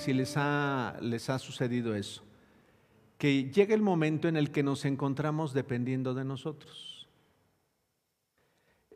si 0.00 0.14
les, 0.14 0.36
ha, 0.36 0.96
les 1.00 1.28
ha 1.28 1.38
sucedido 1.38 1.94
eso, 1.94 2.24
que 3.18 3.50
llega 3.50 3.74
el 3.74 3.82
momento 3.82 4.28
en 4.28 4.36
el 4.36 4.50
que 4.50 4.62
nos 4.62 4.84
encontramos 4.84 5.52
dependiendo 5.52 6.14
de 6.14 6.24
nosotros. 6.24 7.08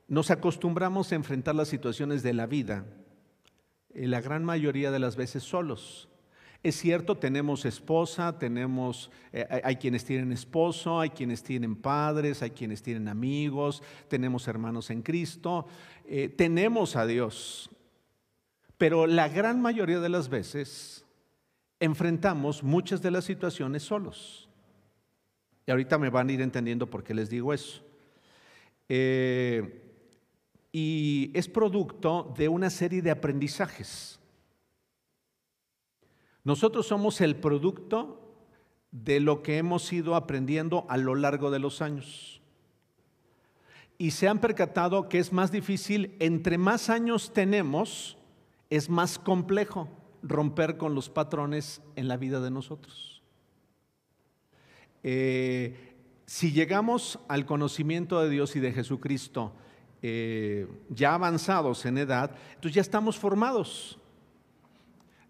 Nos 0.08 0.30
acostumbramos 0.30 1.12
a 1.12 1.14
enfrentar 1.14 1.54
las 1.54 1.68
situaciones 1.68 2.22
de 2.22 2.32
la 2.32 2.46
vida, 2.46 2.86
eh, 3.92 4.06
la 4.06 4.20
gran 4.20 4.44
mayoría 4.44 4.90
de 4.90 4.98
las 4.98 5.16
veces 5.16 5.42
solos. 5.42 6.08
Es 6.62 6.76
cierto, 6.76 7.18
tenemos 7.18 7.66
esposa, 7.66 8.38
tenemos, 8.38 9.10
eh, 9.34 9.46
hay 9.62 9.76
quienes 9.76 10.06
tienen 10.06 10.32
esposo, 10.32 10.98
hay 10.98 11.10
quienes 11.10 11.42
tienen 11.42 11.76
padres, 11.76 12.42
hay 12.42 12.50
quienes 12.50 12.82
tienen 12.82 13.08
amigos, 13.08 13.82
tenemos 14.08 14.48
hermanos 14.48 14.88
en 14.88 15.02
Cristo, 15.02 15.66
eh, 16.06 16.30
tenemos 16.30 16.96
a 16.96 17.04
Dios. 17.04 17.68
Pero 18.84 19.06
la 19.06 19.30
gran 19.30 19.62
mayoría 19.62 19.98
de 19.98 20.10
las 20.10 20.28
veces 20.28 21.06
enfrentamos 21.80 22.62
muchas 22.62 23.00
de 23.00 23.10
las 23.10 23.24
situaciones 23.24 23.82
solos. 23.82 24.46
Y 25.66 25.70
ahorita 25.70 25.96
me 25.96 26.10
van 26.10 26.28
a 26.28 26.32
ir 26.32 26.42
entendiendo 26.42 26.90
por 26.90 27.02
qué 27.02 27.14
les 27.14 27.30
digo 27.30 27.54
eso. 27.54 27.82
Eh, 28.90 29.90
y 30.70 31.30
es 31.32 31.48
producto 31.48 32.34
de 32.36 32.46
una 32.50 32.68
serie 32.68 33.00
de 33.00 33.10
aprendizajes. 33.10 34.20
Nosotros 36.42 36.86
somos 36.86 37.22
el 37.22 37.36
producto 37.36 38.36
de 38.90 39.18
lo 39.18 39.42
que 39.42 39.56
hemos 39.56 39.90
ido 39.94 40.14
aprendiendo 40.14 40.84
a 40.90 40.98
lo 40.98 41.14
largo 41.14 41.50
de 41.50 41.58
los 41.58 41.80
años. 41.80 42.42
Y 43.96 44.10
se 44.10 44.28
han 44.28 44.42
percatado 44.42 45.08
que 45.08 45.20
es 45.20 45.32
más 45.32 45.50
difícil, 45.50 46.14
entre 46.18 46.58
más 46.58 46.90
años 46.90 47.32
tenemos, 47.32 48.18
es 48.70 48.88
más 48.88 49.18
complejo 49.18 49.88
romper 50.22 50.76
con 50.76 50.94
los 50.94 51.08
patrones 51.10 51.82
en 51.96 52.08
la 52.08 52.16
vida 52.16 52.40
de 52.40 52.50
nosotros. 52.50 53.22
Eh, 55.02 55.76
si 56.24 56.52
llegamos 56.52 57.18
al 57.28 57.44
conocimiento 57.44 58.20
de 58.22 58.30
Dios 58.30 58.56
y 58.56 58.60
de 58.60 58.72
Jesucristo 58.72 59.52
eh, 60.00 60.66
ya 60.88 61.14
avanzados 61.14 61.84
en 61.84 61.98
edad, 61.98 62.34
entonces 62.54 62.74
ya 62.74 62.80
estamos 62.80 63.18
formados. 63.18 63.98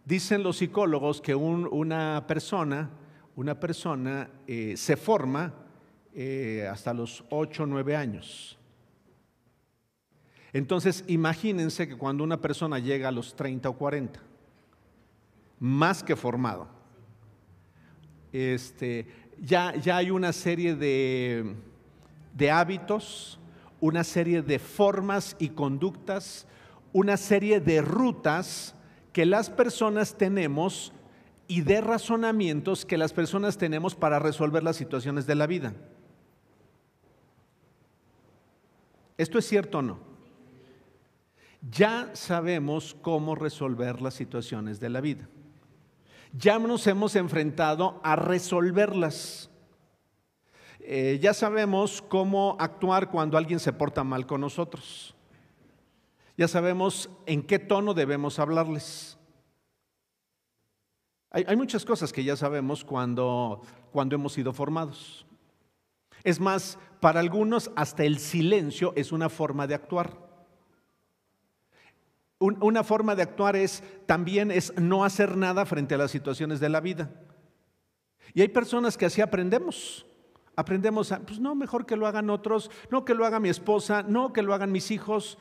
Dicen 0.05 0.43
los 0.43 0.59
psicólogos 0.59 1.21
que 1.21 1.35
una 1.35 2.25
persona, 2.29 2.91
una 3.35 3.59
persona 3.59 4.31
eh, 4.47 4.75
se 4.77 4.97
forma 4.97 5.55
hasta 6.71 6.95
los 6.95 7.25
8 7.31 7.65
o 7.65 7.67
9 7.67 7.97
años. 7.97 8.57
Entonces, 10.55 11.03
imagínense 11.09 11.89
que 11.89 11.99
cuando 11.99 12.23
una 12.23 12.41
persona 12.41 12.79
llega 12.79 13.09
a 13.09 13.13
los 13.13 13.35
30 13.35 13.69
o 13.69 13.73
40, 13.77 14.21
más 15.59 16.05
que 16.05 16.15
formado, 16.15 16.69
este, 18.33 19.09
ya, 19.43 19.75
ya 19.75 19.97
hay 19.97 20.13
una 20.13 20.33
serie 20.33 20.77
de, 20.77 21.57
de 22.35 22.51
hábitos, 22.53 23.41
una 23.81 24.05
serie 24.05 24.43
de 24.43 24.61
formas 24.61 25.35
y 25.41 25.49
conductas, 25.49 26.47
una 26.93 27.17
serie 27.17 27.59
de 27.59 27.83
rutas 27.83 28.77
que 29.13 29.27
las 29.27 29.51
personas 29.51 30.17
tenemos 30.17 30.93
y 31.49 31.63
de 31.63 31.81
razonamientos 31.81 32.87
que 32.87 32.97
las 32.97 33.13
personas 33.13 33.59
tenemos 33.59 33.97
para 33.97 34.21
resolver 34.21 34.63
las 34.63 34.77
situaciones 34.77 35.27
de 35.27 35.35
la 35.35 35.49
vida. 35.49 35.75
¿Esto 39.19 39.37
es 39.41 39.49
cierto 39.49 39.79
o 39.79 39.83
no? 39.83 40.14
Ya 41.71 42.11
sabemos 42.15 42.95
cómo 43.01 43.35
resolver 43.35 44.03
las 44.03 44.15
situaciones 44.15 44.81
de 44.81 44.91
la 44.91 45.01
vida. 45.01 45.29
Ya 46.33 46.59
nos 46.59 46.87
hemos 46.87 47.17
enfrentado 47.17 48.01
a 48.03 48.17
resolverlas. 48.17 49.51
Eh, 50.81 51.19
ya 51.23 51.33
sabemos 51.33 52.03
cómo 52.03 52.57
actuar 52.59 53.11
cuando 53.11 53.39
alguien 53.39 53.61
se 53.61 53.73
porta 53.73 54.05
mal 54.05 54.27
con 54.27 54.43
nosotros. 54.43 55.15
Ya 56.37 56.49
sabemos 56.49 57.09
en 57.25 57.43
qué 57.43 57.59
tono 57.59 57.95
debemos 57.95 58.39
hablarles. 58.39 59.17
Hay, 61.31 61.57
muchas 61.57 61.85
cosas 61.85 62.13
que 62.13 62.23
ya 62.23 62.37
sabemos 62.37 62.85
cuando, 62.85 63.63
cuando 63.91 64.15
hemos 64.15 64.35
sido 64.35 64.53
formados. 64.53 65.27
Es 66.23 66.39
más, 66.39 66.79
para 67.01 67.19
algunos 67.19 67.73
hasta 67.75 68.05
el 68.05 68.19
silencio 68.19 68.93
es 68.95 69.11
una 69.11 69.29
forma 69.29 69.67
de 69.67 69.75
actuar. 69.75 70.24
Una 72.39 72.85
forma 72.85 73.15
de 73.15 73.23
actuar 73.23 73.57
es 73.57 73.83
también 74.07 74.51
es 74.51 74.77
no 74.79 75.05
hacer 75.05 75.37
nada 75.37 75.65
frente 75.65 75.95
a 75.95 75.99
las 75.99 76.11
situaciones 76.11 76.61
de 76.61 76.69
la 76.69 76.81
vida. 76.81 77.11
Y 78.35 78.43
hay 78.43 78.49
personas 78.49 78.97
que 78.97 79.07
así 79.07 79.21
aprendemos. 79.21 80.07
Aprendemos 80.57 81.11
a, 81.13 81.21
pues 81.21 81.41
no, 81.41 81.55
mejor 81.55 81.87
que 81.87 81.97
lo 81.97 82.07
hagan 82.07 82.31
otros, 82.31 82.71
no 82.91 83.05
que 83.05 83.15
lo 83.15 83.25
haga 83.25 83.41
mi 83.41 83.49
esposa, 83.49 84.03
no 84.03 84.33
que 84.33 84.43
lo 84.43 84.55
hagan 84.55 84.73
mis 84.73 84.91
hijos, 84.91 85.39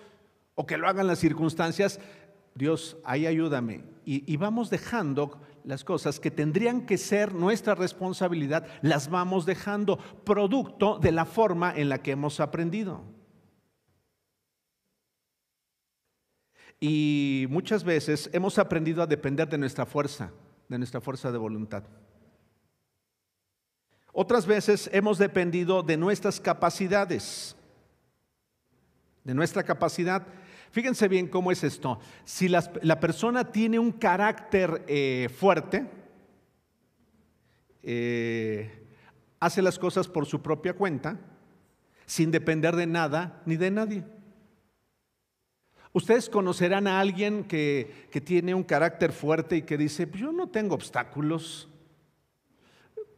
o 0.55 0.65
que 0.65 0.77
lo 0.77 0.87
hagan 0.87 1.07
las 1.07 1.19
circunstancias, 1.19 1.99
Dios, 2.55 2.97
ahí 3.03 3.25
ayúdame. 3.25 3.83
Y, 4.05 4.35
vamos 4.37 4.69
dejando 4.69 5.39
las 5.63 5.83
cosas 5.83 6.19
que 6.19 6.29
tendrían 6.29 6.85
que 6.85 6.97
ser 6.97 7.33
nuestra 7.33 7.73
responsabilidad, 7.73 8.67
las 8.81 9.09
vamos 9.09 9.45
dejando 9.45 9.97
producto 9.97 10.99
de 10.99 11.13
la 11.13 11.25
forma 11.25 11.73
en 11.73 11.89
la 11.89 12.01
que 12.01 12.11
hemos 12.11 12.39
aprendido. 12.39 13.01
Y 16.85 17.47
muchas 17.49 17.85
veces 17.85 18.29
hemos 18.33 18.59
aprendido 18.59 19.01
a 19.01 19.07
depender 19.07 19.47
de 19.47 19.57
nuestra 19.57 19.85
fuerza, 19.85 20.33
de 20.67 20.77
nuestra 20.77 20.99
fuerza 20.99 21.31
de 21.31 21.37
voluntad. 21.37 21.85
Otras 24.11 24.45
veces 24.45 24.89
hemos 24.91 25.17
dependido 25.17 25.81
de 25.81 25.95
nuestras 25.95 26.41
capacidades, 26.41 27.55
de 29.23 29.33
nuestra 29.33 29.63
capacidad 29.63 30.27
Fíjense 30.71 31.07
bien 31.07 31.27
cómo 31.27 31.51
es 31.51 31.63
esto. 31.63 31.99
Si 32.25 32.49
la, 32.49 32.99
persona 32.99 33.51
tiene 33.51 33.77
un 33.77 33.91
carácter 33.91 34.83
eh, 34.87 35.29
fuerte, 35.37 35.85
eh, 37.83 38.87
hace 39.39 39.61
las 39.61 39.77
cosas 39.77 40.07
por 40.07 40.25
su 40.25 40.41
propia 40.41 40.73
cuenta, 40.73 41.19
sin 42.07 42.31
depender 42.31 42.75
de 42.75 42.87
nada 42.87 43.43
ni 43.45 43.55
de 43.55 43.69
nadie. 43.69 44.03
Ustedes 45.93 46.27
conocerán 46.27 46.87
a 46.87 46.99
alguien 46.99 47.43
que, 47.43 48.07
que 48.11 48.19
tiene 48.19 48.55
un 48.55 48.63
carácter 48.63 49.13
fuerte 49.13 49.57
y 49.57 49.61
que 49.61 49.77
dice, 49.77 50.09
yo 50.15 50.31
no 50.31 50.47
tengo 50.47 50.73
obstáculos. 50.73 51.69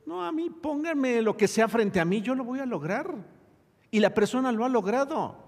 No, 0.05 0.23
a 0.23 0.31
mí 0.31 0.49
pónganme 0.49 1.21
lo 1.21 1.37
que 1.37 1.47
sea 1.47 1.67
frente 1.69 1.99
a 1.99 2.05
mí, 2.05 2.21
yo 2.21 2.35
lo 2.35 2.43
voy 2.43 2.59
a 2.59 2.65
lograr. 2.65 3.15
Y 3.91 4.01
la 4.01 4.13
persona 4.13 4.51
lo 4.51 4.65
ha 4.65 4.69
logrado. 4.69 5.45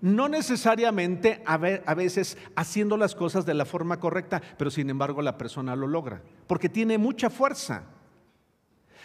No 0.00 0.28
necesariamente 0.28 1.42
a 1.44 1.56
veces 1.94 2.36
haciendo 2.54 2.96
las 2.96 3.14
cosas 3.16 3.44
de 3.46 3.54
la 3.54 3.64
forma 3.64 3.98
correcta, 3.98 4.40
pero 4.56 4.70
sin 4.70 4.90
embargo 4.90 5.22
la 5.22 5.36
persona 5.36 5.74
lo 5.74 5.88
logra, 5.88 6.22
porque 6.46 6.68
tiene 6.68 6.98
mucha 6.98 7.30
fuerza. 7.30 7.84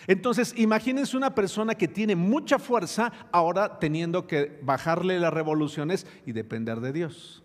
Entonces, 0.05 0.53
imagínense 0.57 1.17
una 1.17 1.33
persona 1.33 1.75
que 1.75 1.87
tiene 1.87 2.15
mucha 2.15 2.59
fuerza 2.59 3.11
ahora 3.31 3.79
teniendo 3.79 4.27
que 4.27 4.59
bajarle 4.61 5.19
las 5.19 5.33
revoluciones 5.33 6.05
y 6.25 6.33
depender 6.33 6.81
de 6.81 6.93
Dios. 6.93 7.42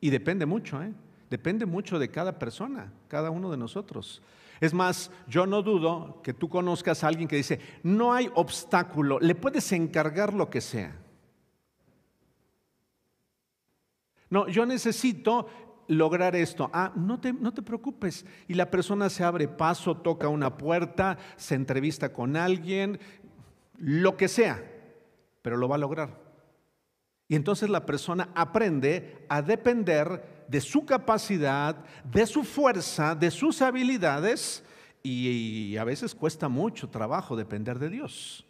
Y 0.00 0.10
depende 0.10 0.46
mucho, 0.46 0.82
¿eh? 0.82 0.92
Depende 1.30 1.66
mucho 1.66 1.98
de 1.98 2.10
cada 2.10 2.38
persona, 2.38 2.92
cada 3.08 3.30
uno 3.30 3.50
de 3.50 3.56
nosotros. 3.56 4.22
Es 4.60 4.74
más, 4.74 5.10
yo 5.28 5.46
no 5.46 5.62
dudo 5.62 6.20
que 6.22 6.32
tú 6.32 6.48
conozcas 6.48 7.04
a 7.04 7.08
alguien 7.08 7.28
que 7.28 7.36
dice, 7.36 7.60
no 7.82 8.12
hay 8.12 8.30
obstáculo, 8.34 9.20
le 9.20 9.34
puedes 9.34 9.70
encargar 9.72 10.34
lo 10.34 10.50
que 10.50 10.60
sea. 10.60 10.96
No, 14.30 14.48
yo 14.48 14.66
necesito 14.66 15.48
lograr 15.86 16.36
esto. 16.36 16.70
Ah, 16.72 16.92
no 16.94 17.20
te, 17.20 17.32
no 17.32 17.52
te 17.52 17.62
preocupes. 17.62 18.26
Y 18.46 18.54
la 18.54 18.70
persona 18.70 19.08
se 19.08 19.24
abre 19.24 19.48
paso, 19.48 19.96
toca 19.96 20.28
una 20.28 20.56
puerta, 20.56 21.18
se 21.36 21.54
entrevista 21.54 22.12
con 22.12 22.36
alguien, 22.36 22.98
lo 23.78 24.16
que 24.16 24.28
sea, 24.28 24.62
pero 25.42 25.56
lo 25.56 25.68
va 25.68 25.76
a 25.76 25.78
lograr. 25.78 26.27
Y 27.28 27.36
entonces 27.36 27.68
la 27.68 27.84
persona 27.84 28.30
aprende 28.34 29.26
a 29.28 29.42
depender 29.42 30.46
de 30.48 30.60
su 30.62 30.86
capacidad, 30.86 31.76
de 32.02 32.26
su 32.26 32.42
fuerza, 32.42 33.14
de 33.14 33.30
sus 33.30 33.60
habilidades 33.60 34.64
y, 35.02 35.76
a 35.76 35.84
veces 35.84 36.14
cuesta 36.14 36.48
mucho 36.48 36.88
trabajo 36.88 37.36
depender 37.36 37.78
de 37.78 37.90
Dios. 37.90 38.46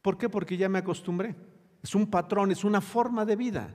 ¿Por 0.00 0.16
qué? 0.16 0.28
Porque 0.28 0.56
ya 0.56 0.68
me 0.68 0.78
acostumbré. 0.78 1.34
Es 1.82 1.94
un 1.96 2.06
patrón, 2.06 2.52
es 2.52 2.62
una 2.62 2.80
forma 2.80 3.24
de 3.24 3.36
vida. 3.36 3.74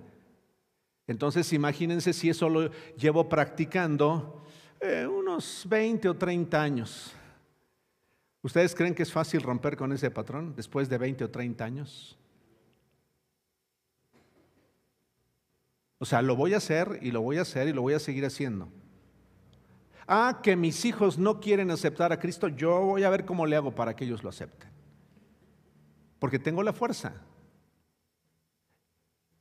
Entonces 1.06 1.52
imagínense 1.52 2.14
si 2.14 2.30
eso 2.30 2.50
lo 2.50 2.72
llevo 2.96 3.28
practicando 3.28 4.46
eh, 4.80 5.06
unos 5.06 5.66
20 5.68 6.10
o 6.10 6.16
30 6.16 6.62
años. 6.62 7.14
¿Ustedes 8.42 8.74
creen 8.74 8.96
que 8.96 9.04
es 9.04 9.12
fácil 9.12 9.42
romper 9.42 9.76
con 9.76 9.92
ese 9.92 10.12
patrón 10.12 10.54
después 10.56 10.88
de 10.88 10.98
20 10.98 11.26
o 11.26 11.30
30 11.30 11.66
años? 11.66 12.18
O 16.00 16.06
sea, 16.06 16.22
lo 16.22 16.36
voy 16.36 16.54
a 16.54 16.58
hacer 16.58 17.00
y 17.02 17.12
lo 17.12 17.22
voy 17.22 17.38
a 17.38 17.42
hacer 17.42 17.68
y 17.68 17.74
lo 17.74 17.82
voy 17.82 17.94
a 17.94 18.00
seguir 18.00 18.26
haciendo. 18.26 18.70
Ah, 20.08 20.40
que 20.42 20.56
mis 20.56 20.86
hijos 20.86 21.18
no 21.18 21.40
quieren 21.40 21.72
aceptar 21.72 22.14
a 22.14 22.20
Cristo, 22.20 22.48
yo 22.48 22.80
voy 22.82 23.04
a 23.04 23.10
ver 23.10 23.26
cómo 23.26 23.46
le 23.46 23.56
hago 23.56 23.74
para 23.74 23.96
que 23.96 24.06
ellos 24.06 24.24
lo 24.24 24.30
acepten. 24.30 24.70
Porque 26.20 26.40
tengo 26.40 26.64
la 26.64 26.72
fuerza. 26.72 27.14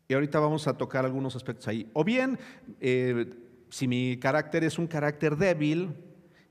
Y 0.08 0.14
ahorita 0.14 0.41
vamos 0.41 0.67
a 0.67 0.76
tocar 0.76 1.05
algunos 1.05 1.37
aspectos 1.37 1.69
ahí. 1.69 1.91
O 1.93 2.05
bien, 2.05 2.38
eh, 2.81 3.32
si 3.70 3.87
mi 3.87 4.19
carácter 4.19 4.64
es 4.64 4.79
un 4.79 4.87
carácter 4.87 5.37
débil, 5.37 5.94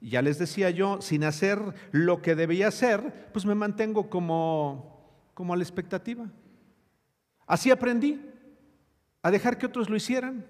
ya 0.02 0.22
les 0.22 0.38
decía 0.38 0.70
yo, 0.70 1.02
sin 1.02 1.24
hacer 1.24 1.60
lo 1.92 2.22
que 2.22 2.36
debía 2.36 2.68
hacer, 2.68 3.30
pues 3.34 3.46
me 3.46 3.56
mantengo 3.56 4.10
como, 4.10 5.30
como 5.34 5.54
a 5.54 5.58
la 5.58 5.64
expectativa. 5.64 6.30
Así 7.48 7.72
aprendí 7.72 8.22
a 9.26 9.32
dejar 9.32 9.58
que 9.58 9.66
otros 9.66 9.90
lo 9.90 9.96
hicieran, 9.96 10.46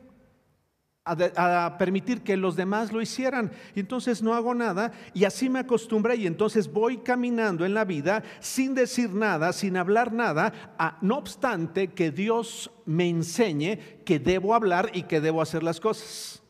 a, 1.05 1.77
permitir 1.77 2.23
que 2.23 2.35
los 2.35 2.57
demás 2.57 2.91
lo 2.91 3.01
hicieran. 3.01 3.53
Y 3.73 3.79
entonces 3.79 4.21
no 4.21 4.33
hago 4.33 4.53
nada 4.53 4.91
y 5.13 5.23
así 5.23 5.47
me 5.47 5.59
acostumbré 5.59 6.17
y 6.17 6.27
entonces 6.27 6.69
voy 6.69 6.97
caminando 6.97 7.65
en 7.65 7.73
la 7.73 7.85
vida 7.85 8.21
sin 8.41 8.75
decir 8.75 9.11
nada, 9.11 9.53
sin 9.53 9.77
hablar 9.77 10.11
nada, 10.11 10.51
no 10.99 11.15
obstante 11.15 11.93
que 11.93 12.11
Dios 12.11 12.69
me 12.85 13.07
enseñe 13.07 13.77
que 14.03 14.19
debo 14.19 14.53
hablar 14.53 14.91
y 14.93 15.03
que 15.03 15.21
debo 15.21 15.41
hacer 15.41 15.63
las 15.63 15.79
cosas. 15.79 16.43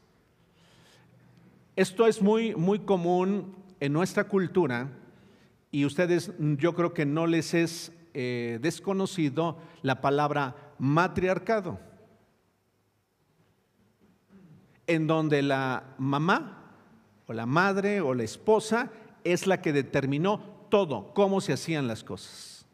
Esto 1.75 2.07
es 2.07 2.23
muy, 2.23 2.55
muy 2.55 2.79
común 2.79 3.55
en 3.79 3.93
nuestra 3.93 4.23
cultura 4.23 4.89
y 5.69 5.85
ustedes 5.85 6.31
yo 6.39 6.73
creo 6.73 6.91
que 6.91 7.05
no 7.05 7.27
les 7.27 7.53
es 7.53 7.91
eh, 8.15 8.57
desconocido 8.63 9.59
la 9.83 10.01
palabra 10.01 10.55
matriarcado 10.79 11.79
en 14.87 15.07
donde 15.07 15.41
la 15.41 15.95
mamá 15.97 16.65
o 17.27 17.33
la 17.33 17.45
madre 17.45 18.01
o 18.01 18.13
la 18.13 18.23
esposa 18.23 18.91
es 19.23 19.47
la 19.47 19.61
que 19.61 19.73
determinó 19.73 20.39
todo, 20.69 21.13
cómo 21.13 21.41
se 21.41 21.53
hacían 21.53 21.87
las 21.87 22.03
cosas. 22.03 22.65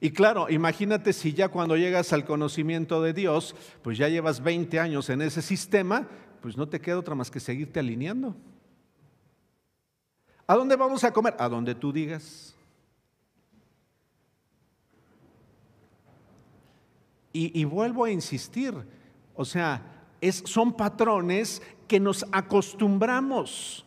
Y 0.00 0.10
claro, 0.10 0.50
imagínate 0.50 1.12
si 1.12 1.32
ya 1.32 1.48
cuando 1.48 1.76
llegas 1.76 2.12
al 2.12 2.24
conocimiento 2.24 3.02
de 3.02 3.12
Dios, 3.12 3.54
pues 3.82 3.96
ya 3.96 4.08
llevas 4.08 4.42
20 4.42 4.78
años 4.78 5.08
en 5.08 5.22
ese 5.22 5.40
sistema, 5.40 6.08
pues 6.42 6.56
no 6.56 6.68
te 6.68 6.80
queda 6.80 6.98
otra 6.98 7.14
más 7.14 7.30
que 7.30 7.40
seguirte 7.40 7.80
alineando. 7.80 8.36
¿A 10.46 10.56
dónde 10.56 10.76
vamos 10.76 11.04
a 11.04 11.12
comer? 11.12 11.34
A 11.38 11.48
donde 11.48 11.74
tú 11.74 11.90
digas. 11.92 12.54
Y, 17.32 17.58
y 17.58 17.64
vuelvo 17.64 18.04
a 18.04 18.10
insistir, 18.10 18.74
o 19.34 19.44
sea, 19.44 19.93
son 20.32 20.72
patrones 20.72 21.62
que 21.86 22.00
nos 22.00 22.24
acostumbramos. 22.32 23.84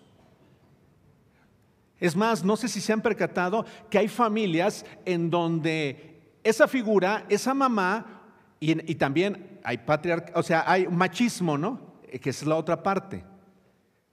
Es 2.00 2.16
más, 2.16 2.44
no 2.44 2.56
sé 2.56 2.68
si 2.68 2.80
se 2.80 2.94
han 2.94 3.02
percatado 3.02 3.66
que 3.90 3.98
hay 3.98 4.08
familias 4.08 4.86
en 5.06 5.30
donde 5.30 6.38
esa 6.44 6.68
figura, 6.68 7.26
esa 7.30 7.54
mamá, 7.54 8.24
y, 8.60 8.96
también 8.96 9.60
hay 9.64 9.80
patriarcado, 9.80 10.40
o 10.40 10.44
sea, 10.44 10.64
hay 10.66 10.88
machismo, 10.88 11.58
¿no? 11.58 11.80
Eh, 12.08 12.20
que 12.20 12.30
es 12.32 12.46
la 12.46 12.56
otra 12.56 12.82
parte. 12.82 13.24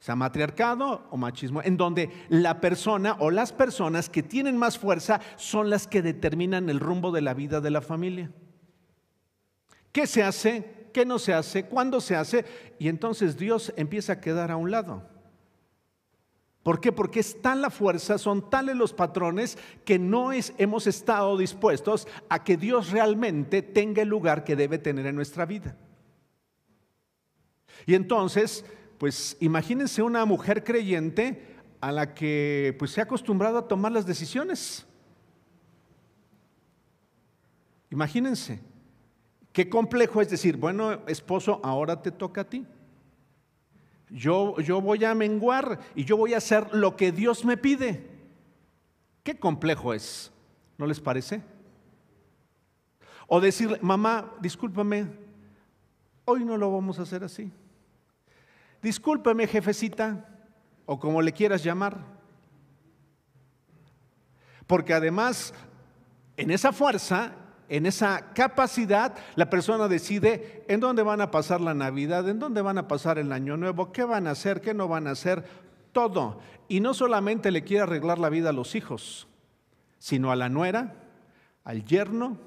O 0.01 0.05
sea, 0.05 0.17
matriarcado 0.17 1.07
o 1.11 1.17
machismo, 1.17 1.63
en 1.63 1.79
donde 1.79 2.11
la 2.29 2.61
persona 2.61 3.17
o 3.21 3.31
las 3.31 3.53
personas 3.53 4.11
que 4.11 4.23
tienen 4.23 4.59
más 4.59 4.79
fuerza 4.79 5.21
son 5.37 5.71
las 5.71 5.87
que 5.87 6.03
determinan 6.03 6.69
el 6.69 6.81
rumbo 6.81 7.11
de 7.11 7.23
la 7.23 7.33
vida 7.33 7.63
de 7.63 7.71
la 7.71 7.81
familia. 7.81 8.31
¿Qué 9.93 10.07
se 10.07 10.23
hace? 10.23 10.74
Qué 10.95 11.05
no 11.05 11.19
se 11.19 11.35
hace, 11.35 11.67
cuándo 11.67 12.01
se 12.01 12.17
hace, 12.17 12.47
y 12.79 12.89
entonces 12.89 13.37
Dios 13.37 13.75
empieza 13.77 14.15
a 14.15 14.21
quedar 14.21 14.51
a 14.51 14.57
un 14.57 14.71
lado. 14.71 15.03
¿Por 16.63 16.81
qué? 16.81 16.93
Porque 16.93 17.21
es 17.21 17.43
tan 17.43 17.61
la 17.61 17.69
fuerza, 17.69 18.17
son 18.17 18.49
tales 18.49 18.75
los 18.77 18.95
patrones 18.95 19.59
que 19.85 19.99
no 19.99 20.33
es, 20.33 20.55
hemos 20.57 20.87
estado 20.87 21.37
dispuestos 21.37 22.09
a 22.31 22.43
que 22.43 22.57
Dios 22.57 22.91
realmente 22.91 23.61
tenga 23.61 24.01
el 24.01 24.09
lugar 24.09 24.45
que 24.45 24.57
debe 24.57 24.79
tener 24.79 25.05
en 25.05 25.17
nuestra 25.17 25.45
vida. 25.45 25.77
Y 27.85 27.95
entonces, 27.95 28.65
pues 28.97 29.37
imagínense 29.41 30.01
una 30.01 30.25
mujer 30.25 30.65
creyente 30.65 31.55
a 31.83 31.93
la 31.93 32.15
que 32.15 32.75
pues 32.79 32.93
se 32.93 33.01
ha 33.01 33.05
acostumbrado 33.05 33.59
a 33.59 33.69
tomar 33.69 33.93
las 33.93 34.07
decisiones. 34.07 34.87
Imagínense. 37.91 38.74
Qué 39.55 39.69
complejo 39.69 40.21
es 40.21 40.29
decir, 40.29 40.57
bueno, 40.57 41.07
esposo, 41.07 41.61
ahora 41.63 42.03
te 42.03 42.11
toca 42.11 42.41
a 42.41 42.45
ti. 42.45 42.67
Yo, 44.11 44.59
yo 44.59 44.81
voy 44.81 45.05
a 45.05 45.15
menguar 45.15 45.79
y 45.95 46.05
yo 46.05 46.17
voy 46.17 46.35
a 46.35 46.39
hacer 46.39 46.75
lo 46.75 46.97
que 46.97 47.13
Dios 47.13 47.45
me 47.45 47.57
pide. 47.57 48.05
Qué 49.23 49.39
complejo 49.39 49.95
es, 49.95 50.33
¿no 50.77 50.89
les 50.89 50.99
parece? 50.99 51.41
O 53.29 53.41
decirle, 53.41 53.79
mamá, 53.81 54.35
discúlpame, 54.41 55.07
hoy 56.25 56.45
no 56.45 56.57
lo 56.57 56.73
vamos 56.73 56.99
a 56.99 57.03
hacer 57.03 57.23
así. 57.23 57.53
Discúlpame, 58.83 59.47
jefecita, 59.47 60.29
o 60.85 60.99
como 60.99 61.23
le 61.23 61.33
quieras 61.33 61.63
llamar. 61.63 62.05
Porque 64.67 64.95
además, 64.95 65.55
en 66.37 66.51
esa 66.51 66.73
fuerza 66.73 67.37
en 67.69 67.87
esa 67.87 68.33
capacidad, 68.35 69.17
la 69.37 69.49
persona 69.49 69.89
decide 69.89 70.65
en 70.69 70.81
dónde 70.81 71.03
van 71.03 71.21
a 71.21 71.31
pasar 71.31 71.61
la 71.61 71.75
Navidad, 71.75 72.29
en 72.29 72.39
dónde 72.39 72.63
van 72.63 72.79
a 72.79 72.89
pasar 72.89 73.19
el 73.19 73.33
Año 73.33 73.57
Nuevo, 73.57 73.93
qué 73.93 74.05
van 74.05 74.27
a 74.27 74.33
hacer, 74.33 74.61
qué 74.61 74.75
no 74.75 74.89
van 74.89 75.07
a 75.07 75.13
hacer, 75.13 75.45
todo. 75.93 76.41
Y 76.69 76.81
no 76.81 76.95
solamente 76.95 77.51
le 77.51 77.65
quiere 77.65 77.85
arreglar 77.85 78.19
la 78.19 78.29
vida 78.29 78.51
a 78.51 78.53
los 78.53 78.75
hijos, 78.75 79.29
sino 79.99 80.31
a 80.31 80.37
la 80.37 80.49
nuera, 80.49 80.95
al 81.65 81.85
yerno, 81.85 82.39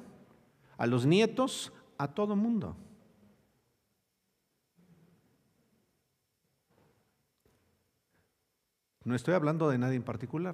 a 0.77 0.85
los 0.85 1.05
nietos, 1.05 1.73
a 1.97 2.09
todo 2.09 2.35
mundo. 2.35 2.75
No 9.03 9.15
estoy 9.15 9.33
hablando 9.33 9.69
de 9.69 9.77
nadie 9.77 9.95
en 9.95 10.03
particular. 10.03 10.53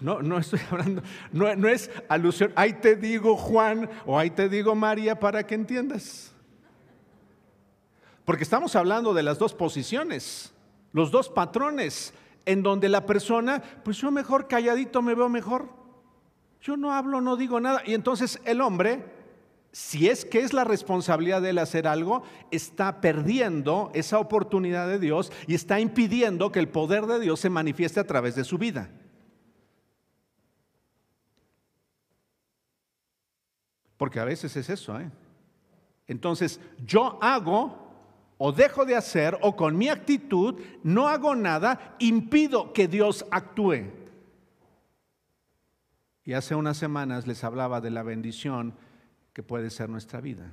No, 0.00 0.22
no 0.22 0.38
estoy 0.38 0.60
hablando, 0.70 1.02
no, 1.32 1.54
no, 1.56 1.68
es 1.68 1.90
alusión, 2.08 2.52
ahí 2.54 2.74
te 2.74 2.96
digo 2.96 3.36
Juan 3.36 3.88
o 4.04 4.18
ahí 4.18 4.30
te 4.30 4.48
digo 4.48 4.74
María 4.74 5.18
para 5.18 5.46
que 5.46 5.54
entiendas. 5.54 6.32
Porque 8.24 8.42
estamos 8.42 8.74
hablando 8.74 9.14
de 9.14 9.22
las 9.22 9.38
dos 9.38 9.54
posiciones, 9.54 10.52
los 10.92 11.10
dos 11.10 11.28
patrones, 11.28 12.12
en 12.44 12.62
donde 12.62 12.88
la 12.88 13.06
persona, 13.06 13.62
pues 13.84 13.98
yo 13.98 14.10
mejor 14.10 14.48
calladito 14.48 15.00
me 15.00 15.14
veo 15.14 15.28
mejor. 15.28 15.68
Yo 16.60 16.76
no 16.76 16.92
hablo, 16.92 17.20
no 17.20 17.36
digo 17.36 17.60
nada. 17.60 17.82
Y 17.86 17.94
entonces 17.94 18.40
el 18.44 18.60
hombre, 18.60 19.04
si 19.70 20.08
es 20.08 20.24
que 20.24 20.40
es 20.40 20.52
la 20.52 20.64
responsabilidad 20.64 21.40
de 21.40 21.50
él 21.50 21.58
hacer 21.58 21.86
algo, 21.86 22.24
está 22.50 23.00
perdiendo 23.00 23.90
esa 23.94 24.18
oportunidad 24.18 24.88
de 24.88 24.98
Dios 24.98 25.30
y 25.46 25.54
está 25.54 25.78
impidiendo 25.78 26.50
que 26.50 26.58
el 26.58 26.68
poder 26.68 27.06
de 27.06 27.20
Dios 27.20 27.38
se 27.38 27.50
manifieste 27.50 28.00
a 28.00 28.06
través 28.06 28.34
de 28.34 28.44
su 28.44 28.58
vida. 28.58 28.90
Porque 33.96 34.20
a 34.20 34.24
veces 34.24 34.56
es 34.56 34.68
eso. 34.68 34.98
¿eh? 35.00 35.10
Entonces, 36.06 36.60
yo 36.84 37.18
hago 37.22 37.86
o 38.38 38.52
dejo 38.52 38.84
de 38.84 38.94
hacer 38.94 39.38
o 39.40 39.56
con 39.56 39.76
mi 39.76 39.88
actitud 39.88 40.60
no 40.82 41.08
hago 41.08 41.34
nada, 41.34 41.96
impido 41.98 42.72
que 42.72 42.86
Dios 42.86 43.24
actúe. 43.30 43.90
Y 46.24 46.32
hace 46.32 46.54
unas 46.54 46.76
semanas 46.76 47.26
les 47.26 47.44
hablaba 47.44 47.80
de 47.80 47.90
la 47.90 48.02
bendición 48.02 48.74
que 49.32 49.42
puede 49.42 49.70
ser 49.70 49.88
nuestra 49.88 50.20
vida. 50.20 50.52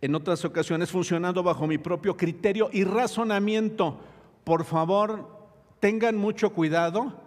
En 0.00 0.14
otras 0.14 0.44
ocasiones 0.44 0.90
funcionando 0.90 1.42
bajo 1.42 1.66
mi 1.66 1.78
propio 1.78 2.16
criterio 2.16 2.68
y 2.72 2.84
razonamiento. 2.84 4.00
Por 4.42 4.64
favor, 4.64 5.48
tengan 5.80 6.16
mucho 6.16 6.52
cuidado 6.52 7.23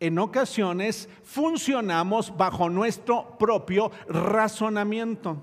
en 0.00 0.18
ocasiones 0.18 1.08
funcionamos 1.24 2.36
bajo 2.36 2.68
nuestro 2.70 3.36
propio 3.38 3.90
razonamiento 4.08 5.42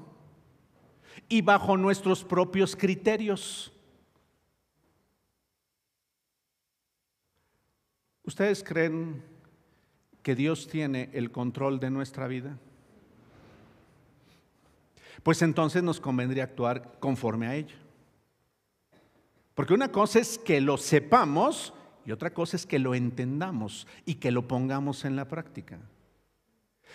y 1.28 1.42
bajo 1.42 1.78
nuestros 1.78 2.24
propios 2.24 2.76
criterios. 2.76 3.72
¿Ustedes 8.24 8.64
creen 8.64 9.24
que 10.24 10.36
Dios 10.36 10.68
tiene 10.68 11.10
el 11.14 11.32
control 11.32 11.80
de 11.80 11.92
nuestra 11.92 12.28
vida? 12.28 12.58
Pues 15.22 15.42
entonces 15.42 15.84
nos 15.84 16.00
convendría 16.00 16.44
actuar 16.44 16.98
conforme 17.00 17.48
a 17.48 17.56
ello. 17.56 17.76
Porque 19.54 19.74
una 19.74 19.92
cosa 19.92 20.20
es 20.20 20.38
que 20.38 20.60
lo 20.60 20.78
sepamos 20.78 21.74
y 22.06 22.12
otra 22.12 22.34
cosa 22.34 22.56
es 22.56 22.66
que 22.66 22.80
lo 22.80 22.94
entendamos 22.96 23.88
y 24.06 24.16
que 24.16 24.32
lo 24.32 24.48
pongamos 24.48 25.06
en 25.06 25.16
la 25.16 25.28
práctica. 25.28 25.80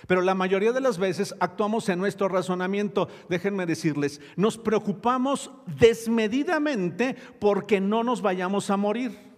Pero 0.07 0.23
la 0.23 0.35
mayoría 0.35 0.73
de 0.73 0.81
las 0.81 0.99
veces 0.99 1.35
actuamos 1.41 1.89
en 1.89 1.99
nuestro 1.99 2.29
razonamiento. 2.29 3.09
Déjenme 3.29 3.67
decirles, 3.67 4.21
nos 4.37 4.57
preocupamos 4.57 5.51
desmedidamente 5.79 7.17
porque 7.39 7.81
no 7.81 8.03
nos 8.03 8.23
vayamos 8.23 8.71
a 8.71 8.77
morir. 8.77 9.31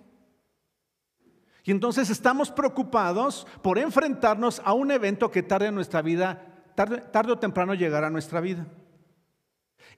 Y 1.65 1.71
entonces 1.71 2.11
estamos 2.11 2.51
preocupados 2.51 3.47
por 3.63 3.79
enfrentarnos 3.79 4.61
a 4.65 4.73
un 4.73 4.91
evento 4.91 5.31
que 5.31 5.43
tarde 5.43 5.69
en 5.69 5.75
nuestra 5.75 6.03
vida, 6.03 6.65
tarde, 6.75 7.33
o 7.33 7.39
temprano 7.39 7.75
llegará 7.75 8.09
a 8.09 8.11
nuestra 8.11 8.41
vida. 8.41 8.67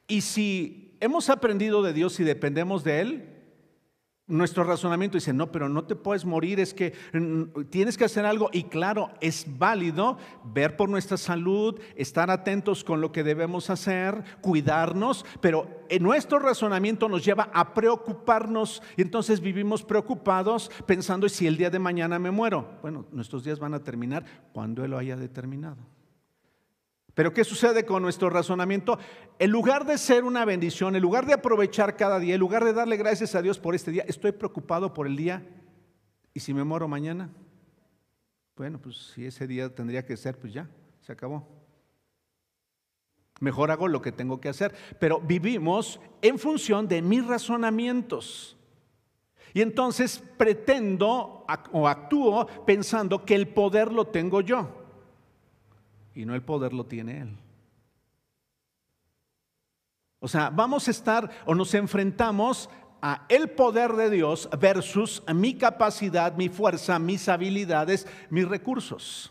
Y 0.07 0.21
si 0.21 0.97
hemos 1.01 1.31
aprendido 1.31 1.83
de 1.83 1.95
Dios 1.95 2.21
y 2.21 2.25
dependemos 2.25 2.85
de 2.85 3.01
Él, 3.01 3.34
nuestro 4.27 4.65
razonamiento 4.65 5.19
dice, 5.19 5.33
no, 5.33 5.53
pero 5.53 5.69
no 5.69 5.85
te 5.85 5.97
puedes 5.97 6.25
morir, 6.25 6.59
es 6.59 6.73
que 6.73 6.95
mm, 7.13 7.65
tienes 7.71 7.99
que 7.99 8.05
hacer 8.05 8.25
algo. 8.25 8.49
Y 8.53 8.65
claro, 8.65 9.11
es 9.21 9.47
válido 9.59 10.19
ver 10.45 10.77
por 10.77 10.89
nuestra 10.89 11.17
salud, 11.17 11.79
estar 11.97 12.31
atentos 12.31 12.85
con 12.85 13.01
lo 13.01 13.13
que 13.13 13.23
debemos 13.23 13.69
hacer, 13.71 14.25
cuidarnos, 14.41 15.27
pero 15.41 15.85
en 15.89 16.03
nuestro 16.03 16.39
razonamiento 16.39 17.09
nos 17.09 17.25
lleva 17.25 17.51
a 17.53 17.75
preocuparnos 17.75 18.83
y 18.97 19.03
entonces 19.03 19.41
vivimos 19.41 19.83
preocupados 19.83 20.71
pensando, 20.87 21.27
¿y 21.27 21.31
si 21.31 21.47
el 21.47 21.57
día 21.57 21.71
de 21.71 21.79
mañana 21.79 22.19
me 22.19 22.31
muero? 22.31 22.79
Bueno, 22.83 23.07
nuestros 23.13 23.45
días 23.45 23.59
van 23.59 23.75
a 23.75 23.85
terminar 23.85 24.25
cuando 24.53 24.85
Él 24.85 24.93
lo 24.93 24.99
haya 24.99 25.17
determinado. 25.17 25.94
Pero 27.15 27.33
¿qué 27.33 27.45
sucede 27.45 27.87
con 27.87 28.03
nuestro 28.03 28.29
razonamiento? 28.29 28.99
En 29.39 29.51
lugar 29.51 29.87
de 29.87 29.99
ser 29.99 30.25
una 30.25 30.45
bendición, 30.45 30.97
en 30.97 31.03
lugar 31.03 31.27
de 31.27 31.35
aprovechar 31.35 31.97
cada 31.97 32.19
día, 32.19 32.35
en 32.35 32.41
lugar 32.41 32.65
de 32.65 32.73
darle 32.73 32.97
gracias 32.97 33.37
a 33.37 33.43
Dios 33.43 33.59
por 33.59 33.75
este 33.75 33.93
día, 33.93 34.05
estoy 34.09 34.33
preocupado 34.33 34.93
por 34.93 35.07
el 35.07 35.17
día. 35.17 35.47
¿Y 36.33 36.41
si 36.41 36.53
me 36.53 36.65
muero 36.65 36.89
mañana? 36.89 37.31
Bueno, 38.57 38.81
pues 38.81 39.13
si 39.15 39.25
ese 39.27 39.47
día 39.47 39.73
tendría 39.73 40.05
que 40.05 40.17
ser, 40.17 40.39
pues 40.39 40.53
ya, 40.53 40.69
se 41.03 41.13
acabó. 41.13 41.47
Mejor 43.41 43.71
hago 43.71 43.87
lo 43.87 44.03
que 44.03 44.11
tengo 44.11 44.41
que 44.41 44.49
hacer. 44.49 44.75
Pero 44.99 45.21
vivimos 45.21 46.01
en 46.21 46.39
función 46.39 46.89
de 46.89 47.01
mis 47.01 47.25
razonamientos. 47.25 48.57
Y 49.53 49.61
entonces 49.61 50.21
pretendo 50.37 51.47
o 51.73 51.87
actúo 51.87 52.49
pensando 52.67 53.25
que 53.25 53.37
el 53.37 53.47
poder 53.47 53.93
lo 53.93 54.09
tengo 54.09 54.41
yo 54.41 54.84
y 56.15 56.25
no 56.25 56.35
el 56.35 56.43
poder 56.43 56.73
lo 56.73 56.87
tiene 56.87 57.21
Él. 57.21 57.37
O 60.21 60.29
sea, 60.29 60.49
vamos 60.49 60.89
a 60.89 60.91
estar 60.91 61.31
o 61.45 61.55
nos 61.55 61.75
enfrentamos 61.75 62.71
a 63.03 63.27
el 63.29 63.51
poder 63.51 63.93
de 63.93 64.09
Dios 64.09 64.49
versus 64.59 65.23
mi 65.35 65.55
capacidad, 65.55 66.35
mi 66.35 66.49
fuerza, 66.49 66.99
mis 66.99 67.29
habilidades, 67.29 68.07
mis 68.31 68.49
recursos. 68.49 69.31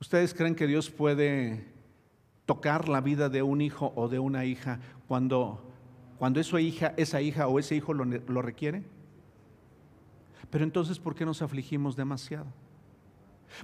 ¿Ustedes 0.00 0.32
creen 0.32 0.54
que 0.54 0.66
Dios 0.66 0.88
puede 0.88 1.66
tocar 2.46 2.88
la 2.88 3.02
vida 3.02 3.28
de 3.28 3.42
un 3.42 3.60
hijo 3.60 3.92
o 3.94 4.08
de 4.08 4.18
una 4.18 4.46
hija 4.46 4.80
cuando, 5.06 5.62
cuando 6.18 6.40
esa, 6.40 6.60
hija, 6.60 6.94
esa 6.96 7.20
hija 7.20 7.48
o 7.48 7.58
ese 7.58 7.74
hijo 7.74 7.92
lo, 7.92 8.06
lo 8.06 8.40
requiere? 8.40 8.84
Pero 10.48 10.64
entonces, 10.64 10.98
¿por 10.98 11.14
qué 11.14 11.26
nos 11.26 11.42
afligimos 11.42 11.96
demasiado? 11.96 12.46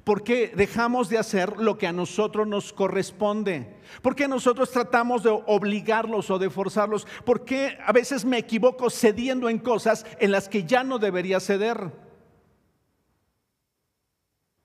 ¿Por 0.02 0.24
qué 0.24 0.52
dejamos 0.54 1.08
de 1.08 1.18
hacer 1.18 1.58
lo 1.58 1.78
que 1.78 1.86
a 1.86 1.92
nosotros 1.92 2.46
nos 2.46 2.72
corresponde? 2.72 3.76
¿Por 4.02 4.16
qué 4.16 4.26
nosotros 4.26 4.70
tratamos 4.70 5.22
de 5.22 5.30
obligarlos 5.30 6.30
o 6.30 6.38
de 6.38 6.50
forzarlos? 6.50 7.06
¿Por 7.24 7.44
qué 7.44 7.78
a 7.84 7.92
veces 7.92 8.24
me 8.24 8.38
equivoco 8.38 8.90
cediendo 8.90 9.48
en 9.48 9.58
cosas 9.58 10.04
en 10.18 10.32
las 10.32 10.48
que 10.48 10.64
ya 10.64 10.82
no 10.82 10.98
debería 10.98 11.38
ceder? 11.40 11.92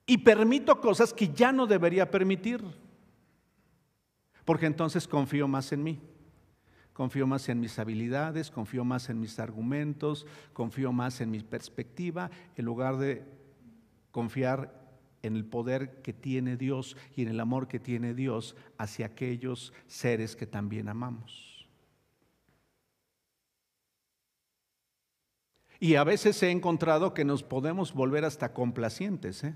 Y 0.06 0.18
permito 0.18 0.80
cosas 0.80 1.12
que 1.12 1.28
ya 1.28 1.52
no 1.52 1.66
debería 1.66 2.10
permitir. 2.10 2.64
Porque 4.44 4.66
entonces 4.66 5.06
confío 5.06 5.46
más 5.46 5.70
en 5.72 5.82
mí. 5.82 6.00
Confío 6.92 7.26
más 7.26 7.48
en 7.48 7.60
mis 7.60 7.78
habilidades, 7.78 8.50
confío 8.50 8.84
más 8.84 9.08
en 9.08 9.20
mis 9.20 9.38
argumentos, 9.38 10.26
confío 10.52 10.92
más 10.92 11.20
en 11.20 11.30
mi 11.30 11.40
perspectiva, 11.40 12.30
en 12.56 12.64
lugar 12.64 12.96
de 12.96 13.24
confiar 14.10 14.79
en 15.22 15.36
el 15.36 15.44
poder 15.44 16.02
que 16.02 16.12
tiene 16.12 16.56
Dios 16.56 16.96
y 17.14 17.22
en 17.22 17.28
el 17.28 17.40
amor 17.40 17.68
que 17.68 17.78
tiene 17.78 18.14
Dios 18.14 18.56
hacia 18.78 19.06
aquellos 19.06 19.72
seres 19.86 20.36
que 20.36 20.46
también 20.46 20.88
amamos. 20.88 21.68
Y 25.78 25.94
a 25.94 26.04
veces 26.04 26.42
he 26.42 26.50
encontrado 26.50 27.14
que 27.14 27.24
nos 27.24 27.42
podemos 27.42 27.94
volver 27.94 28.26
hasta 28.26 28.52
complacientes. 28.52 29.42
¿eh? 29.44 29.54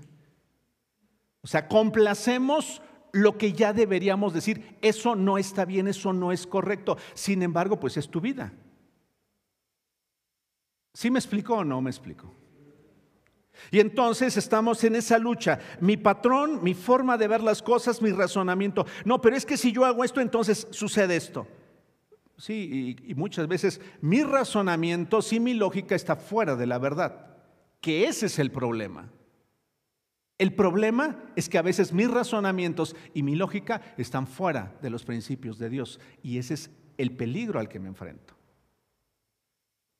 O 1.41 1.47
sea, 1.47 1.67
complacemos 1.67 2.81
lo 3.11 3.37
que 3.37 3.53
ya 3.53 3.73
deberíamos 3.73 4.33
decir. 4.33 4.77
Eso 4.81 5.15
no 5.15 5.37
está 5.37 5.65
bien, 5.65 5.87
eso 5.87 6.13
no 6.13 6.31
es 6.31 6.47
correcto. 6.47 6.97
Sin 7.13 7.43
embargo, 7.43 7.79
pues 7.79 7.95
es 7.97 8.09
tu 8.09 8.19
vida. 8.19 8.51
¿Sí 10.95 11.11
me 11.11 11.19
explico 11.19 11.57
o 11.57 11.63
no 11.63 11.79
me 11.79 11.91
explico? 11.91 12.33
Y 13.71 13.79
entonces 13.79 14.37
estamos 14.37 14.83
en 14.83 14.95
esa 14.95 15.17
lucha. 15.17 15.59
Mi 15.79 15.97
patrón, 15.97 16.63
mi 16.63 16.73
forma 16.73 17.17
de 17.17 17.27
ver 17.27 17.41
las 17.41 17.61
cosas, 17.61 18.01
mi 18.01 18.11
razonamiento. 18.11 18.85
No, 19.03 19.21
pero 19.21 19.35
es 19.35 19.45
que 19.45 19.57
si 19.57 19.71
yo 19.71 19.85
hago 19.85 20.03
esto, 20.03 20.21
entonces 20.21 20.67
sucede 20.71 21.15
esto. 21.15 21.47
Sí, 22.37 22.97
y, 23.05 23.15
muchas 23.15 23.47
veces 23.47 23.79
mi 24.01 24.23
razonamiento, 24.23 25.21
sí, 25.21 25.39
mi 25.39 25.53
lógica 25.53 25.95
está 25.95 26.15
fuera 26.15 26.55
de 26.55 26.65
la 26.65 26.77
verdad. 26.77 27.37
Que 27.79 28.07
ese 28.07 28.25
es 28.25 28.39
el 28.39 28.51
problema. 28.51 29.09
El 30.37 30.53
problema 30.53 31.23
es 31.35 31.47
que 31.47 31.57
a 31.57 31.61
veces 31.61 31.93
mis 31.93 32.11
razonamientos 32.11 32.95
y 33.13 33.23
mi 33.23 33.35
lógica 33.35 33.81
están 33.97 34.27
fuera 34.27 34.75
de 34.81 34.89
los 34.89 35.05
principios 35.05 35.57
de 35.57 35.69
Dios. 35.69 35.99
Y 36.21 36.37
ese 36.39 36.55
es 36.55 36.71
el 36.97 37.15
peligro 37.15 37.59
al 37.59 37.69
que 37.69 37.79
me 37.79 37.87
enfrento. 37.87 38.34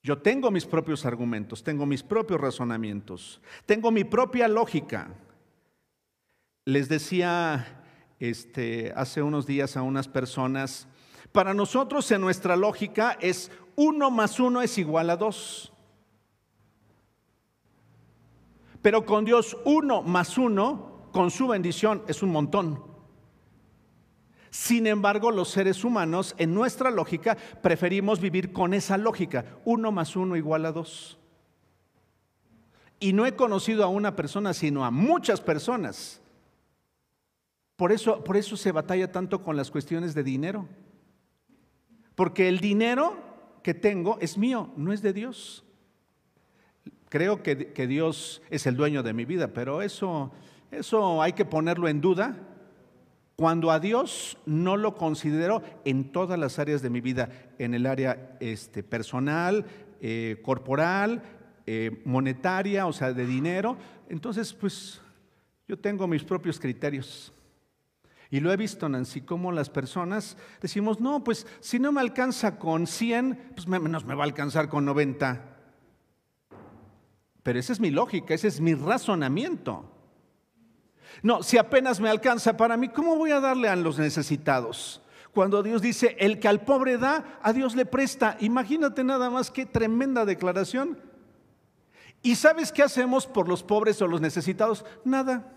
Yo 0.06 0.16
tengo 0.16 0.52
mis 0.52 0.64
propios 0.64 1.04
argumentos, 1.04 1.64
tengo 1.64 1.84
mis 1.84 2.04
propios 2.04 2.40
razonamientos, 2.40 3.40
tengo 3.66 3.90
mi 3.90 4.04
propia 4.04 4.46
lógica. 4.46 5.08
Les 6.64 6.88
decía 6.88 7.82
este, 8.20 8.92
hace 8.94 9.20
unos 9.20 9.48
días 9.48 9.76
a 9.76 9.82
unas 9.82 10.06
personas, 10.06 10.86
para 11.32 11.54
nosotros 11.54 12.08
en 12.12 12.20
nuestra 12.20 12.54
lógica 12.54 13.18
es 13.20 13.50
uno 13.74 14.12
más 14.12 14.38
uno 14.38 14.62
es 14.62 14.78
igual 14.78 15.10
a 15.10 15.16
dos. 15.16 15.72
Pero 18.82 19.04
con 19.04 19.24
Dios 19.24 19.56
uno 19.64 20.02
más 20.02 20.38
uno, 20.38 21.08
con 21.10 21.32
su 21.32 21.48
bendición, 21.48 22.04
es 22.06 22.22
un 22.22 22.30
montón. 22.30 22.95
Sin 24.56 24.86
embargo, 24.86 25.30
los 25.32 25.50
seres 25.50 25.84
humanos, 25.84 26.34
en 26.38 26.54
nuestra 26.54 26.90
lógica, 26.90 27.36
preferimos 27.62 28.20
vivir 28.20 28.54
con 28.54 28.72
esa 28.72 28.96
lógica. 28.96 29.44
Uno 29.66 29.92
más 29.92 30.16
uno 30.16 30.34
igual 30.34 30.64
a 30.64 30.72
dos. 30.72 31.18
Y 32.98 33.12
no 33.12 33.26
he 33.26 33.36
conocido 33.36 33.84
a 33.84 33.88
una 33.88 34.16
persona, 34.16 34.54
sino 34.54 34.86
a 34.86 34.90
muchas 34.90 35.42
personas. 35.42 36.22
Por 37.76 37.92
eso, 37.92 38.24
por 38.24 38.38
eso 38.38 38.56
se 38.56 38.72
batalla 38.72 39.12
tanto 39.12 39.42
con 39.42 39.58
las 39.58 39.70
cuestiones 39.70 40.14
de 40.14 40.22
dinero. 40.22 40.66
Porque 42.14 42.48
el 42.48 42.58
dinero 42.58 43.18
que 43.62 43.74
tengo 43.74 44.16
es 44.22 44.38
mío, 44.38 44.72
no 44.78 44.94
es 44.94 45.02
de 45.02 45.12
Dios. 45.12 45.66
Creo 47.10 47.42
que, 47.42 47.74
que 47.74 47.86
Dios 47.86 48.40
es 48.48 48.66
el 48.66 48.74
dueño 48.74 49.02
de 49.02 49.12
mi 49.12 49.26
vida, 49.26 49.48
pero 49.48 49.82
eso, 49.82 50.32
eso 50.70 51.20
hay 51.20 51.34
que 51.34 51.44
ponerlo 51.44 51.88
en 51.88 52.00
duda 52.00 52.55
cuando 53.36 53.70
a 53.70 53.78
Dios 53.78 54.38
no 54.46 54.78
lo 54.78 54.94
considero 54.94 55.62
en 55.84 56.10
todas 56.10 56.38
las 56.38 56.58
áreas 56.58 56.80
de 56.80 56.88
mi 56.88 57.02
vida, 57.02 57.28
en 57.58 57.74
el 57.74 57.84
área 57.84 58.38
este, 58.40 58.82
personal, 58.82 59.66
eh, 60.00 60.40
corporal, 60.42 61.22
eh, 61.66 62.02
monetaria, 62.06 62.86
o 62.86 62.92
sea, 62.94 63.12
de 63.12 63.26
dinero, 63.26 63.76
entonces 64.08 64.54
pues 64.54 65.02
yo 65.68 65.78
tengo 65.78 66.06
mis 66.06 66.24
propios 66.24 66.58
criterios. 66.58 67.32
Y 68.30 68.40
lo 68.40 68.52
he 68.52 68.56
visto, 68.56 68.88
Nancy, 68.88 69.20
como 69.20 69.52
las 69.52 69.68
personas 69.70 70.36
decimos, 70.60 70.98
no, 70.98 71.22
pues 71.22 71.46
si 71.60 71.78
no 71.78 71.92
me 71.92 72.00
alcanza 72.00 72.58
con 72.58 72.86
100, 72.86 73.52
pues 73.54 73.68
menos 73.68 74.04
me 74.04 74.14
va 74.14 74.24
a 74.24 74.26
alcanzar 74.26 74.68
con 74.68 74.84
90. 74.84 75.56
Pero 77.42 77.58
esa 77.58 77.72
es 77.72 77.80
mi 77.80 77.90
lógica, 77.90 78.34
ese 78.34 78.48
es 78.48 78.60
mi 78.60 78.74
razonamiento. 78.74 79.95
No, 81.22 81.42
si 81.42 81.58
apenas 81.58 82.00
me 82.00 82.08
alcanza 82.08 82.56
para 82.56 82.76
mí, 82.76 82.88
¿cómo 82.88 83.16
voy 83.16 83.30
a 83.30 83.40
darle 83.40 83.68
a 83.68 83.76
los 83.76 83.98
necesitados? 83.98 85.02
Cuando 85.32 85.62
Dios 85.62 85.82
dice, 85.82 86.16
el 86.18 86.40
que 86.40 86.48
al 86.48 86.62
pobre 86.62 86.96
da, 86.96 87.38
a 87.42 87.52
Dios 87.52 87.74
le 87.74 87.84
presta. 87.84 88.36
Imagínate 88.40 89.04
nada 89.04 89.28
más 89.28 89.50
qué 89.50 89.66
tremenda 89.66 90.24
declaración. 90.24 90.98
¿Y 92.22 92.36
sabes 92.36 92.72
qué 92.72 92.82
hacemos 92.82 93.26
por 93.26 93.48
los 93.48 93.62
pobres 93.62 94.00
o 94.00 94.06
los 94.06 94.20
necesitados? 94.20 94.84
Nada. 95.04 95.52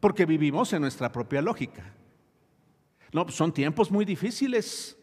Porque 0.00 0.24
vivimos 0.24 0.72
en 0.72 0.82
nuestra 0.82 1.12
propia 1.12 1.42
lógica. 1.42 1.92
No, 3.12 3.28
son 3.28 3.52
tiempos 3.52 3.90
muy 3.90 4.04
difíciles. 4.04 4.96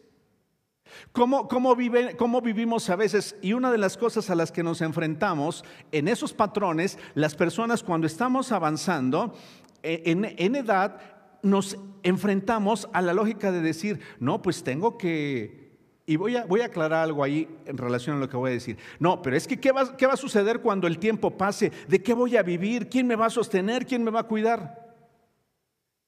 ¿Cómo, 1.12 1.48
cómo, 1.48 1.76
¿Cómo, 2.16 2.40
vivimos 2.40 2.90
a 2.90 2.96
veces? 2.96 3.36
Y 3.42 3.52
una 3.52 3.70
de 3.70 3.78
las 3.78 3.96
cosas 3.96 4.30
a 4.30 4.34
las 4.34 4.52
que 4.52 4.62
nos 4.62 4.80
enfrentamos 4.80 5.64
en 5.92 6.08
esos 6.08 6.32
patrones, 6.32 6.98
las 7.14 7.34
personas 7.34 7.82
cuando 7.82 8.06
estamos 8.06 8.52
avanzando 8.52 9.34
e, 9.82 10.02
en, 10.06 10.56
edad, 10.56 11.00
nos 11.42 11.78
enfrentamos 12.02 12.88
a 12.92 13.02
la 13.02 13.14
lógica 13.14 13.52
de 13.52 13.60
decir, 13.60 14.00
no, 14.20 14.42
pues 14.42 14.62
tengo 14.62 14.98
que... 14.98 15.66
Y 16.08 16.16
voy 16.16 16.36
a, 16.36 16.44
voy 16.44 16.60
aclarar 16.60 17.02
algo 17.02 17.24
ahí 17.24 17.48
en 17.66 17.76
relación 17.76 18.16
a 18.16 18.20
lo 18.20 18.28
que 18.28 18.36
voy 18.36 18.50
a 18.50 18.54
decir. 18.54 18.78
No, 19.00 19.22
pero 19.22 19.36
es 19.36 19.48
que 19.48 19.58
¿qué 19.58 19.72
va, 19.72 19.96
¿qué 19.96 20.06
va 20.06 20.12
a 20.12 20.16
suceder 20.16 20.60
cuando 20.60 20.86
el 20.86 21.00
tiempo 21.00 21.36
pase? 21.36 21.72
¿De 21.88 22.00
qué 22.00 22.14
voy 22.14 22.36
a 22.36 22.44
vivir? 22.44 22.88
¿Quién 22.88 23.08
me 23.08 23.16
va 23.16 23.26
a 23.26 23.30
sostener? 23.30 23.86
¿Quién 23.86 24.04
me 24.04 24.12
va 24.12 24.20
a 24.20 24.28
cuidar? 24.28 24.86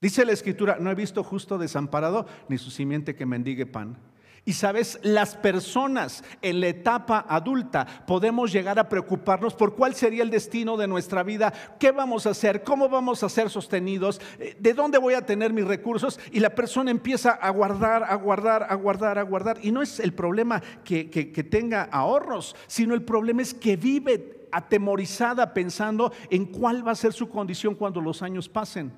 Dice 0.00 0.24
la 0.24 0.32
escritura, 0.32 0.76
no 0.78 0.90
he 0.90 0.94
visto 0.94 1.24
justo 1.24 1.58
desamparado 1.58 2.26
ni 2.48 2.56
su 2.58 2.70
simiente 2.70 3.16
que 3.16 3.26
mendigue 3.26 3.66
pan. 3.66 3.98
Y 4.48 4.54
sabes, 4.54 4.98
las 5.02 5.36
personas 5.36 6.24
en 6.40 6.60
la 6.60 6.68
etapa 6.68 7.26
adulta 7.28 7.86
podemos 8.06 8.50
llegar 8.50 8.78
a 8.78 8.88
preocuparnos 8.88 9.52
por 9.52 9.76
cuál 9.76 9.94
sería 9.94 10.22
el 10.22 10.30
destino 10.30 10.78
de 10.78 10.88
nuestra 10.88 11.22
vida, 11.22 11.52
qué 11.78 11.92
vamos 11.92 12.26
a 12.26 12.30
hacer, 12.30 12.62
cómo 12.64 12.88
vamos 12.88 13.22
a 13.22 13.28
ser 13.28 13.50
sostenidos, 13.50 14.22
eh, 14.38 14.56
de 14.58 14.72
dónde 14.72 14.96
voy 14.96 15.12
a 15.12 15.26
tener 15.26 15.52
mis 15.52 15.66
recursos. 15.66 16.18
Y 16.32 16.40
la 16.40 16.54
persona 16.54 16.90
empieza 16.90 17.32
a 17.32 17.50
guardar, 17.50 18.04
a 18.04 18.14
guardar, 18.14 18.66
a 18.70 18.74
guardar, 18.74 19.18
a 19.18 19.22
guardar. 19.22 19.58
Y 19.62 19.70
no 19.70 19.82
es 19.82 20.00
el 20.00 20.14
problema 20.14 20.62
que, 20.82 21.10
que 21.10 21.44
tenga 21.44 21.82
ahorros, 21.82 22.56
sino 22.68 22.94
el 22.94 23.02
problema 23.02 23.42
es 23.42 23.52
que 23.52 23.76
vive 23.76 24.48
atemorizada 24.50 25.52
pensando 25.52 26.10
en 26.30 26.46
cuál 26.46 26.88
va 26.88 26.92
a 26.92 26.94
ser 26.94 27.12
su 27.12 27.28
condición 27.28 27.74
cuando 27.74 28.00
los 28.00 28.22
años 28.22 28.48
pasen. 28.48 28.92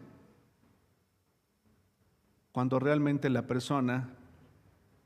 Cuando 2.52 2.78
realmente 2.78 3.28
la 3.28 3.48
persona 3.48 4.14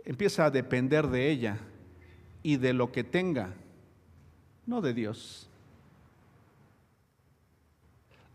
empieza 0.04 0.46
a 0.46 0.50
depender 0.50 1.08
de 1.08 1.30
ella 1.30 1.58
y 2.42 2.56
de 2.56 2.72
lo 2.72 2.92
que 2.92 3.04
tenga, 3.04 3.54
no 4.66 4.80
de 4.80 4.94
Dios. 4.94 5.48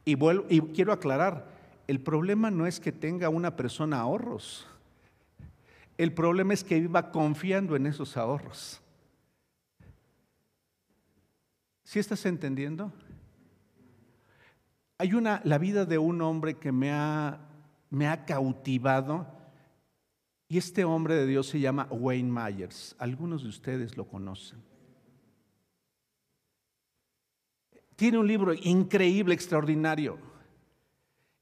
Y, 0.06 0.18
y 0.50 0.62
quiero 0.74 0.92
aclarar, 0.92 1.46
el 1.88 2.00
problema 2.00 2.50
no 2.52 2.66
es 2.66 2.80
que 2.80 2.92
tenga 2.92 3.30
una 3.30 3.56
persona 3.56 4.00
ahorros, 4.00 4.68
el 5.98 6.14
problema 6.14 6.54
es 6.54 6.64
que 6.64 6.80
viva 6.80 7.12
confiando 7.12 7.76
en 7.76 7.86
esos 7.86 8.16
ahorros. 8.16 8.82
¿Sí 11.84 12.00
estás 12.00 12.26
entendiendo? 12.26 12.94
Hay 14.98 15.14
una, 15.14 15.42
la 15.44 15.58
vida 15.58 15.86
de 15.86 15.98
un 15.98 16.22
hombre 16.22 16.54
que 16.54 16.72
me 16.72 16.92
ha, 16.92 17.40
me 17.90 18.08
ha 18.08 18.26
cautivado 18.26 19.39
y 20.52 20.58
este 20.58 20.84
hombre 20.84 21.14
de 21.14 21.28
Dios 21.28 21.48
se 21.48 21.60
llama 21.60 21.88
Wayne 21.92 22.32
Myers. 22.32 22.96
Algunos 22.98 23.44
de 23.44 23.50
ustedes 23.50 23.96
lo 23.96 24.08
conocen. 24.08 24.58
Tiene 27.96 28.18
un 28.18 28.28
libro 28.28 28.56
increíble, 28.56 29.36
extraordinario. 29.36 30.18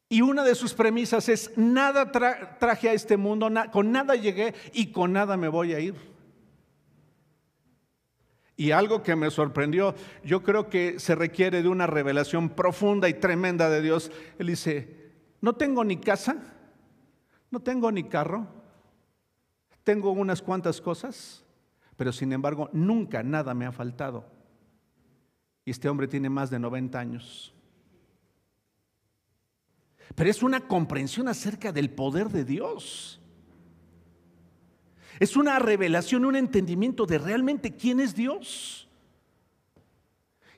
Y 0.09 0.21
una 0.21 0.43
de 0.43 0.55
sus 0.55 0.73
premisas 0.73 1.29
es, 1.29 1.57
nada 1.57 2.11
traje 2.11 2.89
a 2.89 2.93
este 2.93 3.15
mundo, 3.15 3.49
con 3.71 3.93
nada 3.93 4.15
llegué 4.15 4.53
y 4.73 4.91
con 4.91 5.13
nada 5.13 5.37
me 5.37 5.47
voy 5.47 5.73
a 5.73 5.79
ir. 5.79 5.95
Y 8.57 8.71
algo 8.71 9.03
que 9.03 9.15
me 9.15 9.31
sorprendió, 9.31 9.95
yo 10.25 10.43
creo 10.43 10.67
que 10.69 10.99
se 10.99 11.15
requiere 11.15 11.61
de 11.61 11.69
una 11.69 11.87
revelación 11.87 12.49
profunda 12.49 13.07
y 13.07 13.13
tremenda 13.13 13.69
de 13.69 13.81
Dios. 13.81 14.11
Él 14.37 14.47
dice, 14.47 15.13
no 15.39 15.55
tengo 15.55 15.85
ni 15.85 15.97
casa, 15.97 16.35
no 17.51 17.61
tengo 17.61 17.91
ni 17.91 18.03
carro, 18.05 18.56
tengo 19.87 20.11
unas 20.11 20.41
cuantas 20.41 20.81
cosas, 20.81 21.45
pero 21.95 22.11
sin 22.11 22.33
embargo 22.33 22.69
nunca 22.73 23.23
nada 23.23 23.53
me 23.53 23.65
ha 23.65 23.71
faltado. 23.71 24.25
Y 25.63 25.71
este 25.71 25.87
hombre 25.87 26.09
tiene 26.09 26.29
más 26.29 26.49
de 26.49 26.59
90 26.59 26.99
años. 26.99 27.53
Pero 30.13 30.29
es 30.29 30.43
una 30.43 30.67
comprensión 30.67 31.29
acerca 31.29 31.71
del 31.71 31.89
poder 31.89 32.27
de 32.27 32.43
Dios. 32.43 33.21
Es 35.21 35.37
una 35.37 35.57
revelación, 35.57 36.25
un 36.25 36.35
entendimiento 36.35 37.05
de 37.05 37.19
realmente 37.19 37.73
quién 37.73 38.01
es 38.01 38.13
Dios. 38.13 38.89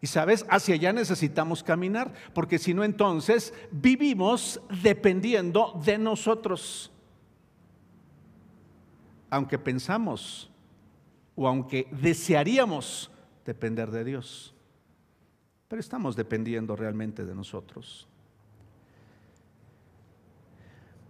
Y 0.02 0.08
sabes, 0.08 0.44
hacia 0.50 0.74
allá 0.74 0.92
necesitamos 0.92 1.62
caminar, 1.62 2.16
porque 2.34 2.58
si 2.58 2.74
no 2.74 2.84
entonces 2.84 3.54
vivimos 3.70 4.60
dependiendo 4.82 5.80
de 5.86 6.00
nosotros 6.00 6.92
aunque 9.30 9.58
pensamos 9.58 10.50
o 11.36 11.48
aunque 11.48 11.88
desearíamos 11.92 13.12
depender 13.46 13.92
de 13.92 14.04
Dios. 14.04 14.54
Pero 15.68 15.80
estamos 15.80 16.16
dependiendo 16.16 16.76
realmente 16.76 17.26
de 17.26 17.36
nosotros. 17.36 18.08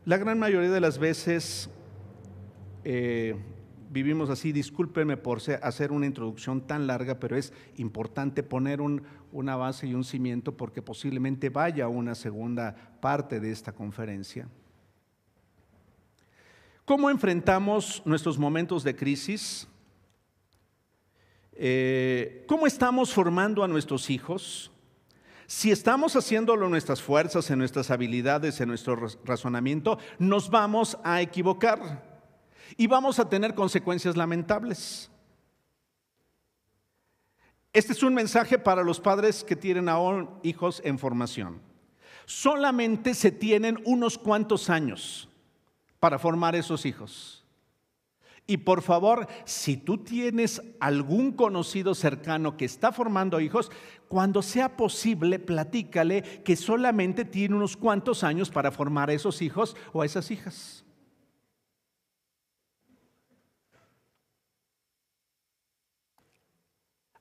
La 0.06 0.18
gran 0.18 0.40
mayoría 0.40 0.70
de 0.70 0.82
las 0.82 0.98
veces 0.98 1.70
eh, 2.84 3.36
vivimos 3.90 4.30
así. 4.30 4.52
Discúlpenme 4.52 5.18
por 5.18 5.40
hacer 5.62 5.92
una 5.92 6.06
introducción 6.06 6.62
tan 6.62 6.88
larga, 6.88 7.20
pero 7.20 7.36
es 7.36 7.54
importante 7.78 8.44
poner 8.44 8.80
una 8.82 9.56
base 9.56 9.88
y 9.88 9.94
un 9.94 10.04
cimiento 10.04 10.56
porque 10.56 10.82
posiblemente 10.82 11.50
vaya 11.50 11.88
una 11.88 12.16
segunda 12.16 12.76
parte 13.02 13.40
de 13.40 13.52
esta 13.52 13.74
conferencia. 13.74 14.48
¿Cómo 16.90 17.12
enfrentamos 17.12 18.02
nuestros 18.04 18.40
momentos 18.40 18.84
de 18.84 18.96
crisis? 18.96 19.68
Eh, 21.52 22.44
¿Cómo 22.48 22.66
estamos 22.66 23.14
formando 23.14 23.64
a 23.64 23.68
nuestros 23.68 24.10
hijos? 24.10 24.72
Si 25.46 25.70
estamos 25.70 26.16
haciéndolo 26.16 26.66
en 26.66 26.72
nuestras 26.72 27.00
fuerzas, 27.00 27.48
en 27.52 27.60
nuestras 27.60 27.92
habilidades, 27.92 28.60
en 28.60 28.70
nuestro 28.70 28.96
razonamiento, 29.24 30.00
nos 30.18 30.50
vamos 30.50 30.98
a 31.04 31.22
equivocar 31.22 32.24
y 32.76 32.88
vamos 32.88 33.20
a 33.20 33.30
tener 33.30 33.54
consecuencias 33.54 34.18
lamentables. 34.18 35.12
Este 37.72 37.94
es 37.94 38.02
un 38.02 38.16
mensaje 38.16 38.58
para 38.58 38.82
los 38.82 39.00
padres 39.00 39.44
que 39.44 39.56
tienen 39.56 39.90
aún 39.90 40.28
hijos 40.42 40.82
en 40.84 40.98
formación. 40.98 41.62
Solamente 42.26 43.14
se 43.14 43.30
tienen 43.32 43.78
unos 43.86 44.18
cuantos 44.18 44.72
años 44.72 45.29
para 46.00 46.20
formar 46.20 46.56
esos 46.56 46.86
hijos. 46.86 47.46
Y 48.48 48.58
por 48.58 48.82
favor, 48.82 49.28
si 49.46 49.78
tú 49.78 50.00
tienes 50.00 50.60
algún 50.80 51.34
conocido 51.34 51.94
cercano 51.94 52.58
que 52.58 52.66
está 52.66 52.92
formando 52.92 53.40
hijos, 53.40 53.72
cuando 54.08 54.42
sea 54.42 54.76
posible, 54.76 55.38
platícale 55.38 56.24
que 56.44 56.56
solamente 56.56 57.26
tiene 57.26 57.56
unos 57.56 57.78
cuantos 57.78 58.24
años 58.24 58.50
para 58.50 58.72
formar 58.72 59.12
a 59.12 59.14
esos 59.14 59.44
hijos 59.44 59.76
o 59.94 60.02
a 60.02 60.06
esas 60.08 60.32
hijas. 60.32 60.84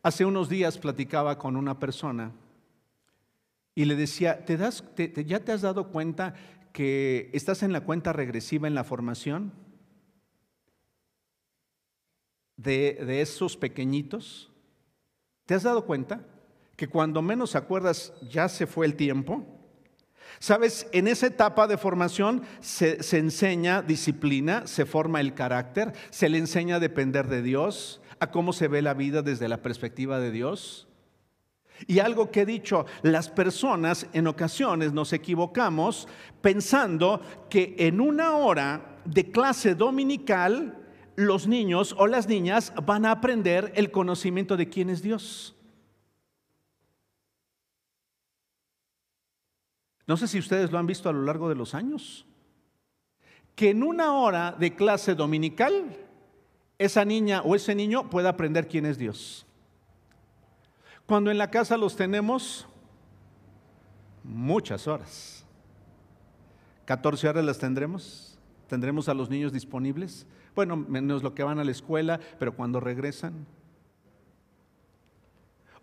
Hace 0.02 0.24
unos 0.24 0.48
días 0.48 0.78
platicaba 0.78 1.36
con 1.36 1.56
una 1.56 1.78
persona 1.78 2.32
y 3.74 3.84
le 3.84 3.96
decía, 3.96 4.46
¿te 4.46 4.56
das, 4.56 4.82
¿ya 5.26 5.44
te 5.44 5.52
has 5.52 5.60
dado 5.60 5.88
cuenta 5.88 6.34
que 6.72 7.30
estás 7.32 7.62
en 7.62 7.72
la 7.72 7.82
cuenta 7.82 8.12
regresiva 8.12 8.68
en 8.68 8.74
la 8.74 8.84
formación 8.84 9.52
de, 12.56 13.20
esos 13.20 13.56
pequeñitos? 13.56 14.50
¿Te 15.46 15.54
has 15.54 15.62
dado 15.62 15.86
cuenta 15.86 16.26
que 16.76 16.88
cuando 16.88 17.22
menos 17.22 17.56
acuerdas 17.56 18.12
ya 18.28 18.48
se 18.48 18.66
fue 18.66 18.86
el 18.86 18.96
tiempo? 18.96 19.46
Sabes, 20.40 20.86
en 20.92 21.08
esa 21.08 21.26
etapa 21.26 21.66
de 21.66 21.78
formación 21.78 22.42
se, 22.60 22.98
enseña 23.16 23.82
disciplina, 23.82 24.66
se 24.66 24.84
forma 24.84 25.20
el 25.20 25.34
carácter, 25.34 25.92
se 26.10 26.28
le 26.28 26.38
enseña 26.38 26.76
a 26.76 26.80
depender 26.80 27.28
de 27.28 27.42
Dios, 27.42 28.02
a 28.20 28.30
cómo 28.30 28.52
se 28.52 28.68
ve 28.68 28.82
la 28.82 28.94
vida 28.94 29.22
desde 29.22 29.48
la 29.48 29.62
perspectiva 29.62 30.20
de 30.20 30.30
Dios. 30.30 30.87
Y 31.86 32.00
algo 32.00 32.30
que 32.30 32.42
he 32.42 32.46
dicho, 32.46 32.86
las 33.02 33.30
personas 33.30 34.06
en 34.12 34.26
ocasiones 34.26 34.92
nos 34.92 35.12
equivocamos 35.12 36.08
pensando 36.40 37.20
que 37.48 37.76
en 37.78 38.00
una 38.00 38.36
hora 38.36 38.98
de 39.04 39.30
clase 39.30 39.74
dominical 39.74 40.76
los 41.16 41.46
niños 41.46 41.94
o 41.98 42.06
las 42.06 42.28
niñas 42.28 42.72
van 42.84 43.06
a 43.06 43.10
aprender 43.10 43.72
el 43.74 43.90
conocimiento 43.90 44.56
de 44.56 44.68
quién 44.68 44.90
es 44.90 45.02
Dios. 45.02 45.54
No 50.06 50.16
sé 50.16 50.26
si 50.26 50.38
ustedes 50.38 50.72
lo 50.72 50.78
han 50.78 50.86
visto 50.86 51.08
a 51.08 51.12
lo 51.12 51.22
largo 51.22 51.48
de 51.48 51.54
los 51.54 51.74
años. 51.74 52.24
Que 53.54 53.70
en 53.70 53.82
una 53.82 54.14
hora 54.14 54.56
de 54.58 54.74
clase 54.74 55.14
dominical 55.14 55.96
esa 56.78 57.04
niña 57.04 57.42
o 57.42 57.54
ese 57.54 57.74
niño 57.74 58.08
pueda 58.08 58.30
aprender 58.30 58.68
quién 58.68 58.86
es 58.86 58.96
Dios. 58.96 59.44
Cuando 61.08 61.30
en 61.30 61.38
la 61.38 61.50
casa 61.50 61.78
los 61.78 61.96
tenemos 61.96 62.66
muchas 64.22 64.86
horas. 64.86 65.42
14 66.84 67.30
horas 67.30 67.44
las 67.46 67.58
tendremos. 67.58 68.38
Tendremos 68.66 69.08
a 69.08 69.14
los 69.14 69.30
niños 69.30 69.50
disponibles. 69.50 70.26
Bueno, 70.54 70.76
menos 70.76 71.22
lo 71.22 71.34
que 71.34 71.42
van 71.42 71.58
a 71.58 71.64
la 71.64 71.70
escuela, 71.70 72.20
pero 72.38 72.54
cuando 72.54 72.78
regresan. 72.78 73.46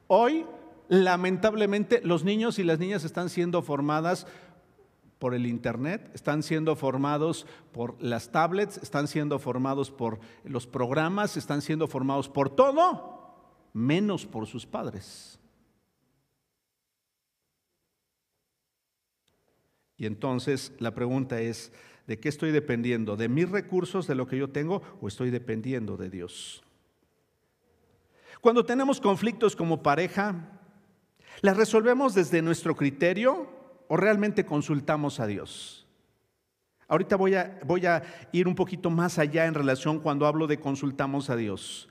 Hoy, 0.05 0.45
lamentablemente, 0.89 2.01
los 2.03 2.23
niños 2.23 2.59
y 2.59 2.63
las 2.63 2.77
niñas 2.77 3.03
están 3.03 3.29
siendo 3.29 3.63
formadas 3.63 4.27
por 5.17 5.33
el 5.33 5.47
Internet, 5.47 6.11
están 6.13 6.43
siendo 6.43 6.75
formados 6.75 7.47
por 7.71 7.99
las 7.99 8.29
tablets, 8.31 8.77
están 8.77 9.07
siendo 9.07 9.39
formados 9.39 9.89
por 9.89 10.19
los 10.43 10.67
programas, 10.67 11.35
están 11.35 11.63
siendo 11.63 11.87
formados 11.87 12.29
por 12.29 12.51
todo, 12.51 13.14
menos 13.75 14.25
por 14.25 14.47
sus 14.47 14.65
padres. 14.65 15.37
Y 19.97 20.05
entonces 20.05 20.71
la 20.79 20.95
pregunta 20.95 21.41
es, 21.41 21.73
¿de 22.07 22.17
qué 22.17 22.29
estoy 22.29 22.51
dependiendo? 22.51 23.17
¿De 23.17 23.27
mis 23.27 23.49
recursos, 23.49 24.07
de 24.07 24.15
lo 24.15 24.27
que 24.27 24.37
yo 24.37 24.49
tengo, 24.49 24.81
o 25.01 25.09
estoy 25.09 25.29
dependiendo 25.29 25.97
de 25.97 26.09
Dios? 26.09 26.63
Cuando 28.39 28.65
tenemos 28.65 29.01
conflictos 29.01 29.57
como 29.57 29.83
pareja, 29.83 30.57
¿las 31.41 31.57
resolvemos 31.57 32.13
desde 32.13 32.41
nuestro 32.41 32.77
criterio 32.77 33.49
o 33.89 33.97
realmente 33.97 34.45
consultamos 34.45 35.19
a 35.19 35.27
Dios? 35.27 35.85
Ahorita 36.87 37.17
voy 37.17 37.35
a, 37.35 37.59
voy 37.65 37.85
a 37.87 38.03
ir 38.31 38.47
un 38.47 38.55
poquito 38.55 38.89
más 38.89 39.19
allá 39.19 39.47
en 39.47 39.53
relación 39.53 39.99
cuando 39.99 40.27
hablo 40.27 40.47
de 40.47 40.61
consultamos 40.61 41.29
a 41.29 41.35
Dios. 41.35 41.89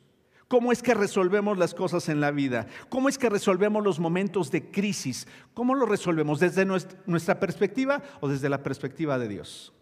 ¿Cómo 0.55 0.71
es 0.71 0.85
que 0.85 0.95
resolvemos 0.95 1.59
las 1.59 1.75
cosas 1.75 2.09
en 2.09 2.21
la 2.21 2.31
vida? 2.31 2.69
¿Cómo 2.89 3.09
es 3.09 3.19
que 3.19 3.29
resolvemos 3.29 3.83
los 3.83 3.99
momentos 3.99 4.53
de 4.53 4.71
crisis? 4.71 5.27
¿Cómo 5.53 5.75
lo 5.75 5.85
resolvemos? 5.85 6.39
¿Desde 6.39 6.65
nuestra 6.65 7.41
perspectiva 7.41 8.01
o 8.21 8.29
desde 8.29 8.49
la 8.49 8.63
perspectiva 8.63 9.19
de 9.19 9.27
Dios? 9.27 9.73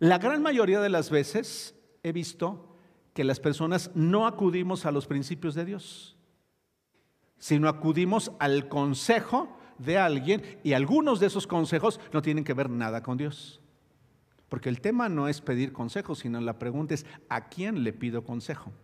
La 0.00 0.18
gran 0.18 0.42
mayoría 0.42 0.82
de 0.82 0.90
las 0.90 1.08
veces 1.08 1.74
he 2.02 2.12
visto 2.12 2.76
que 3.14 3.24
las 3.24 3.40
personas 3.40 3.90
no 3.94 4.26
acudimos 4.26 4.84
a 4.84 4.92
los 4.92 5.06
principios 5.06 5.54
de 5.54 5.64
Dios, 5.64 6.18
sino 7.38 7.70
acudimos 7.70 8.32
al 8.38 8.68
consejo 8.68 9.48
de 9.78 9.96
alguien 9.96 10.60
y 10.62 10.74
algunos 10.74 11.20
de 11.20 11.28
esos 11.28 11.46
consejos 11.46 12.00
no 12.12 12.20
tienen 12.20 12.44
que 12.44 12.52
ver 12.52 12.68
nada 12.68 13.02
con 13.02 13.16
Dios. 13.16 13.62
Porque 14.50 14.68
el 14.68 14.82
tema 14.82 15.08
no 15.08 15.26
es 15.26 15.40
pedir 15.40 15.72
consejo, 15.72 16.14
sino 16.14 16.38
la 16.42 16.58
pregunta 16.58 16.92
es, 16.92 17.06
¿a 17.30 17.48
quién 17.48 17.82
le 17.82 17.94
pido 17.94 18.24
consejo? 18.24 18.74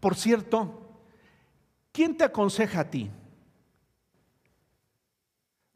Por 0.00 0.16
cierto, 0.16 0.98
¿quién 1.92 2.16
te 2.16 2.24
aconseja 2.24 2.80
a 2.80 2.90
ti? 2.90 3.10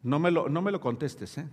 No 0.02 0.18
me 0.18 0.30
lo, 0.30 0.48
no 0.48 0.60
me 0.62 0.72
lo 0.72 0.80
contestes, 0.80 1.38
¿eh? 1.38 1.48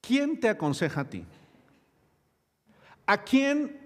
¿Quién 0.00 0.38
te 0.38 0.48
aconseja 0.48 1.02
a 1.02 1.08
ti? 1.08 1.24
¿A 3.06 3.22
quién, 3.22 3.80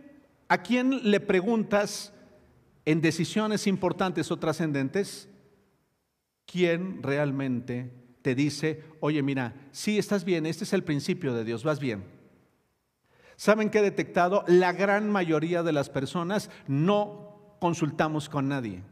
¿A 0.49 0.63
quién 0.63 1.11
le 1.11 1.21
preguntas 1.21 2.13
en 2.85 3.01
decisiones 3.01 3.67
importantes 3.67 4.31
o 4.31 4.39
trascendentes? 4.39 5.29
quién 6.47 7.03
realmente 7.03 7.91
te 8.23 8.35
dice, 8.35 8.83
oye, 9.01 9.23
mira, 9.23 9.69
sí 9.73 9.99
estás 9.99 10.25
bien, 10.25 10.47
este 10.47 10.65
es 10.65 10.73
el 10.73 10.85
principio 10.85 11.35
de 11.35 11.45
Dios, 11.45 11.65
vas 11.65 11.79
bien. 11.79 12.05
¿Saben 13.37 13.71
qué 13.71 13.79
he 13.79 13.83
detectado? 13.83 14.45
La 14.47 14.73
gran 14.73 15.11
mayoría 15.11 15.63
de 15.63 15.73
las 15.73 15.91
personas 15.91 16.51
no 16.67 17.57
consultamos 17.61 18.29
con 18.29 18.49
nadie. 18.49 18.83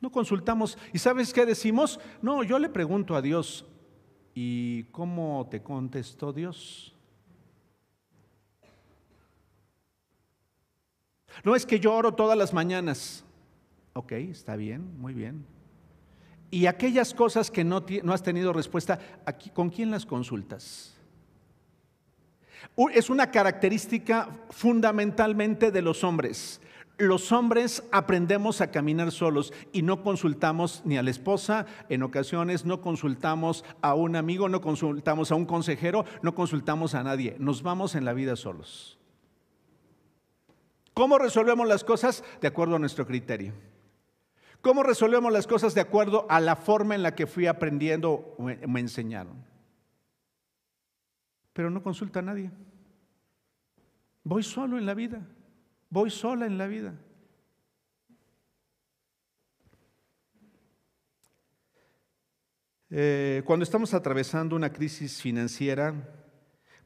No 0.00 0.10
consultamos. 0.10 0.78
¿Y 0.92 0.98
sabes 0.98 1.32
qué 1.32 1.46
decimos? 1.46 2.00
No, 2.22 2.42
yo 2.42 2.58
le 2.58 2.68
pregunto 2.68 3.14
a 3.14 3.22
Dios, 3.22 3.66
¿y 4.34 4.84
cómo 4.84 5.46
te 5.50 5.62
contestó 5.62 6.32
Dios? 6.32 6.94
No 11.44 11.54
es 11.54 11.66
que 11.66 11.80
yo 11.80 11.94
oro 11.94 12.14
todas 12.14 12.36
las 12.36 12.52
mañanas. 12.52 13.24
Ok, 13.92 14.12
está 14.12 14.56
bien, 14.56 14.98
muy 14.98 15.14
bien. 15.14 15.44
Y 16.50 16.66
aquellas 16.66 17.14
cosas 17.14 17.50
que 17.50 17.62
no, 17.62 17.84
has 18.12 18.22
tenido 18.22 18.52
respuesta, 18.52 18.98
¿con 19.54 19.70
quién 19.70 19.90
las 19.90 20.04
consultas? 20.04 20.96
Es 22.92 23.10
una 23.10 23.30
característica 23.30 24.28
fundamentalmente 24.50 25.70
de 25.70 25.82
los 25.82 26.04
hombres. 26.04 26.60
Los 27.00 27.32
hombres 27.32 27.82
aprendemos 27.92 28.60
a 28.60 28.70
caminar 28.70 29.10
solos 29.10 29.54
y 29.72 29.80
no 29.80 30.02
consultamos 30.02 30.82
ni 30.84 30.98
a 30.98 31.02
la 31.02 31.10
esposa, 31.10 31.64
en 31.88 32.02
ocasiones 32.02 32.66
no 32.66 32.82
consultamos 32.82 33.64
a 33.80 33.94
un 33.94 34.16
amigo, 34.16 34.50
no 34.50 34.60
consultamos 34.60 35.32
a 35.32 35.34
un 35.34 35.46
consejero, 35.46 36.04
no 36.20 36.34
consultamos 36.34 36.94
a 36.94 37.02
nadie. 37.02 37.36
Nos 37.38 37.62
vamos 37.62 37.94
en 37.94 38.04
la 38.04 38.12
vida 38.12 38.36
solos. 38.36 38.98
¿Cómo 40.92 41.18
resolvemos 41.18 41.66
las 41.66 41.84
cosas? 41.84 42.22
De 42.42 42.48
acuerdo 42.48 42.76
a 42.76 42.78
nuestro 42.78 43.06
criterio. 43.06 43.54
¿Cómo 44.60 44.82
resolvemos 44.82 45.32
las 45.32 45.46
cosas 45.46 45.74
de 45.74 45.80
acuerdo 45.80 46.26
a 46.28 46.38
la 46.38 46.54
forma 46.54 46.94
en 46.94 47.02
la 47.02 47.14
que 47.14 47.26
fui 47.26 47.46
aprendiendo 47.46 48.34
o 48.36 48.42
me 48.42 48.80
enseñaron? 48.80 49.42
Pero 51.52 51.70
no 51.70 51.82
consulta 51.82 52.20
a 52.20 52.22
nadie. 52.22 52.50
Voy 54.22 54.42
solo 54.42 54.78
en 54.78 54.86
la 54.86 54.94
vida. 54.94 55.26
Voy 55.88 56.10
sola 56.10 56.46
en 56.46 56.56
la 56.58 56.66
vida. 56.66 56.94
Eh, 62.90 63.42
cuando 63.44 63.62
estamos 63.62 63.94
atravesando 63.94 64.56
una 64.56 64.72
crisis 64.72 65.22
financiera, 65.22 65.94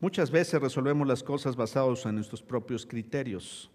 muchas 0.00 0.30
veces 0.30 0.60
resolvemos 0.60 1.08
las 1.08 1.22
cosas 1.22 1.56
basados 1.56 2.04
en 2.04 2.14
nuestros 2.16 2.42
propios 2.42 2.84
criterios 2.84 3.70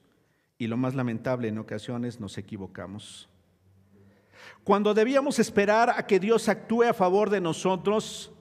y 0.60 0.67
lo 0.67 0.78
más 0.78 0.93
lamentable 0.93 1.47
en 1.47 1.58
ocasiones 1.58 2.19
nos 2.19 2.38
equivocamos. 2.38 3.30
Cuando 4.63 4.93
debíamos 4.93 5.39
esperar 5.39 5.89
a 5.89 6.06
que 6.06 6.19
Dios 6.19 6.49
actúe 6.49 6.84
a 6.84 6.93
favor 6.93 7.30
de 7.30 7.41
nosotros, 7.41 8.32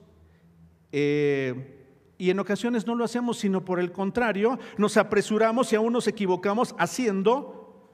eh, 0.91 1.78
y 2.19 2.29
en 2.29 2.39
ocasiones 2.39 2.85
no 2.85 2.93
lo 2.93 3.03
hacemos, 3.03 3.39
sino 3.39 3.65
por 3.65 3.79
el 3.79 3.91
contrario, 3.91 4.59
nos 4.77 4.97
apresuramos 4.97 5.73
y 5.73 5.75
aún 5.75 5.93
nos 5.93 6.07
equivocamos 6.07 6.75
haciendo 6.77 7.89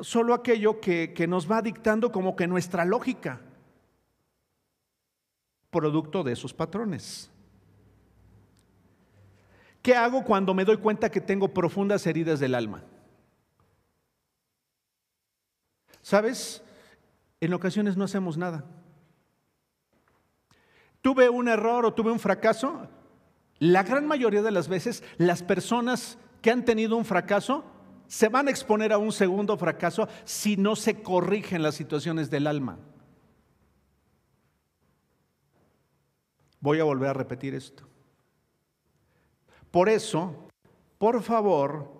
solo 0.00 0.34
aquello 0.34 0.80
que, 0.80 1.14
que 1.14 1.28
nos 1.28 1.48
va 1.48 1.62
dictando 1.62 2.10
como 2.10 2.34
que 2.34 2.48
nuestra 2.48 2.84
lógica, 2.84 3.40
producto 5.70 6.24
de 6.24 6.32
esos 6.32 6.52
patrones. 6.52 7.30
¿Qué 9.80 9.94
hago 9.94 10.24
cuando 10.24 10.52
me 10.52 10.64
doy 10.64 10.78
cuenta 10.78 11.08
que 11.08 11.20
tengo 11.20 11.54
profundas 11.54 12.04
heridas 12.08 12.40
del 12.40 12.56
alma? 12.56 12.82
¿Sabes? 16.02 16.64
en 17.40 17.54
ocasiones 17.54 17.96
no 17.96 18.04
hacemos 18.04 18.36
nada. 18.36 18.64
Tuve 21.00 21.28
un 21.28 21.48
error 21.48 21.84
o 21.84 21.94
tuve 21.94 22.10
un 22.10 22.18
fracaso. 22.18 22.88
La 23.58 23.82
gran 23.82 24.06
mayoría 24.06 24.42
de 24.42 24.50
las 24.50 24.68
veces 24.68 25.02
las 25.16 25.42
personas 25.42 26.18
que 26.42 26.50
han 26.50 26.64
tenido 26.64 26.96
un 26.96 27.04
fracaso 27.04 27.64
se 28.06 28.28
van 28.28 28.48
a 28.48 28.50
exponer 28.50 28.92
a 28.92 28.98
un 28.98 29.12
segundo 29.12 29.56
fracaso 29.56 30.08
si 30.24 30.56
no 30.56 30.76
se 30.76 31.02
corrigen 31.02 31.62
las 31.62 31.74
situaciones 31.74 32.30
del 32.30 32.46
alma. 32.46 32.78
Voy 36.60 36.80
a 36.80 36.84
volver 36.84 37.10
a 37.10 37.14
repetir 37.14 37.54
esto. 37.54 37.84
Por 39.70 39.88
eso, 39.88 40.48
por 40.98 41.22
favor, 41.22 41.95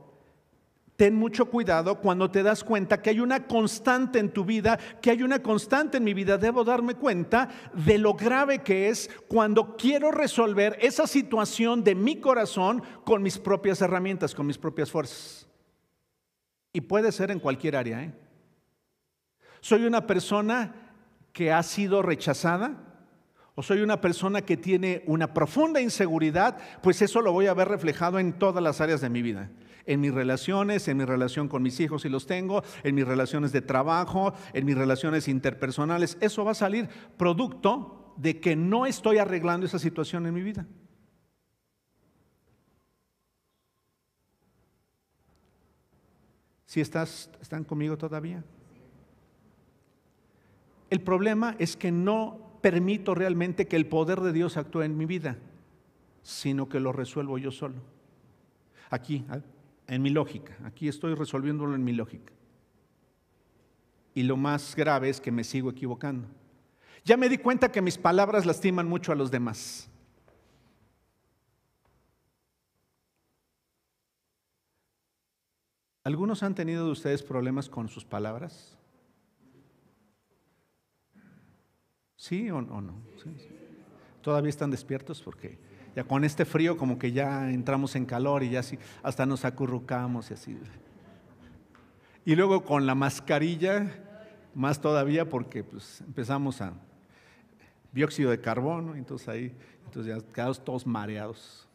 ten 0.96 1.14
mucho 1.14 1.46
cuidado 1.46 2.00
cuando 2.00 2.30
te 2.30 2.42
das 2.42 2.64
cuenta 2.64 3.00
que 3.00 3.10
hay 3.10 3.20
una 3.20 3.46
constante 3.46 4.18
en 4.18 4.30
tu 4.30 4.44
vida, 4.44 4.78
que 5.00 5.10
hay 5.10 5.22
una 5.22 5.42
constante 5.42 5.98
en 5.98 6.04
mi 6.04 6.14
vida. 6.14 6.38
Debo 6.38 6.64
darme 6.64 6.94
cuenta 6.94 7.48
de 7.74 7.98
lo 7.98 8.14
grave 8.14 8.62
que 8.62 8.88
es 8.88 9.10
cuando 9.28 9.76
quiero 9.76 10.10
resolver 10.10 10.76
esa 10.80 11.06
situación 11.06 11.84
de 11.84 11.94
mi 11.94 12.16
corazón 12.16 12.82
con 13.04 13.22
mis 13.22 13.38
propias 13.38 13.80
herramientas, 13.82 14.34
con 14.34 14.46
mis 14.46 14.58
propias 14.58 14.90
fuerzas. 14.90 15.46
Y 16.72 16.80
puede 16.80 17.12
ser 17.12 17.30
en 17.30 17.40
cualquier 17.40 17.76
área. 17.76 18.02
¿eh? 18.02 18.12
Soy 19.60 19.84
una 19.84 20.06
persona 20.06 20.74
que 21.32 21.52
ha 21.52 21.62
sido 21.62 22.00
rechazada, 22.00 22.82
o 23.54 23.62
soy 23.62 23.80
una 23.80 24.02
persona 24.02 24.42
que 24.42 24.58
tiene 24.58 25.02
una 25.06 25.32
profunda 25.32 25.80
inseguridad, 25.80 26.58
pues 26.82 27.00
eso 27.00 27.22
lo 27.22 27.32
voy 27.32 27.46
a 27.46 27.54
ver 27.54 27.68
reflejado 27.68 28.18
en 28.18 28.34
todas 28.38 28.62
las 28.62 28.82
áreas 28.82 29.00
de 29.00 29.08
mi 29.08 29.22
vida 29.22 29.50
en 29.86 30.00
mis 30.00 30.12
relaciones, 30.12 30.86
en 30.88 30.98
mi 30.98 31.04
relación 31.04 31.48
con 31.48 31.62
mis 31.62 31.80
hijos 31.80 32.02
si 32.02 32.08
los 32.08 32.26
tengo, 32.26 32.62
en 32.82 32.94
mis 32.94 33.06
relaciones 33.06 33.52
de 33.52 33.62
trabajo, 33.62 34.34
en 34.52 34.66
mis 34.66 34.76
relaciones 34.76 35.28
interpersonales. 35.28 36.18
Eso 36.20 36.44
va 36.44 36.50
a 36.50 36.54
salir 36.54 36.88
producto 37.16 38.14
de 38.16 38.40
que 38.40 38.56
no 38.56 38.86
estoy 38.86 39.18
arreglando 39.18 39.66
esa 39.66 39.78
situación 39.78 40.26
en 40.26 40.34
mi 40.34 40.42
vida. 40.42 40.66
Si 46.66 46.80
estás, 46.80 47.30
están 47.40 47.64
conmigo 47.64 47.96
todavía. 47.96 48.44
El 50.90 51.00
problema 51.00 51.56
es 51.58 51.76
que 51.76 51.90
no 51.90 52.58
permito 52.60 53.14
realmente 53.14 53.66
que 53.66 53.76
el 53.76 53.86
poder 53.86 54.20
de 54.20 54.32
Dios 54.32 54.56
actúe 54.56 54.82
en 54.82 54.96
mi 54.96 55.06
vida, 55.06 55.38
sino 56.22 56.68
que 56.68 56.80
lo 56.80 56.92
resuelvo 56.92 57.38
yo 57.38 57.50
solo. 57.50 57.76
Aquí, 58.90 59.24
en 59.86 60.02
mi 60.02 60.10
lógica, 60.10 60.56
aquí 60.64 60.88
estoy 60.88 61.14
resolviéndolo 61.14 61.74
en 61.74 61.84
mi 61.84 61.92
lógica. 61.92 62.32
Y 64.14 64.22
lo 64.22 64.36
más 64.36 64.74
grave 64.74 65.10
es 65.10 65.20
que 65.20 65.30
me 65.30 65.44
sigo 65.44 65.70
equivocando. 65.70 66.28
Ya 67.04 67.16
me 67.16 67.28
di 67.28 67.38
cuenta 67.38 67.70
que 67.70 67.82
mis 67.82 67.98
palabras 67.98 68.46
lastiman 68.46 68.88
mucho 68.88 69.12
a 69.12 69.14
los 69.14 69.30
demás. 69.30 69.88
¿Algunos 76.02 76.42
han 76.42 76.54
tenido 76.54 76.86
de 76.86 76.92
ustedes 76.92 77.22
problemas 77.22 77.68
con 77.68 77.88
sus 77.88 78.04
palabras? 78.04 78.78
¿Sí 82.16 82.50
o, 82.50 82.60
no? 82.62 82.94
¿Todavía 84.22 84.50
están 84.50 84.70
despiertos? 84.70 85.20
Porque 85.20 85.58
ya 85.96 86.04
con 86.04 86.24
este 86.24 86.44
frío 86.44 86.76
como 86.76 86.98
que 86.98 87.10
ya 87.10 87.50
entramos 87.50 87.96
en 87.96 88.04
calor 88.04 88.42
y 88.42 88.50
ya 88.50 88.60
así, 88.60 88.78
hasta 89.02 89.24
nos 89.24 89.46
acurrucamos 89.46 90.30
y 90.30 90.34
así. 90.34 90.58
Y 92.26 92.36
luego 92.36 92.64
con 92.64 92.84
la 92.84 92.94
mascarilla, 92.94 93.90
más 94.54 94.78
todavía 94.78 95.26
porque 95.26 95.64
pues, 95.64 96.02
empezamos 96.02 96.60
a 96.60 96.74
dióxido 97.92 98.30
de 98.30 98.42
carbono, 98.42 98.94
entonces 98.94 99.26
ahí, 99.26 99.56
entonces 99.86 100.14
ya 100.14 100.32
quedamos 100.34 100.62
todos 100.62 100.86
mareados. 100.86 101.66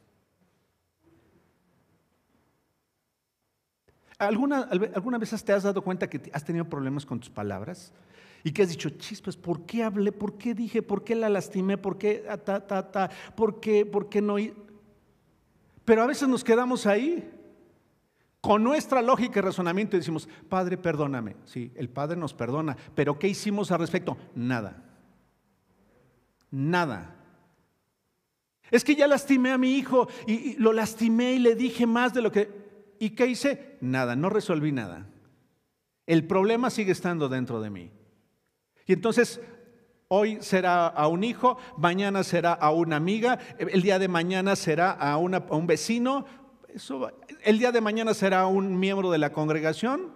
¿Alguna, 4.20 4.70
¿Alguna 4.94 5.18
vez 5.18 5.44
te 5.44 5.52
has 5.52 5.64
dado 5.64 5.82
cuenta 5.82 6.08
que 6.08 6.30
has 6.32 6.46
tenido 6.46 6.66
problemas 6.66 7.08
con 7.08 7.20
tus 7.20 7.32
palabras? 7.32 7.92
Y 8.44 8.52
que 8.52 8.64
has 8.64 8.70
dicho, 8.70 8.90
chispas, 8.90 9.38
¿por 9.38 9.66
qué 9.66 9.84
hablé? 9.84 10.12
¿Por 10.12 10.38
qué 10.38 10.54
dije? 10.54 10.82
¿Por 10.82 11.04
qué 11.04 11.16
la 11.16 11.30
lastimé? 11.30 11.78
¿Por 11.78 11.98
qué 11.98 12.24
ta, 12.44 12.66
ta, 12.66 12.92
ta? 12.92 13.10
¿Por 13.36 13.60
qué, 13.60 13.86
por 13.86 14.10
qué 14.10 14.22
no? 14.22 14.36
Pero 15.86 16.04
a 16.04 16.08
veces 16.08 16.28
nos 16.28 16.44
quedamos 16.44 16.86
ahí 16.86 17.30
con 18.42 18.64
nuestra 18.64 19.02
lógica 19.02 19.40
y 19.40 19.42
razonamiento 19.44 19.96
y 19.96 20.00
decimos, 20.00 20.28
Padre, 20.50 20.78
perdóname. 20.78 21.36
Sí, 21.46 21.72
el 21.76 21.90
Padre 21.90 22.18
nos 22.18 22.34
perdona. 22.34 22.76
Pero 22.96 23.20
¿qué 23.20 23.28
hicimos 23.28 23.72
al 23.72 23.80
respecto? 23.80 24.18
Nada. 24.36 24.84
Nada. 26.50 27.16
Es 28.72 28.84
que 28.84 28.96
ya 28.96 29.08
lastimé 29.08 29.52
a 29.52 29.58
mi 29.58 29.76
hijo 29.76 30.08
y 30.26 30.56
lo 30.56 30.74
lastimé 30.74 31.34
y 31.34 31.40
le 31.40 31.56
dije 31.56 31.86
más 31.86 32.14
de 32.14 32.22
lo 32.22 32.32
que... 32.32 32.50
¿Y 33.00 33.12
qué 33.12 33.28
hice? 33.28 33.78
Nada, 33.82 34.16
no 34.16 34.30
resolví 34.30 34.72
nada. 34.72 35.08
El 36.08 36.26
problema 36.26 36.70
sigue 36.70 36.92
estando 36.92 37.30
dentro 37.30 37.62
de 37.62 37.70
mí. 37.70 37.92
Y 38.86 38.94
entonces, 38.94 39.42
hoy 40.08 40.40
será 40.42 40.88
a 40.88 41.08
un 41.08 41.24
hijo, 41.24 41.58
mañana 41.78 42.24
será 42.24 42.54
a 42.54 42.72
una 42.72 42.98
amiga, 42.98 43.40
el 43.58 43.82
día 43.82 43.98
de 43.98 44.08
mañana 44.08 44.56
será 44.56 44.92
a, 44.92 45.18
un 45.18 45.68
vecino, 45.68 46.26
el 47.44 47.60
día 47.60 47.72
de 47.72 47.82
mañana 47.82 48.14
será 48.14 48.46
un 48.48 48.80
miembro 48.80 49.12
de 49.12 49.18
la 49.18 49.32
congregación, 49.32 50.12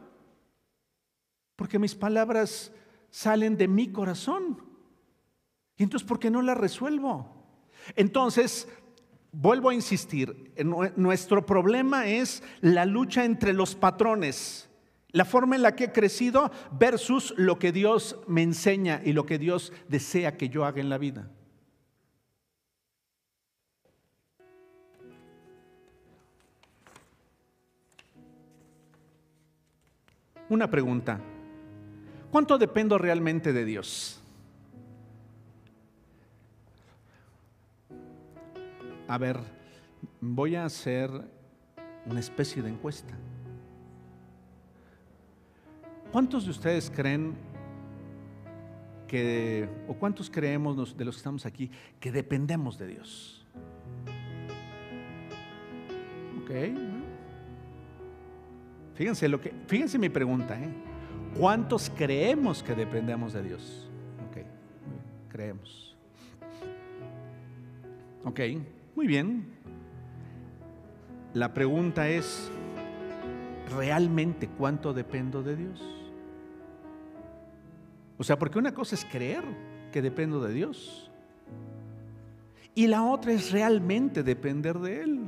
porque 1.55 1.79
mis 1.79 1.95
palabras 1.95 2.73
salen 3.09 3.55
de 3.55 3.67
mi 3.67 3.91
corazón. 3.91 4.61
Y 5.77 5.83
entonces, 5.83 6.07
¿por 6.07 6.19
qué 6.19 6.29
no 6.29 6.41
las 6.41 6.57
resuelvo? 6.57 7.31
Entonces, 7.95 8.67
vuelvo 9.31 9.69
a 9.69 9.73
insistir, 9.73 10.53
nuestro 10.95 11.45
problema 11.45 12.07
es 12.07 12.43
la 12.61 12.85
lucha 12.85 13.25
entre 13.25 13.53
los 13.53 13.75
patrones, 13.75 14.69
la 15.15 15.23
forma 15.23 15.55
en 15.55 15.61
la 15.61 15.77
que 15.77 15.85
he 15.85 15.91
crecido 15.93 16.51
versus 16.77 17.33
lo 17.37 17.57
que 17.57 17.71
Dios 17.71 18.19
me 18.27 18.43
enseña 18.43 19.01
y 19.01 19.13
lo 19.13 19.25
que 19.25 19.39
Dios 19.39 19.71
desea 19.87 20.35
que 20.35 20.49
yo 20.49 20.65
haga 20.65 20.81
en 20.81 20.89
la 20.89 20.97
vida. 20.97 21.31
Una 30.49 30.69
pregunta. 30.69 31.21
¿Cuánto 32.29 32.57
dependo 32.57 32.97
realmente 32.97 33.53
de 33.53 33.63
Dios? 33.63 34.21
A 39.07 39.17
ver, 39.17 39.39
voy 40.19 40.57
a 40.57 40.65
hacer 40.65 41.09
una 42.05 42.19
especie 42.19 42.61
de 42.61 42.69
encuesta. 42.71 43.15
¿Cuántos 46.15 46.45
de 46.45 46.51
ustedes 46.51 46.89
creen 46.89 47.35
que, 49.05 49.67
o 49.85 49.95
cuántos 49.95 50.29
creemos 50.29 50.97
de 50.97 51.03
los 51.03 51.15
que 51.15 51.19
estamos 51.19 51.45
aquí, 51.45 51.69
que 51.99 52.09
dependemos 52.09 52.77
de 52.77 52.87
Dios? 52.87 53.45
Ok. 56.41 56.51
Fíjense, 58.93 59.27
lo 59.27 59.41
que, 59.41 59.51
fíjense 59.67 59.99
mi 59.99 60.07
pregunta, 60.07 60.57
¿eh? 60.57 60.69
¿Cuántos 61.37 61.89
creemos 61.89 62.63
que 62.63 62.75
dependemos 62.75 63.33
de 63.33 63.43
Dios? 63.43 63.89
Ok, 64.29 64.37
creemos. 65.27 65.97
Ok. 68.23 68.39
Muy 68.95 69.05
bien. 69.05 69.47
La 71.33 71.53
pregunta 71.53 72.07
es, 72.07 72.49
¿realmente 73.75 74.47
cuánto 74.47 74.93
dependo 74.93 75.43
de 75.43 75.57
Dios? 75.57 76.04
O 78.17 78.23
sea, 78.23 78.37
porque 78.37 78.59
una 78.59 78.73
cosa 78.73 78.95
es 78.95 79.05
creer 79.05 79.43
que 79.91 80.01
dependo 80.01 80.41
de 80.41 80.53
Dios 80.53 81.11
y 82.75 82.87
la 82.87 83.03
otra 83.03 83.31
es 83.31 83.51
realmente 83.51 84.21
depender 84.21 84.77
de 84.79 85.01
Él. 85.01 85.19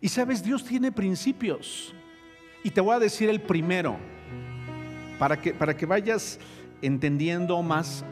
Y 0.00 0.08
sabes, 0.08 0.42
Dios 0.42 0.64
tiene 0.64 0.90
principios. 0.90 1.94
Y 2.64 2.70
te 2.70 2.80
voy 2.80 2.94
a 2.94 2.98
decir 2.98 3.28
el 3.28 3.42
primero, 3.42 3.98
para 5.18 5.40
que, 5.40 5.52
para 5.52 5.76
que 5.76 5.84
vayas 5.84 6.40
entendiendo 6.80 7.62
más, 7.62 8.02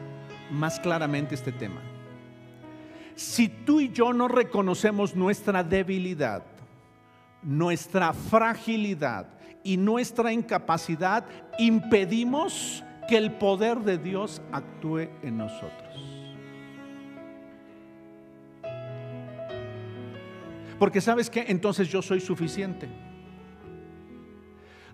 más 0.51 0.79
claramente 0.79 1.33
este 1.33 1.51
tema. 1.51 1.81
Si 3.15 3.49
tú 3.49 3.81
y 3.81 3.91
yo 3.91 4.13
no 4.13 4.27
reconocemos 4.27 5.15
nuestra 5.15 5.63
debilidad, 5.63 6.43
nuestra 7.41 8.13
fragilidad 8.13 9.27
y 9.63 9.77
nuestra 9.77 10.31
incapacidad, 10.31 11.25
impedimos 11.57 12.83
que 13.07 13.17
el 13.17 13.31
poder 13.33 13.79
de 13.79 13.97
Dios 13.97 14.41
actúe 14.51 15.09
en 15.21 15.37
nosotros. 15.37 16.23
Porque 20.79 21.01
sabes 21.01 21.29
que 21.29 21.45
entonces 21.47 21.87
yo 21.87 22.01
soy 22.01 22.19
suficiente. 22.19 22.89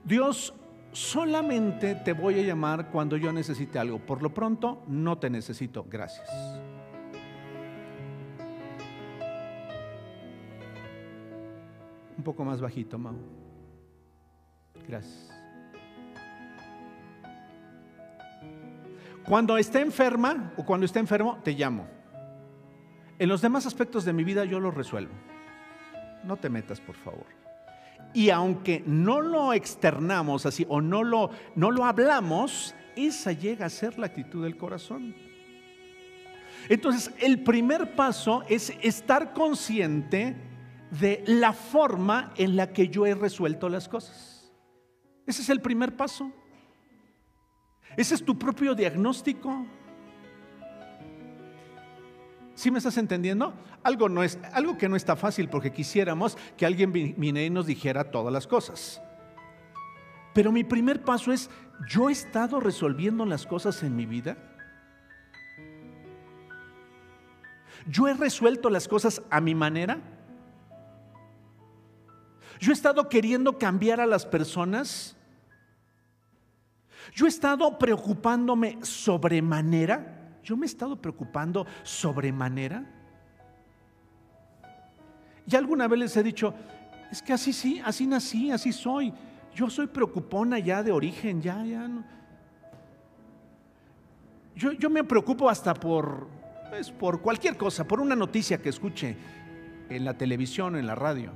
Dios 0.04 0.54
solamente 0.92 1.96
te 1.96 2.14
voy 2.14 2.40
a 2.40 2.44
llamar 2.44 2.90
cuando 2.90 3.18
yo 3.18 3.32
necesite 3.32 3.80
algo. 3.80 4.00
Por 4.00 4.22
lo 4.22 4.34
pronto, 4.34 4.84
no 4.88 5.18
te 5.18 5.30
necesito. 5.30 5.86
Gracias. 5.90 6.30
Un 12.18 12.24
poco 12.24 12.44
más 12.44 12.60
bajito, 12.60 12.98
Mau. 12.98 13.16
Gracias. 14.88 15.39
Cuando 19.30 19.60
esté 19.60 19.82
enferma 19.82 20.54
o 20.58 20.66
cuando 20.66 20.88
esté 20.88 20.98
enfermo, 20.98 21.38
te 21.44 21.52
llamo. 21.52 21.88
En 23.20 23.30
los 23.30 23.44
demás 23.44 23.68
aspectos 23.68 24.04
de 24.04 24.12
mi 24.12 24.24
vida 24.24 24.44
yo 24.44 24.60
los 24.60 24.74
resuelvo. 24.74 25.14
No 26.24 26.38
te 26.38 26.50
metas, 26.50 26.82
por 26.82 26.96
favor. 26.96 27.28
Y 28.12 28.32
aunque 28.32 28.82
no 28.88 29.22
lo 29.22 29.54
externamos 29.54 30.48
así 30.48 30.66
o 30.68 30.82
no 30.82 31.04
lo, 31.04 31.30
no 31.54 31.70
lo 31.70 31.86
hablamos, 31.86 32.74
esa 32.96 33.32
llega 33.32 33.68
a 33.68 33.70
ser 33.70 34.00
la 34.00 34.08
actitud 34.08 34.44
del 34.44 34.58
corazón. 34.58 35.14
Entonces, 36.68 37.14
el 37.20 37.44
primer 37.44 37.96
paso 37.96 38.44
es 38.50 38.74
estar 38.82 39.34
consciente 39.34 40.36
de 41.00 41.24
la 41.28 41.54
forma 41.54 42.34
en 42.36 42.56
la 42.56 42.74
que 42.74 42.88
yo 42.88 43.06
he 43.06 43.14
resuelto 43.14 43.70
las 43.70 43.88
cosas. 43.88 44.52
Ese 45.28 45.44
es 45.44 45.50
el 45.50 45.62
primer 45.62 45.96
paso. 45.96 46.34
Ese 47.98 48.16
es 48.16 48.24
tu 48.24 48.38
propio 48.38 48.76
diagnóstico. 48.76 49.66
¿Sí 52.56 52.72
me 52.72 52.78
estás 52.78 52.98
entendiendo? 52.98 53.54
Algo, 53.84 54.10
no 54.10 54.22
es, 54.22 54.38
algo 54.52 54.78
que 54.78 54.90
no 54.90 54.96
está 54.96 55.16
fácil 55.16 55.48
porque 55.48 55.72
quisiéramos 55.72 56.38
que 56.58 56.66
alguien 56.66 56.92
viniera 56.92 57.44
y 57.44 57.50
nos 57.50 57.66
dijera 57.66 58.12
todas 58.12 58.34
las 58.34 58.48
cosas. 58.48 59.02
Pero 60.34 60.52
mi 60.52 60.64
primer 60.64 61.02
paso 61.04 61.32
es, 61.32 61.50
¿yo 61.88 62.10
he 62.10 62.12
estado 62.12 62.60
resolviendo 62.60 63.26
las 63.26 63.46
cosas 63.46 63.82
en 63.84 63.96
mi 63.96 64.06
vida? 64.06 64.38
¿Yo 67.88 68.08
he 68.08 68.14
resuelto 68.14 68.70
las 68.70 68.88
cosas 68.88 69.22
a 69.30 69.42
mi 69.42 69.56
manera? 69.56 70.00
Yo 72.60 72.72
he 72.72 72.74
estado 72.74 73.08
queriendo 73.08 73.58
cambiar 73.58 74.02
a 74.02 74.06
las 74.06 74.26
personas. 74.26 75.16
Yo 77.14 77.26
he 77.26 77.30
estado 77.30 77.78
preocupándome 77.78 78.78
sobremanera. 78.82 80.38
yo 80.44 80.58
me 80.58 80.66
he 80.66 80.70
estado 80.70 80.96
preocupando 81.00 81.66
sobremanera. 81.84 82.86
Y 85.46 85.56
alguna 85.56 85.88
vez 85.88 86.00
les 86.00 86.18
he 86.18 86.24
dicho, 86.24 86.54
es 87.12 87.22
que 87.22 87.34
así 87.34 87.54
sí, 87.54 87.82
así 87.84 88.06
nací, 88.06 88.52
así 88.52 88.72
soy. 88.72 89.12
Yo 89.56 89.70
soy 89.70 89.88
preocupona 89.88 90.60
ya 90.60 90.84
de 90.84 90.92
origen, 90.92 91.42
ya, 91.42 91.64
ya. 91.66 91.90
Yo, 94.56 94.74
yo, 94.74 94.90
me 94.90 95.04
preocupo 95.04 95.50
hasta 95.50 95.74
por, 95.74 96.28
pues, 96.70 96.92
por 96.92 97.22
cualquier 97.22 97.58
cosa, 97.58 97.88
por 97.88 98.00
una 98.00 98.16
noticia 98.16 98.62
que 98.62 98.70
escuche 98.70 99.18
en 99.90 100.06
la 100.06 100.18
televisión, 100.18 100.76
en 100.76 100.86
la 100.86 100.96
radio. 100.96 101.32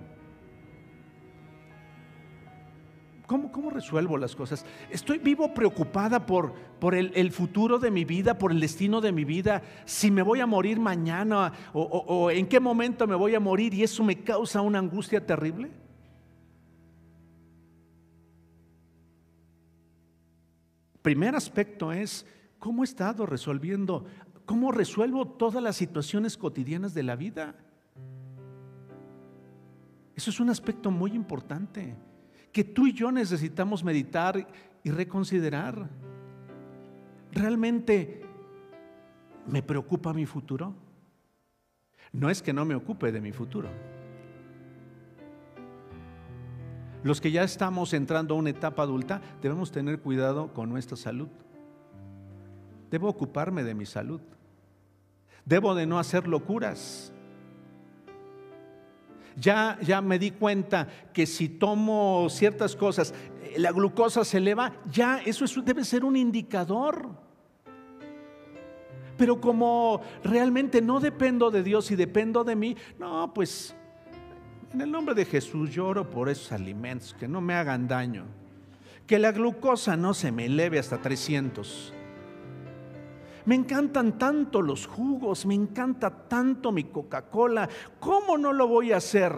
¿Cómo, 3.25 3.51
¿Cómo, 3.51 3.69
resuelvo 3.69 4.17
las 4.17 4.35
cosas? 4.35 4.65
Estoy 4.89 5.17
vivo 5.17 5.53
preocupada 5.53 6.25
por, 6.25 6.53
por 6.79 6.93
el, 6.93 7.31
futuro 7.31 7.79
de 7.79 7.89
mi 7.89 8.03
vida, 8.03 8.37
por 8.37 8.51
el 8.51 8.59
destino 8.59 8.99
de 8.99 9.13
mi 9.13 9.23
vida, 9.23 9.61
si 9.85 10.11
me 10.11 10.21
voy 10.21 10.41
a 10.41 10.45
morir 10.45 10.79
mañana 10.79 11.53
o 11.73 12.29
en 12.29 12.47
qué 12.47 12.59
momento 12.59 13.07
me 13.07 13.15
voy 13.15 13.33
a 13.33 13.39
morir 13.39 13.73
y 13.73 13.83
eso 13.83 14.03
me 14.03 14.23
causa 14.23 14.61
una 14.61 14.79
angustia 14.79 15.25
terrible. 15.25 15.71
Primer 21.01 21.35
aspecto 21.35 21.93
es 21.93 22.25
cómo 22.59 22.83
he 22.83 22.85
estado 22.85 23.25
resolviendo, 23.25 24.05
cómo 24.45 24.71
resuelvo 24.71 25.27
todas 25.27 25.63
las 25.63 25.77
situaciones 25.77 26.37
cotidianas 26.37 26.93
de 26.93 27.03
la 27.03 27.15
vida. 27.15 27.55
Eso 30.15 30.29
es 30.29 30.39
un 30.41 30.49
aspecto 30.49 30.91
muy 30.91 31.11
importante 31.11 31.95
que 32.53 32.63
tú 32.63 32.85
y 32.87 32.93
yo 32.93 33.11
necesitamos 33.11 33.83
meditar 33.83 34.47
y 34.83 34.91
reconsiderar. 34.91 35.89
¿Realmente 37.31 38.21
me 39.47 39.63
preocupa 39.63 40.13
mi 40.13 40.27
futuro? 40.27 40.75
No 42.11 42.29
es 42.29 42.43
que 42.43 42.53
no 42.53 42.63
me 42.63 42.75
ocupe 42.75 43.11
de 43.11 43.19
mi 43.19 43.31
futuro. 43.31 43.69
Los 47.03 47.19
que 47.19 47.31
ya 47.31 47.43
estamos 47.43 47.91
entrando 47.93 48.35
a 48.35 48.37
una 48.37 48.51
etapa 48.51 48.83
adulta 48.83 49.19
debemos 49.41 49.71
tener 49.71 49.99
cuidado 49.99 50.53
con 50.53 50.69
nuestra 50.69 50.95
salud. 50.95 51.27
Debo 52.91 53.09
ocuparme 53.09 53.63
de 53.63 53.73
mi 53.73 53.87
salud. 53.87 54.21
Debo 55.43 55.73
de 55.73 55.87
no 55.87 55.97
hacer 55.97 56.27
locuras. 56.27 57.11
Ya, 59.35 59.77
ya 59.81 60.01
me 60.01 60.19
di 60.19 60.31
cuenta 60.31 60.87
que 61.13 61.25
si 61.25 61.49
tomo 61.49 62.27
ciertas 62.29 62.75
cosas, 62.75 63.13
eh, 63.41 63.55
la 63.57 63.71
glucosa 63.71 64.23
se 64.23 64.37
eleva, 64.37 64.73
ya 64.91 65.21
eso 65.25 65.45
debe 65.61 65.83
ser 65.83 66.03
un 66.05 66.15
indicador. 66.15 67.09
Pero 69.17 69.39
como 69.39 70.01
realmente 70.23 70.81
no 70.81 70.99
dependo 70.99 71.51
de 71.51 71.63
Dios 71.63 71.91
y 71.91 71.95
dependo 71.95 72.43
de 72.43 72.55
mí, 72.55 72.75
no, 72.99 73.33
pues 73.33 73.75
en 74.73 74.81
el 74.81 74.91
nombre 74.91 75.13
de 75.13 75.25
Jesús 75.25 75.69
lloro 75.69 76.09
por 76.09 76.29
esos 76.29 76.51
alimentos, 76.51 77.15
que 77.19 77.27
no 77.27 77.41
me 77.41 77.53
hagan 77.53 77.87
daño. 77.87 78.25
Que 79.05 79.19
la 79.19 79.31
glucosa 79.31 79.95
no 79.95 80.13
se 80.13 80.31
me 80.31 80.45
eleve 80.45 80.79
hasta 80.79 80.97
300. 80.97 81.93
Me 83.45 83.55
encantan 83.55 84.17
tanto 84.17 84.61
los 84.61 84.87
jugos, 84.87 85.45
me 85.45 85.53
encanta 85.53 86.09
tanto 86.09 86.71
mi 86.71 86.85
Coca-Cola. 86.85 87.67
¿Cómo 87.99 88.37
no 88.37 88.53
lo 88.53 88.67
voy 88.67 88.93
a 88.93 88.97
hacer? 88.97 89.33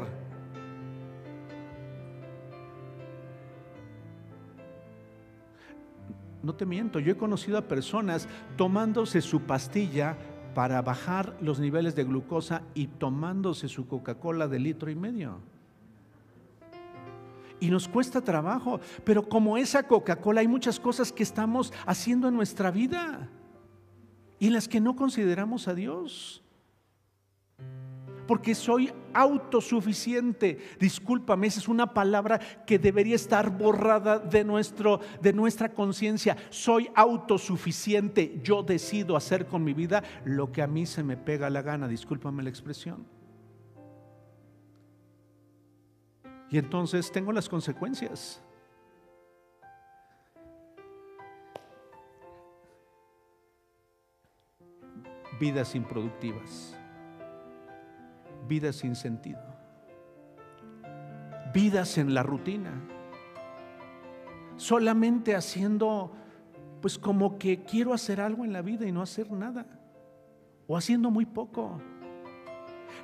No 6.43 6.53
te 6.53 6.67
miento, 6.67 6.99
yo 6.99 7.13
he 7.13 7.17
conocido 7.17 7.57
a 7.57 7.63
personas 7.63 8.27
tomándose 8.55 9.21
su 9.21 9.41
pastilla 9.41 10.15
para 10.53 10.79
bajar 10.83 11.35
los 11.41 11.59
niveles 11.59 11.95
de 11.95 12.03
glucosa 12.03 12.61
y 12.75 12.85
tomándose 12.85 13.67
su 13.67 13.87
Coca-Cola 13.87 14.47
de 14.47 14.59
litro 14.59 14.91
y 14.91 14.95
medio. 14.95 15.39
Y 17.59 17.71
nos 17.71 17.87
cuesta 17.87 18.21
trabajo, 18.21 18.79
pero 19.03 19.27
como 19.27 19.57
esa 19.57 19.81
Coca-Cola 19.81 20.41
hay 20.41 20.47
muchas 20.47 20.79
cosas 20.79 21.11
que 21.11 21.23
estamos 21.23 21.73
haciendo 21.87 22.27
en 22.27 22.35
nuestra 22.35 22.69
vida 22.69 23.27
y 24.39 24.49
las 24.49 24.67
que 24.67 24.81
no 24.81 24.95
consideramos 24.95 25.67
a 25.67 25.75
Dios. 25.75 26.41
Porque 28.27 28.55
soy 28.55 28.91
autosuficiente. 29.13 30.57
Discúlpame, 30.79 31.47
esa 31.47 31.59
es 31.59 31.67
una 31.67 31.93
palabra 31.93 32.39
que 32.65 32.79
debería 32.79 33.15
estar 33.15 33.55
borrada 33.55 34.17
de, 34.17 34.43
nuestro, 34.43 34.99
de 35.21 35.31
nuestra 35.31 35.69
conciencia. 35.69 36.35
Soy 36.49 36.89
autosuficiente. 36.95 38.39
Yo 38.43 38.63
decido 38.63 39.15
hacer 39.15 39.45
con 39.45 39.63
mi 39.63 39.73
vida 39.73 40.03
lo 40.23 40.51
que 40.51 40.63
a 40.63 40.67
mí 40.67 40.87
se 40.87 41.03
me 41.03 41.17
pega 41.17 41.51
la 41.51 41.61
gana. 41.61 41.87
Discúlpame 41.87 42.41
la 42.41 42.49
expresión. 42.49 43.05
Y 46.49 46.57
entonces 46.57 47.11
tengo 47.11 47.31
las 47.31 47.47
consecuencias. 47.47 48.41
Vidas 55.39 55.75
improductivas, 55.75 56.75
vidas 58.47 58.77
sin 58.77 58.95
sentido, 58.95 59.41
vidas 61.53 61.97
en 61.97 62.13
la 62.13 62.23
rutina, 62.23 62.71
solamente 64.57 65.35
haciendo, 65.35 66.11
pues 66.81 66.97
como 66.97 67.37
que 67.37 67.63
quiero 67.63 67.93
hacer 67.93 68.21
algo 68.21 68.45
en 68.45 68.53
la 68.53 68.61
vida 68.61 68.87
y 68.87 68.91
no 68.91 69.01
hacer 69.01 69.31
nada, 69.31 69.65
o 70.67 70.77
haciendo 70.77 71.11
muy 71.11 71.25
poco. 71.25 71.81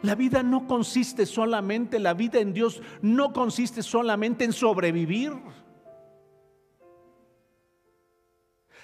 La 0.01 0.15
vida 0.15 0.41
no 0.41 0.67
consiste 0.67 1.25
solamente, 1.25 1.99
la 1.99 2.13
vida 2.13 2.39
en 2.39 2.53
Dios 2.53 2.81
no 3.01 3.33
consiste 3.33 3.83
solamente 3.83 4.43
en 4.45 4.53
sobrevivir. 4.53 5.31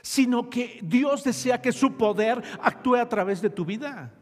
Sino 0.02 0.50
que 0.50 0.80
Dios 0.84 1.24
desea 1.24 1.62
que 1.62 1.72
su 1.72 1.94
poder 1.94 2.44
actúe 2.62 2.96
a 2.96 3.10
través 3.10 3.42
de 3.42 3.50
tu 3.50 3.66
vida. 3.66 4.14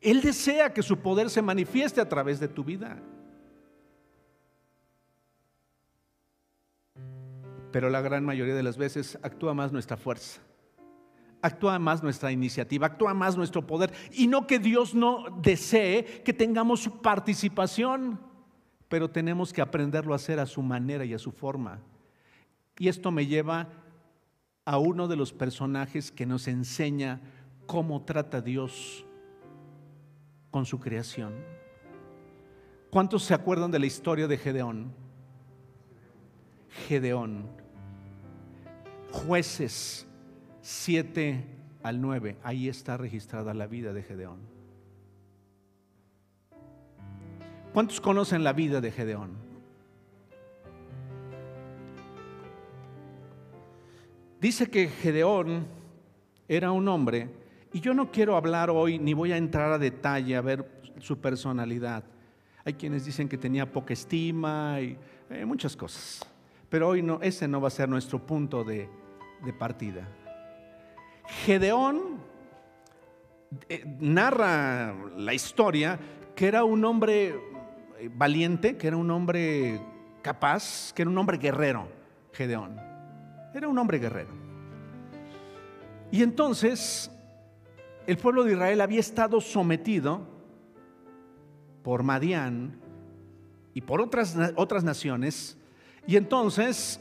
Él 0.00 0.22
desea 0.22 0.72
que 0.72 0.82
su 0.82 0.98
poder 0.98 1.28
se 1.28 1.42
manifieste 1.42 2.00
a 2.00 2.08
través 2.08 2.40
de 2.40 2.48
tu 2.48 2.64
vida. 2.64 2.98
Pero 7.70 7.90
la 7.90 8.00
gran 8.00 8.24
mayoría 8.24 8.54
de 8.54 8.62
las 8.62 8.76
veces 8.76 9.18
actúa 9.22 9.54
más 9.54 9.72
nuestra 9.72 9.96
fuerza, 9.96 10.40
actúa 11.42 11.78
más 11.78 12.02
nuestra 12.02 12.32
iniciativa, 12.32 12.86
actúa 12.86 13.14
más 13.14 13.36
nuestro 13.36 13.66
poder. 13.66 13.92
Y 14.12 14.26
no 14.26 14.46
que 14.46 14.58
Dios 14.58 14.94
no 14.94 15.26
desee 15.42 16.22
que 16.24 16.32
tengamos 16.32 16.80
su 16.80 17.00
participación, 17.00 18.18
pero 18.88 19.08
tenemos 19.08 19.52
que 19.52 19.60
aprenderlo 19.60 20.14
a 20.14 20.16
hacer 20.16 20.40
a 20.40 20.46
su 20.46 20.62
manera 20.62 21.04
y 21.04 21.14
a 21.14 21.18
su 21.18 21.30
forma. 21.30 21.80
Y 22.80 22.88
esto 22.88 23.10
me 23.10 23.26
lleva 23.26 23.68
a 24.64 24.78
uno 24.78 25.06
de 25.06 25.14
los 25.14 25.34
personajes 25.34 26.10
que 26.10 26.24
nos 26.24 26.48
enseña 26.48 27.20
cómo 27.66 28.04
trata 28.04 28.40
Dios 28.40 29.04
con 30.50 30.64
su 30.64 30.80
creación. 30.80 31.34
¿Cuántos 32.88 33.24
se 33.24 33.34
acuerdan 33.34 33.70
de 33.70 33.80
la 33.80 33.84
historia 33.84 34.26
de 34.26 34.38
Gedeón? 34.38 34.94
Gedeón. 36.88 37.50
Jueces 39.12 40.06
7 40.62 41.44
al 41.82 42.00
9. 42.00 42.38
Ahí 42.42 42.66
está 42.70 42.96
registrada 42.96 43.52
la 43.52 43.66
vida 43.66 43.92
de 43.92 44.02
Gedeón. 44.04 44.38
¿Cuántos 47.74 48.00
conocen 48.00 48.42
la 48.42 48.54
vida 48.54 48.80
de 48.80 48.90
Gedeón? 48.90 49.49
Dice 54.40 54.70
que 54.70 54.88
Gedeón 54.88 55.66
era 56.48 56.72
un 56.72 56.88
hombre, 56.88 57.28
y 57.72 57.80
yo 57.80 57.92
no 57.92 58.10
quiero 58.10 58.36
hablar 58.36 58.70
hoy, 58.70 58.98
ni 58.98 59.12
voy 59.12 59.32
a 59.32 59.36
entrar 59.36 59.70
a 59.70 59.78
detalle 59.78 60.34
a 60.34 60.40
ver 60.40 60.66
su 60.98 61.18
personalidad. 61.20 62.04
Hay 62.64 62.74
quienes 62.74 63.04
dicen 63.04 63.28
que 63.28 63.36
tenía 63.36 63.70
poca 63.70 63.92
estima 63.92 64.80
y 64.80 64.96
eh, 65.28 65.44
muchas 65.44 65.76
cosas. 65.76 66.20
Pero 66.70 66.88
hoy 66.88 67.02
no, 67.02 67.20
ese 67.20 67.46
no 67.46 67.60
va 67.60 67.68
a 67.68 67.70
ser 67.70 67.88
nuestro 67.88 68.18
punto 68.18 68.64
de, 68.64 68.88
partida. 69.58 70.08
Gedeón 71.44 72.18
eh, 73.68 73.84
narra 74.00 74.94
la 75.16 75.34
historia 75.34 75.98
que 76.34 76.46
era 76.46 76.64
un 76.64 76.84
hombre 76.84 77.34
eh, 77.98 78.10
valiente, 78.14 78.76
que 78.76 78.86
era 78.86 78.96
un 78.96 79.10
hombre 79.10 79.80
capaz, 80.22 80.92
que 80.94 81.02
era 81.02 81.10
un 81.10 81.18
hombre 81.18 81.36
guerrero, 81.38 81.88
Gedeón. 82.32 82.89
Era 83.54 83.68
un 83.68 83.78
hombre 83.78 83.98
guerrero. 83.98 84.30
Y 86.10 86.22
entonces 86.22 87.10
el 88.06 88.16
pueblo 88.16 88.44
de 88.44 88.52
Israel 88.52 88.80
había 88.80 89.00
estado 89.00 89.40
sometido 89.40 90.26
por 91.82 92.02
Madián 92.02 92.78
y 93.74 93.80
por 93.80 94.00
otras, 94.00 94.36
otras 94.56 94.84
naciones. 94.84 95.56
Y 96.06 96.16
entonces 96.16 97.00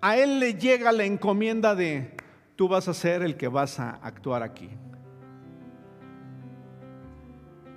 a 0.00 0.16
él 0.16 0.40
le 0.40 0.54
llega 0.54 0.92
la 0.92 1.04
encomienda 1.04 1.74
de, 1.74 2.16
tú 2.54 2.68
vas 2.68 2.88
a 2.88 2.94
ser 2.94 3.22
el 3.22 3.36
que 3.36 3.48
vas 3.48 3.78
a 3.78 3.90
actuar 3.90 4.42
aquí. 4.42 4.70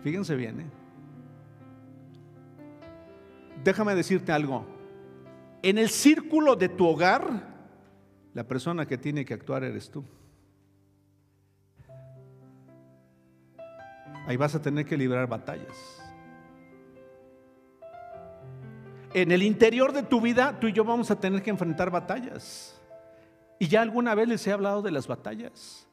Fíjense 0.04 0.36
bien, 0.36 0.62
¿eh? 0.62 0.70
Déjame 3.64 3.94
decirte 3.94 4.32
algo. 4.32 4.66
En 5.62 5.78
el 5.78 5.90
círculo 5.90 6.56
de 6.56 6.70
tu 6.70 6.88
hogar, 6.88 7.49
la 8.40 8.48
persona 8.48 8.86
que 8.86 8.98
tiene 8.98 9.26
que 9.26 9.34
actuar 9.34 9.66
eres 9.66 9.92
tú. 9.92 10.02
Ahí 14.26 14.38
vas 14.38 14.56
a 14.56 14.62
tener 14.62 14.86
que 14.86 14.96
librar 14.96 15.28
batallas. 15.28 16.02
En 19.14 19.34
el 19.34 19.44
interior 19.44 19.92
de 19.92 20.04
tu 20.04 20.22
vida, 20.22 20.58
tú 20.58 20.68
y 20.68 20.72
yo 20.72 20.86
vamos 20.86 21.12
a 21.12 21.20
tener 21.20 21.44
que 21.44 21.50
enfrentar 21.50 21.92
batallas. 21.92 22.82
Y 23.60 23.68
ya 23.68 23.82
alguna 23.82 24.16
vez 24.16 24.30
les 24.30 24.48
he 24.48 24.54
hablado 24.54 24.82
de 24.82 24.92
las 24.92 25.06
batallas. 25.06 25.86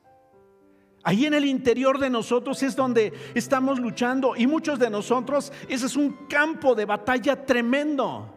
Ahí 1.03 1.26
en 1.26 1.34
el 1.34 1.47
interior 1.47 1.99
de 1.99 2.11
nosotros 2.11 2.62
es 2.62 2.76
donde 2.76 3.12
estamos 3.34 3.80
luchando 3.80 4.36
y 4.36 4.47
muchos 4.47 4.78
de 4.78 4.88
nosotros, 4.88 5.53
ese 5.68 5.86
es 5.86 5.97
un 5.97 6.28
campo 6.28 6.76
de 6.76 6.84
batalla 6.84 7.44
tremendo. 7.44 8.36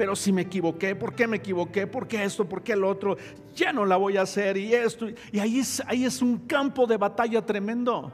Pero 0.00 0.16
si 0.16 0.32
me 0.32 0.40
equivoqué, 0.40 0.96
¿por 0.96 1.14
qué 1.14 1.26
me 1.26 1.36
equivoqué? 1.36 1.86
¿Por 1.86 2.08
qué 2.08 2.24
esto? 2.24 2.48
¿Por 2.48 2.62
qué 2.62 2.72
el 2.72 2.84
otro? 2.84 3.18
Ya 3.54 3.70
no 3.70 3.84
la 3.84 3.98
voy 3.98 4.16
a 4.16 4.22
hacer 4.22 4.56
y 4.56 4.72
esto. 4.72 5.08
Y 5.30 5.38
ahí 5.38 5.58
es, 5.58 5.82
ahí 5.86 6.06
es 6.06 6.22
un 6.22 6.38
campo 6.46 6.86
de 6.86 6.96
batalla 6.96 7.44
tremendo. 7.44 8.10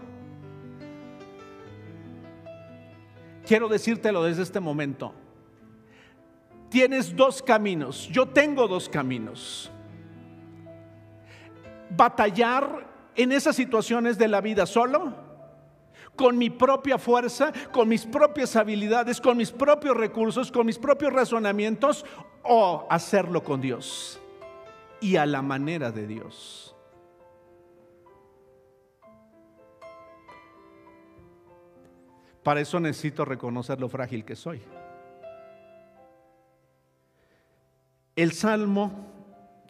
Quiero 3.46 3.68
decírtelo 3.68 4.24
desde 4.24 4.42
este 4.42 4.58
momento. 4.58 5.14
Tienes 6.70 7.14
dos 7.14 7.40
caminos. 7.40 8.08
Yo 8.08 8.26
tengo 8.26 8.66
dos 8.66 8.88
caminos 8.88 9.70
batallar 11.90 12.84
en 13.14 13.30
esas 13.30 13.54
situaciones 13.54 14.18
de 14.18 14.26
la 14.26 14.40
vida 14.40 14.66
solo, 14.66 15.14
con 16.16 16.36
mi 16.38 16.50
propia 16.50 16.98
fuerza, 16.98 17.52
con 17.72 17.88
mis 17.88 18.04
propias 18.04 18.56
habilidades, 18.56 19.20
con 19.20 19.36
mis 19.36 19.52
propios 19.52 19.96
recursos, 19.96 20.50
con 20.50 20.66
mis 20.66 20.78
propios 20.78 21.12
razonamientos, 21.12 22.04
o 22.42 22.86
hacerlo 22.90 23.42
con 23.42 23.60
Dios 23.60 24.20
y 25.00 25.16
a 25.16 25.26
la 25.26 25.42
manera 25.42 25.92
de 25.92 26.06
Dios. 26.06 26.74
Para 32.42 32.60
eso 32.60 32.78
necesito 32.78 33.24
reconocer 33.24 33.80
lo 33.80 33.88
frágil 33.88 34.24
que 34.24 34.36
soy. 34.36 34.62
El 38.14 38.32
Salmo 38.32 38.92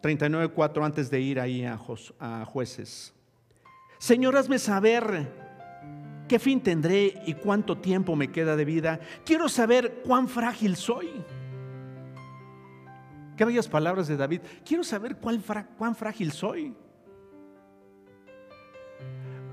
39.4 0.01 0.85
antes 0.85 1.09
de 1.09 1.19
ir 1.19 1.39
ahí 1.39 1.65
a, 1.65 1.77
jueces. 2.45 3.13
Señor, 3.97 4.37
hazme 4.37 4.59
saber 4.59 5.46
qué 6.27 6.39
fin 6.39 6.61
tendré 6.61 7.21
y 7.25 7.33
cuánto 7.33 7.77
tiempo 7.77 8.15
me 8.15 8.31
queda 8.31 8.55
de 8.55 8.65
vida. 8.65 8.99
Quiero 9.25 9.49
saber 9.49 10.01
cuán 10.05 10.27
frágil 10.27 10.75
soy. 10.75 11.09
Qué 13.35 13.45
bellas 13.45 13.67
palabras 13.67 14.07
de 14.07 14.17
David. 14.17 14.41
Quiero 14.65 14.83
saber 14.83 15.17
cuán, 15.17 15.43
cuán 15.77 15.95
frágil 15.95 16.31
soy. 16.31 16.75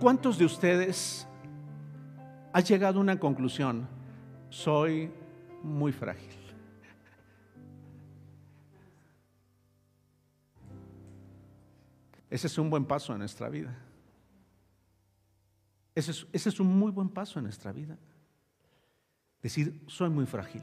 ¿Cuántos 0.00 0.38
de 0.38 0.44
ustedes 0.44 1.26
han 2.52 2.64
llegado 2.64 2.98
a 2.98 3.02
una 3.02 3.18
conclusión? 3.18 3.86
Soy 4.48 5.10
muy 5.62 5.92
frágil. 5.92 6.30
Ese 12.30 12.48
es 12.48 12.58
un 12.58 12.68
buen 12.68 12.84
paso 12.84 13.12
en 13.12 13.20
nuestra 13.20 13.48
vida. 13.48 13.83
Ese 15.94 16.26
es, 16.32 16.60
un 16.60 16.66
muy 16.78 16.90
buen 16.90 17.08
paso 17.08 17.38
en 17.38 17.44
nuestra 17.44 17.72
vida. 17.72 17.96
Decir, 19.42 19.80
soy 19.86 20.10
muy 20.10 20.26
frágil. 20.26 20.62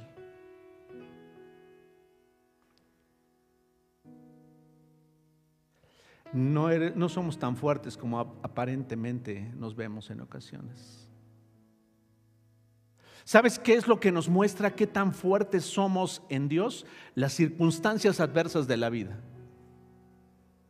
No, 6.33 7.09
somos 7.09 7.37
tan 7.37 7.55
fuertes 7.55 7.97
como 7.97 8.19
aparentemente 8.19 9.51
nos 9.55 9.75
vemos 9.75 10.09
en 10.09 10.21
ocasiones. 10.21 11.07
¿Sabes 13.23 13.59
qué 13.59 13.75
es 13.75 13.87
lo 13.87 13.99
que 13.99 14.11
nos 14.11 14.27
muestra 14.27 14.75
qué 14.75 14.87
tan 14.87 15.13
fuertes 15.13 15.63
somos 15.63 16.23
en 16.29 16.49
Dios? 16.49 16.85
Las 17.15 17.33
circunstancias 17.33 18.19
adversas 18.19 18.67
de 18.67 18.77
la 18.77 18.89
vida 18.89 19.19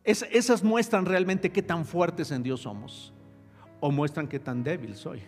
esas 0.03 0.63
muestran 0.63 1.05
realmente 1.05 1.51
qué 1.51 1.61
tan 1.61 1.85
fuertes 1.85 2.31
en 2.31 2.41
Dios 2.41 2.61
somos 2.61 3.13
o 3.81 3.91
muestran 3.91 4.29
qué 4.29 4.39
tan 4.39 4.63
débil 4.63 4.95
soy. 4.95 5.21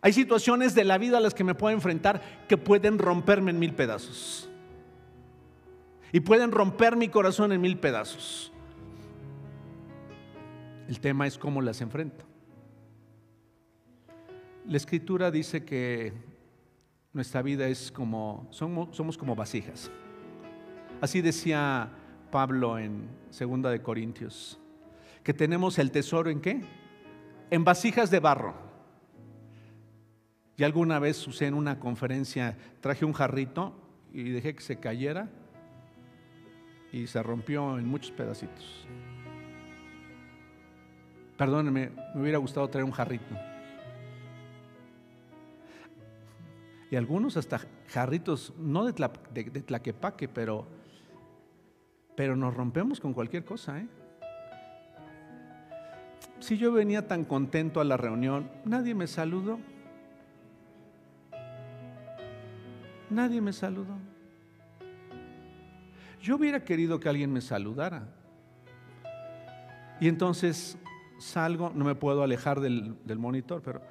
Hay 0.00 0.12
situaciones 0.12 0.76
de 0.76 0.84
la 0.84 0.96
vida 0.96 1.18
a 1.18 1.20
las 1.20 1.34
que 1.34 1.42
me 1.42 1.56
puedo 1.56 1.74
enfrentar 1.74 2.22
que 2.48 2.56
pueden 2.56 2.98
romperme 2.98 3.50
en 3.50 3.58
mil 3.58 3.74
pedazos. 3.74 4.48
Y 6.12 6.20
pueden 6.20 6.52
romper 6.52 6.96
mi 6.96 7.08
corazón 7.08 7.50
en 7.50 7.60
mil 7.60 7.78
pedazos. 7.78 8.52
El 10.88 11.00
tema 11.00 11.26
es 11.26 11.36
cómo 11.36 11.60
las 11.60 11.80
enfrento. 11.80 12.24
La 14.66 14.76
escritura 14.76 15.30
dice 15.30 15.64
que 15.64 16.12
nuestra 17.12 17.42
vida 17.42 17.66
es 17.66 17.90
como, 17.90 18.46
somos, 18.50 19.18
como 19.18 19.34
vasijas. 19.34 19.90
Así 21.00 21.20
decía 21.20 21.90
Pablo 22.30 22.78
en 22.78 23.08
Segunda 23.30 23.70
de 23.70 23.82
Corintios, 23.82 24.58
que 25.22 25.34
tenemos 25.34 25.78
el 25.78 25.90
tesoro 25.90 26.30
en 26.30 26.40
qué? 26.40 26.60
En 27.50 27.64
vasijas 27.64 28.10
de 28.10 28.20
barro. 28.20 28.54
Y 30.56 30.64
alguna 30.64 30.98
vez 30.98 31.26
usé 31.26 31.46
en 31.46 31.54
una 31.54 31.78
conferencia, 31.78 32.56
traje 32.80 33.04
un 33.04 33.12
jarrito 33.12 33.74
y 34.12 34.30
dejé 34.30 34.54
que 34.54 34.62
se 34.62 34.80
cayera 34.80 35.28
y 36.92 37.06
se 37.06 37.22
rompió 37.22 37.78
en 37.78 37.86
muchos 37.86 38.10
pedacitos. 38.10 38.86
Perdónenme, 41.36 41.92
me 42.14 42.20
hubiera 42.20 42.38
gustado 42.38 42.68
traer 42.68 42.84
un 42.84 42.90
jarrito. 42.90 43.36
Y 46.90 46.96
algunos 46.96 47.36
hasta 47.36 47.60
jarritos, 47.88 48.52
no 48.58 48.84
de, 48.84 48.92
tlaquepaque, 48.92 50.26
pero 50.26 50.66
pero 52.18 52.34
nos 52.34 52.52
rompemos 52.52 52.98
con 52.98 53.14
cualquier 53.14 53.44
cosa. 53.44 53.78
¿eh? 53.78 53.86
Si 56.40 56.56
yo 56.56 56.72
venía 56.72 57.06
tan 57.08 57.24
contento 57.24 57.80
a 57.80 57.84
la 57.84 57.96
reunión, 57.96 58.50
nadie 58.64 58.94
me 58.94 59.06
saludó. 59.06 59.58
Nadie 63.10 63.40
me 63.40 63.52
saludó. 63.52 63.96
Yo 66.22 66.36
hubiera 66.36 66.64
querido 66.64 67.00
que 67.00 67.08
alguien 67.08 67.32
me 67.32 67.40
saludara. 67.40 68.08
Y 70.00 70.08
entonces 70.08 70.78
salgo, 71.18 71.72
no 71.74 71.84
me 71.84 71.94
puedo 71.94 72.22
alejar 72.22 72.60
del, 72.60 72.96
del, 73.04 73.18
monitor, 73.18 73.62
pero 73.64 73.82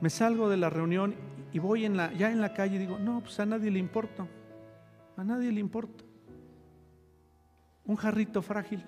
me 0.00 0.10
salgo 0.10 0.48
de 0.48 0.56
la 0.56 0.70
reunión 0.70 1.14
y 1.52 1.58
voy 1.60 1.82
ya 1.82 2.30
en 2.32 2.40
la 2.40 2.54
calle 2.54 2.76
y 2.76 2.78
digo, 2.78 2.98
no, 2.98 3.20
pues 3.20 3.38
a 3.38 3.46
nadie 3.46 3.70
le 3.70 3.78
importa. 3.78 4.26
A 5.16 5.22
nadie 5.22 5.52
le 5.52 5.60
importa 5.60 6.04
un 7.84 7.96
jarrito 7.96 8.42
frágil. 8.42 8.84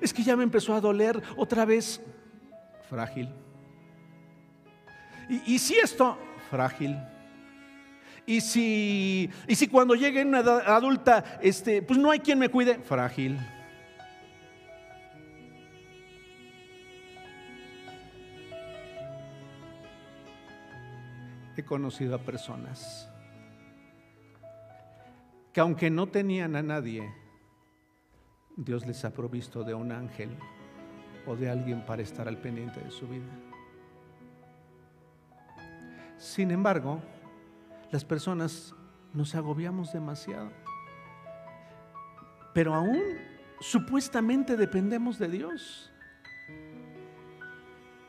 Es 0.00 0.12
que 0.12 0.22
ya 0.22 0.36
me 0.36 0.44
empezó 0.44 0.74
a 0.74 0.80
doler 0.80 1.22
otra 1.36 1.64
vez, 1.64 2.00
frágil. 2.88 3.28
Y, 5.28 5.58
si 5.58 5.74
esto, 5.74 6.16
frágil. 6.50 6.96
Y 8.26 8.40
si, 8.40 9.30
y 9.48 9.54
si 9.54 9.66
cuando 9.68 9.94
llegue 9.94 10.24
una 10.24 10.40
edad 10.40 10.62
adulta, 10.68 11.38
este, 11.42 11.82
pues 11.82 11.98
no 11.98 12.10
hay 12.10 12.20
quien 12.20 12.38
me 12.38 12.48
cuide, 12.48 12.78
frágil. 12.78 13.38
He 21.56 21.64
conocido 21.64 22.14
a 22.14 22.18
personas 22.18 23.08
que 25.56 25.60
aunque 25.60 25.88
no 25.88 26.06
tenían 26.06 26.54
a 26.54 26.62
nadie, 26.62 27.10
Dios 28.56 28.86
les 28.86 29.04
ha 29.04 29.10
provisto 29.10 29.62
de 29.62 29.74
un 29.74 29.92
ángel 29.92 30.30
o 31.26 31.36
de 31.36 31.50
alguien 31.50 31.84
para 31.84 32.02
estar 32.02 32.26
al 32.26 32.38
pendiente 32.38 32.80
de 32.80 32.90
su 32.90 33.06
vida. 33.06 33.30
Sin 36.16 36.50
embargo, 36.50 37.00
las 37.90 38.04
personas 38.04 38.74
nos 39.12 39.34
agobiamos 39.34 39.92
demasiado. 39.92 40.50
Pero 42.54 42.74
aún 42.74 43.02
supuestamente 43.60 44.56
dependemos 44.56 45.18
de 45.18 45.28
Dios. 45.28 45.92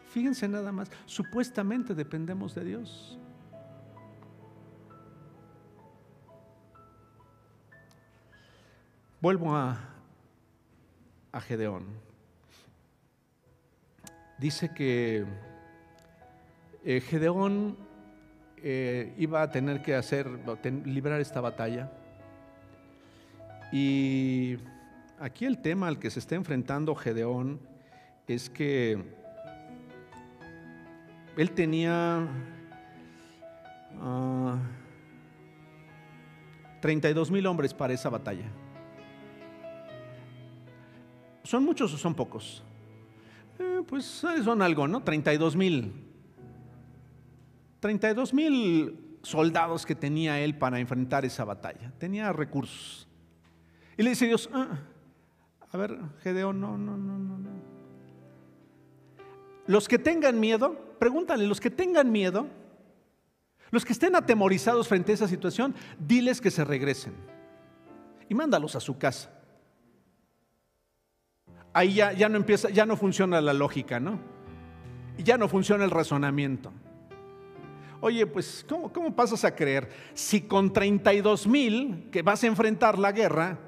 Fíjense 0.08 0.48
nada 0.48 0.72
más, 0.72 0.90
supuestamente 1.06 1.94
dependemos 1.94 2.56
de 2.56 2.64
Dios. 2.64 3.20
Vuelvo 9.20 9.56
a, 9.56 9.97
a 11.32 11.42
Gedeón. 11.42 11.86
Dice 14.38 14.74
que 14.74 15.26
eh, 16.84 17.02
Gedeón 17.02 17.76
eh, 18.64 19.14
iba 19.18 19.42
a 19.42 19.52
tener 19.52 19.82
que 19.82 19.96
hacer, 19.96 20.28
librar 20.86 21.20
esta 21.22 21.42
batalla. 21.42 21.92
Y 23.72 24.58
aquí 25.20 25.46
el 25.46 25.60
tema 25.60 25.88
al 25.88 26.00
que 26.00 26.10
se 26.10 26.20
está 26.20 26.36
enfrentando 26.36 26.96
Gedeón 26.96 27.60
es 28.28 28.50
que 28.50 29.04
él 31.36 31.52
tenía 31.52 32.28
32 36.82 37.30
ah, 37.30 37.32
mil 37.34 37.46
hombres 37.48 37.74
para 37.74 37.94
esa 37.94 38.10
batalla. 38.10 38.46
¿Son 41.48 41.64
muchos 41.64 41.94
o 41.94 41.98
son 41.98 42.14
pocos? 42.14 42.62
Eh, 43.58 43.82
pues 43.88 44.04
son 44.04 44.62
algo, 44.62 44.86
¿no? 44.86 45.02
32 45.02 45.56
mil. 45.56 45.94
32 47.80 48.34
mil 48.34 49.18
soldados 49.22 49.86
que 49.86 49.96
tenía 49.96 50.42
él 50.42 50.58
para 50.58 50.78
enfrentar 50.78 51.24
esa 51.24 51.46
batalla. 51.46 51.94
Tenía 52.00 52.34
recursos. 52.34 53.08
Y 53.98 54.04
le 54.04 54.10
dice 54.10 54.28
Dios, 54.28 54.50
ah, 54.52 54.78
a 55.72 55.78
ver, 55.78 55.98
Gedeón, 56.22 56.60
no, 56.60 56.78
no, 56.78 56.98
no, 56.98 57.18
no, 57.18 57.38
no. 57.38 57.50
Los 59.68 59.88
que 59.88 60.00
tengan 60.00 60.42
miedo, 60.42 60.98
pregúntale, 61.00 61.48
los 61.48 61.62
que 61.62 61.70
tengan 61.70 62.12
miedo, 62.12 62.48
los 63.72 63.86
que 63.86 63.94
estén 63.94 64.18
atemorizados 64.18 64.90
frente 64.90 65.14
a 65.14 65.16
esa 65.16 65.30
situación, 65.30 65.74
diles 65.98 66.42
que 66.42 66.52
se 66.52 66.66
regresen 66.66 67.14
y 68.28 68.36
mándalos 68.36 68.76
a 68.76 68.82
su 68.82 68.98
casa. 68.98 69.37
Ahí 71.78 71.94
ya, 71.94 72.12
ya 72.12 72.28
no 72.28 72.38
empieza, 72.38 72.72
ya 72.72 72.88
no 72.88 72.98
funciona 72.98 73.40
la 73.40 73.54
lógica, 73.54 74.00
¿no? 74.00 74.18
Ya 75.20 75.38
no 75.38 75.48
funciona 75.48 75.86
el 75.86 75.92
razonamiento. 75.92 76.72
Oye, 78.02 78.26
pues, 78.26 78.66
¿cómo, 78.68 78.92
¿cómo, 78.92 79.16
pasas 79.16 79.46
a 79.46 79.54
creer? 79.54 79.88
Si 80.16 80.42
con 80.42 80.74
32 80.74 81.46
mil 81.46 82.10
que 82.12 82.24
vas 82.24 82.44
a 82.44 82.48
enfrentar 82.48 82.98
la 82.98 83.12
guerra, 83.12 83.60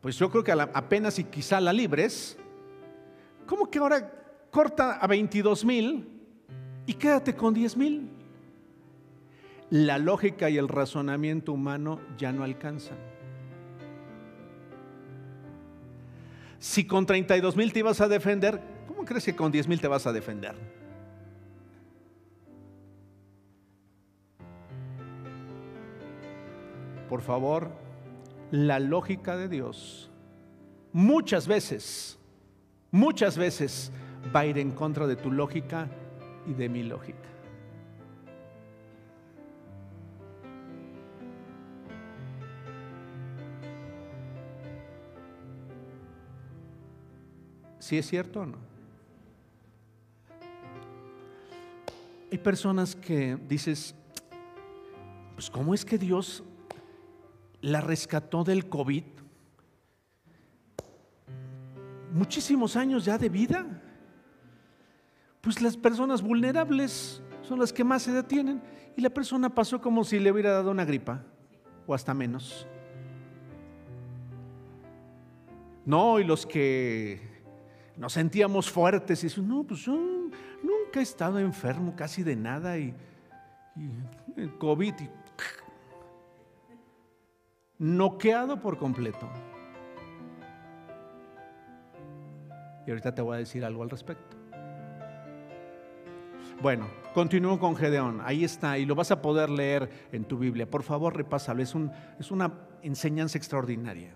pues 0.00 0.16
yo 0.16 0.30
creo 0.30 0.42
que 0.42 0.52
apenas 0.52 1.18
y 1.18 1.24
quizá 1.24 1.60
la 1.60 1.74
libres, 1.74 2.38
¿cómo 3.44 3.70
que 3.70 3.80
ahora 3.80 4.10
corta 4.50 4.92
a 4.94 5.06
22 5.06 5.66
mil 5.66 6.08
y 6.86 6.94
quédate 6.94 7.36
con 7.36 7.52
10 7.52 7.76
mil? 7.76 8.08
La 9.68 9.98
lógica 9.98 10.48
y 10.48 10.56
el 10.56 10.68
razonamiento 10.68 11.52
humano 11.52 12.00
ya 12.16 12.32
no 12.32 12.44
alcanzan. 12.44 13.11
Si 16.62 16.84
con 16.84 17.06
32 17.06 17.56
mil 17.56 17.72
te 17.72 17.80
ibas 17.80 18.00
a 18.00 18.06
defender, 18.06 18.60
¿cómo 18.86 19.04
crees 19.04 19.24
que 19.24 19.34
con 19.34 19.50
10 19.50 19.66
mil 19.66 19.80
te 19.80 19.88
vas 19.88 20.06
a 20.06 20.12
defender? 20.12 20.54
Por 27.08 27.20
favor, 27.20 27.72
la 28.52 28.78
lógica 28.78 29.36
de 29.36 29.48
Dios 29.48 30.08
muchas 30.92 31.48
veces, 31.48 32.16
muchas 32.92 33.36
veces 33.36 33.90
va 34.34 34.40
a 34.40 34.46
ir 34.46 34.58
en 34.58 34.70
contra 34.70 35.08
de 35.08 35.16
tu 35.16 35.32
lógica 35.32 35.88
y 36.46 36.52
de 36.52 36.68
mi 36.68 36.84
lógica. 36.84 37.31
¿Sí 47.82 47.98
es 47.98 48.06
cierto 48.06 48.42
o 48.42 48.46
no? 48.46 48.58
Hay 52.30 52.38
personas 52.38 52.94
que 52.94 53.36
dices, 53.48 53.92
pues 55.34 55.50
¿cómo 55.50 55.74
es 55.74 55.84
que 55.84 55.98
Dios 55.98 56.44
la 57.60 57.80
rescató 57.80 58.44
del 58.44 58.68
COVID, 58.68 59.02
muchísimos 62.12 62.76
años 62.76 63.04
ya 63.04 63.18
de 63.18 63.28
vida. 63.28 63.82
Pues 65.40 65.60
las 65.60 65.76
personas 65.76 66.22
vulnerables 66.22 67.20
son 67.42 67.58
las 67.58 67.72
que 67.72 67.82
más 67.82 68.02
se 68.02 68.12
detienen 68.12 68.62
y 68.96 69.00
la 69.00 69.10
persona 69.10 69.52
pasó 69.52 69.80
como 69.80 70.04
si 70.04 70.20
le 70.20 70.30
hubiera 70.30 70.52
dado 70.52 70.70
una 70.70 70.84
gripa 70.84 71.24
o 71.84 71.94
hasta 71.94 72.14
menos. 72.14 72.64
No, 75.84 76.20
y 76.20 76.24
los 76.24 76.46
que 76.46 77.31
nos 78.02 78.14
sentíamos 78.14 78.68
fuertes 78.68 79.22
y 79.22 79.28
dicen, 79.28 79.46
no, 79.46 79.62
pues 79.62 79.78
yo 79.82 79.92
nunca 79.92 80.98
he 80.98 81.02
estado 81.02 81.38
enfermo 81.38 81.94
casi 81.94 82.24
de 82.24 82.34
nada 82.34 82.76
y, 82.76 82.92
el 84.36 84.58
COVID 84.58 84.94
y 84.98 85.08
noqueado 87.78 88.60
por 88.60 88.76
completo. 88.76 89.30
Y 92.84 92.90
ahorita 92.90 93.14
te 93.14 93.22
voy 93.22 93.36
a 93.36 93.38
decir 93.38 93.64
algo 93.64 93.84
al 93.84 93.90
respecto. 93.90 94.36
Bueno, 96.60 96.88
continúo 97.14 97.60
con 97.60 97.76
Gedeón. 97.76 98.20
Ahí 98.24 98.42
está, 98.42 98.78
y 98.78 98.84
lo 98.84 98.96
vas 98.96 99.12
a 99.12 99.22
poder 99.22 99.48
leer 99.48 100.08
en 100.10 100.24
tu 100.24 100.38
Biblia. 100.38 100.68
Por 100.68 100.82
favor, 100.82 101.16
repásalo. 101.16 101.62
Es, 101.62 101.72
un, 101.76 101.92
es 102.18 102.32
una 102.32 102.52
enseñanza 102.82 103.38
extraordinaria. 103.38 104.12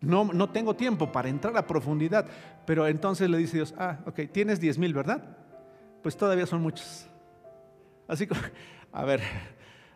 No, 0.00 0.24
no 0.24 0.50
tengo 0.50 0.74
tiempo 0.74 1.10
para 1.10 1.28
entrar 1.28 1.56
a 1.56 1.66
profundidad, 1.66 2.26
pero 2.64 2.86
entonces 2.86 3.28
le 3.28 3.38
dice 3.38 3.56
Dios, 3.56 3.74
ah, 3.78 3.98
ok, 4.06 4.20
tienes 4.32 4.60
10 4.60 4.78
mil, 4.78 4.94
¿verdad? 4.94 5.36
Pues 6.02 6.16
todavía 6.16 6.46
son 6.46 6.62
muchos. 6.62 7.08
Así 8.06 8.26
que, 8.26 8.34
a 8.92 9.04
ver, 9.04 9.20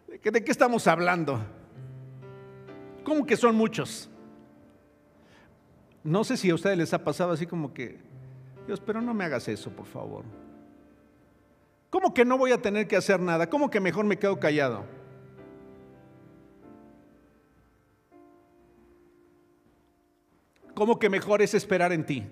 ¿de 0.09 0.45
qué 0.45 0.51
estamos 0.51 0.87
hablando? 0.87 1.41
¿Cómo 3.05 3.25
que 3.25 3.37
son 3.37 3.55
muchos? 3.55 4.09
No 6.05 6.25
sé 6.25 6.37
si 6.37 6.51
a 6.51 6.55
ustedes 6.55 6.77
les 6.77 6.93
ha 6.93 7.05
pasado 7.05 7.33
así 7.33 7.47
como 7.47 7.73
que, 7.73 8.01
Dios, 8.67 8.81
pero 8.81 9.01
no 9.01 9.15
me 9.15 9.25
hagas 9.25 9.47
eso, 9.49 9.71
por 9.71 9.87
favor. 9.87 10.25
¿Cómo 11.91 12.13
que 12.13 12.25
no 12.25 12.39
voy 12.39 12.53
a 12.53 12.61
tener 12.61 12.89
que 12.89 12.97
hacer 12.97 13.21
nada? 13.21 13.49
¿Cómo 13.49 13.71
que 13.71 13.79
mejor 13.79 14.05
me 14.05 14.19
quedo 14.19 14.41
callado? 14.41 14.85
¿Cómo 20.75 20.99
que 20.99 21.09
mejor 21.09 21.43
es 21.43 21.55
esperar 21.55 21.93
en 21.93 22.07
ti? 22.07 22.25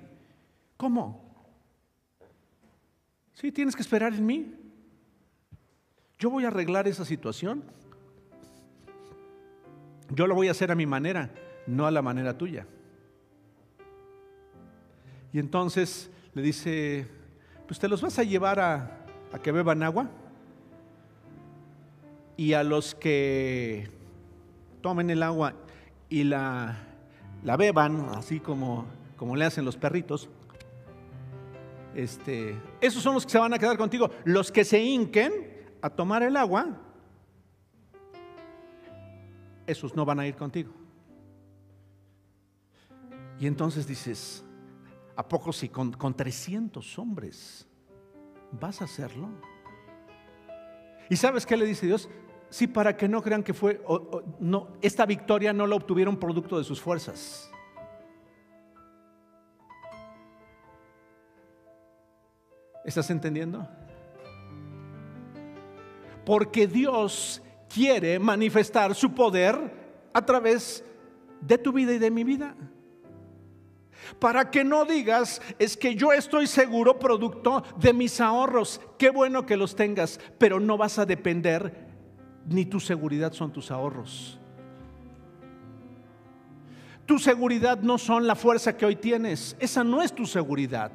¿Cómo? 0.76 1.30
Sí, 3.34 3.52
tienes 3.52 3.76
que 3.76 3.82
esperar 3.82 4.14
en 4.14 4.24
mí. 4.24 4.54
Yo 6.18 6.30
voy 6.30 6.44
a 6.44 6.48
arreglar 6.48 6.88
esa 6.88 7.04
situación. 7.04 7.64
Yo 10.10 10.26
lo 10.26 10.34
voy 10.34 10.48
a 10.48 10.50
hacer 10.50 10.70
a 10.70 10.74
mi 10.74 10.86
manera, 10.86 11.30
no 11.66 11.86
a 11.86 11.90
la 11.90 12.02
manera 12.02 12.36
tuya. 12.36 12.66
Y 15.32 15.38
entonces 15.38 16.10
le 16.34 16.42
dice, 16.42 17.06
pues 17.66 17.78
te 17.78 17.88
los 17.88 18.02
vas 18.02 18.18
a 18.18 18.24
llevar 18.24 18.58
a, 18.60 19.06
que 19.42 19.52
beban 19.52 19.82
agua. 19.82 20.10
Y 22.36 22.54
a 22.54 22.64
los 22.64 22.94
que 22.94 23.88
tomen 24.80 25.10
el 25.10 25.22
agua 25.22 25.54
y 26.08 26.24
la, 26.24 26.89
la 27.42 27.56
beban, 27.56 28.10
así 28.14 28.40
como, 28.40 28.86
como 29.16 29.36
le 29.36 29.44
hacen 29.44 29.64
los 29.64 29.76
perritos, 29.76 30.28
este, 31.94 32.56
esos 32.80 33.02
son 33.02 33.14
los 33.14 33.24
que 33.24 33.32
se 33.32 33.38
van 33.38 33.52
a 33.52 33.58
quedar 33.58 33.76
contigo. 33.76 34.10
Los 34.24 34.52
que 34.52 34.64
se 34.64 34.80
hinquen 34.80 35.32
a 35.82 35.90
tomar 35.90 36.22
el 36.22 36.36
agua, 36.36 36.78
esos 39.66 39.94
no 39.94 40.04
van 40.04 40.20
a 40.20 40.26
ir 40.26 40.36
contigo. 40.36 40.72
Y 43.38 43.46
entonces 43.46 43.86
dices, 43.86 44.44
¿a 45.16 45.26
poco 45.26 45.52
si 45.52 45.68
con, 45.68 45.92
300 45.92 46.98
hombres 46.98 47.66
vas 48.52 48.82
a 48.82 48.84
hacerlo? 48.84 49.28
¿Y 51.08 51.16
sabes 51.16 51.46
qué 51.46 51.56
le 51.56 51.64
dice 51.64 51.86
Dios? 51.86 52.08
Sí, 52.50 52.66
para 52.66 52.96
que 52.96 53.08
no 53.08 53.22
crean 53.22 53.44
que 53.44 53.54
fue, 53.54 53.80
no, 54.40 54.68
esta 54.82 55.06
victoria 55.06 55.52
no 55.52 55.66
la 55.68 55.76
obtuvieron 55.76 56.16
producto 56.16 56.58
de 56.58 56.64
sus 56.64 56.80
fuerzas. 56.80 57.50
¿Estás 62.84 63.08
entendiendo? 63.10 63.68
Porque 66.26 66.66
Dios 66.66 67.40
quiere 67.72 68.18
manifestar 68.18 68.96
su 68.96 69.14
poder 69.14 70.08
a 70.12 70.26
través 70.26 70.84
de 71.40 71.56
tu 71.56 71.72
vida 71.72 71.92
y 71.92 71.98
de 71.98 72.10
mi 72.10 72.24
vida. 72.24 72.56
Para 74.18 74.50
que 74.50 74.64
no 74.64 74.84
digas, 74.84 75.40
es 75.58 75.76
que 75.76 75.94
yo 75.94 76.12
estoy 76.12 76.48
seguro 76.48 76.98
producto 76.98 77.62
de 77.76 77.92
mis 77.92 78.20
ahorros. 78.20 78.80
Qué 78.98 79.10
bueno 79.10 79.46
que 79.46 79.56
los 79.56 79.76
tengas, 79.76 80.18
pero 80.38 80.58
no 80.58 80.76
vas 80.76 80.98
a 80.98 81.06
depender, 81.06 81.89
ni 82.46 82.64
tu 82.64 82.80
seguridad 82.80 83.32
son 83.32 83.52
tus 83.52 83.70
ahorros. 83.70 84.38
Tu 87.06 87.18
seguridad 87.18 87.80
no 87.80 87.98
son 87.98 88.26
la 88.26 88.36
fuerza 88.36 88.76
que 88.76 88.86
hoy 88.86 88.96
tienes. 88.96 89.56
Esa 89.58 89.82
no 89.82 90.00
es 90.00 90.12
tu 90.12 90.26
seguridad. 90.26 90.92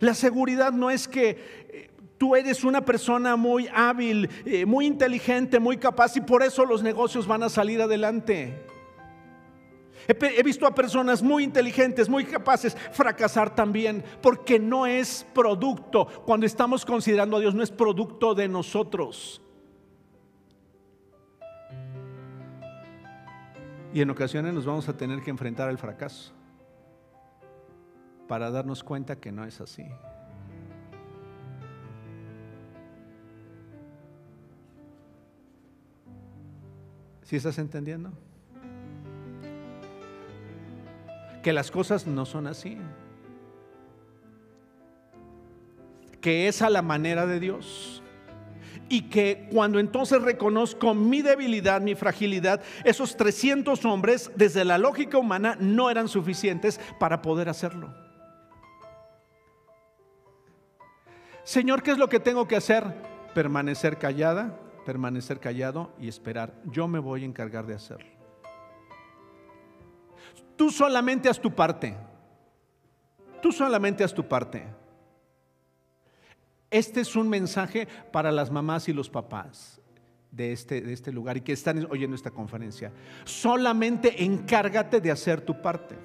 La 0.00 0.14
seguridad 0.14 0.72
no 0.72 0.90
es 0.90 1.06
que 1.06 1.28
eh, 1.68 1.90
tú 2.18 2.34
eres 2.34 2.64
una 2.64 2.84
persona 2.84 3.36
muy 3.36 3.68
hábil, 3.72 4.28
eh, 4.44 4.64
muy 4.64 4.86
inteligente, 4.86 5.60
muy 5.60 5.76
capaz 5.76 6.16
y 6.16 6.20
por 6.20 6.42
eso 6.42 6.64
los 6.64 6.82
negocios 6.82 7.26
van 7.26 7.42
a 7.42 7.48
salir 7.48 7.80
adelante. 7.80 8.66
He, 10.08 10.42
visto 10.42 10.66
a 10.66 10.74
personas 10.74 11.22
muy 11.22 11.42
inteligentes, 11.42 12.08
muy 12.08 12.24
capaces, 12.24 12.76
fracasar 12.92 13.54
también, 13.54 14.04
porque 14.22 14.58
no 14.58 14.86
es 14.86 15.26
producto, 15.34 16.06
cuando 16.24 16.46
estamos 16.46 16.84
considerando 16.84 17.36
a 17.36 17.40
Dios, 17.40 17.54
no 17.54 17.62
es 17.62 17.72
producto 17.72 18.34
de 18.34 18.46
nosotros. 18.46 19.42
Y 23.96 24.02
en 24.02 24.10
ocasiones 24.10 24.52
nos 24.52 24.66
vamos 24.66 24.90
a 24.90 24.94
tener 24.94 25.22
que 25.22 25.30
enfrentar 25.30 25.70
al 25.70 25.78
fracaso 25.78 26.34
para 28.28 28.50
darnos 28.50 28.84
cuenta 28.84 29.16
que 29.16 29.32
no 29.32 29.42
es 29.46 29.58
así. 29.62 29.86
¿Sí 37.22 37.36
estás 37.36 37.56
entendiendo? 37.56 38.12
que 41.42 41.54
las 41.54 41.70
cosas 41.70 42.06
no 42.06 42.26
son 42.26 42.48
así. 42.48 42.76
Que 46.20 46.48
es 46.48 46.60
a 46.60 46.68
la 46.68 46.82
manera 46.82 47.24
de 47.24 47.40
Dios. 47.40 48.02
Y 48.88 49.02
que 49.02 49.48
cuando 49.52 49.78
entonces 49.78 50.22
reconozco 50.22 50.94
mi 50.94 51.22
debilidad, 51.22 51.80
mi 51.80 51.94
fragilidad, 51.94 52.62
esos 52.84 53.16
300 53.16 53.84
hombres, 53.84 54.30
desde 54.36 54.64
la 54.64 54.78
lógica 54.78 55.18
humana, 55.18 55.56
no 55.60 55.90
eran 55.90 56.08
suficientes 56.08 56.80
para 56.98 57.22
poder 57.22 57.48
hacerlo. 57.48 57.94
Señor, 61.44 61.82
¿qué 61.82 61.92
es 61.92 61.98
lo 61.98 62.08
que 62.08 62.18
tengo 62.18 62.48
que 62.48 62.56
hacer? 62.56 62.84
Permanecer 63.32 63.98
callada, 63.98 64.58
permanecer 64.84 65.38
callado 65.38 65.92
y 66.00 66.08
esperar. 66.08 66.52
Yo 66.64 66.88
me 66.88 66.98
voy 66.98 67.22
a 67.22 67.26
encargar 67.26 67.66
de 67.66 67.74
hacerlo. 67.74 68.10
Tú 70.56 70.70
solamente 70.70 71.28
haz 71.28 71.40
tu 71.40 71.54
parte. 71.54 71.96
Tú 73.40 73.52
solamente 73.52 74.02
haz 74.02 74.12
tu 74.12 74.26
parte. 74.26 74.64
Este 76.76 77.00
es 77.00 77.16
un 77.16 77.30
mensaje 77.30 77.88
para 78.12 78.30
las 78.30 78.50
mamás 78.50 78.86
y 78.90 78.92
los 78.92 79.08
papás 79.08 79.80
de 80.30 80.52
este, 80.52 80.82
de 80.82 80.92
este 80.92 81.10
lugar 81.10 81.38
y 81.38 81.40
que 81.40 81.54
están 81.54 81.86
oyendo 81.90 82.14
esta 82.14 82.30
conferencia. 82.30 82.92
Solamente 83.24 84.22
encárgate 84.22 85.00
de 85.00 85.10
hacer 85.10 85.40
tu 85.40 85.62
parte. 85.62 85.96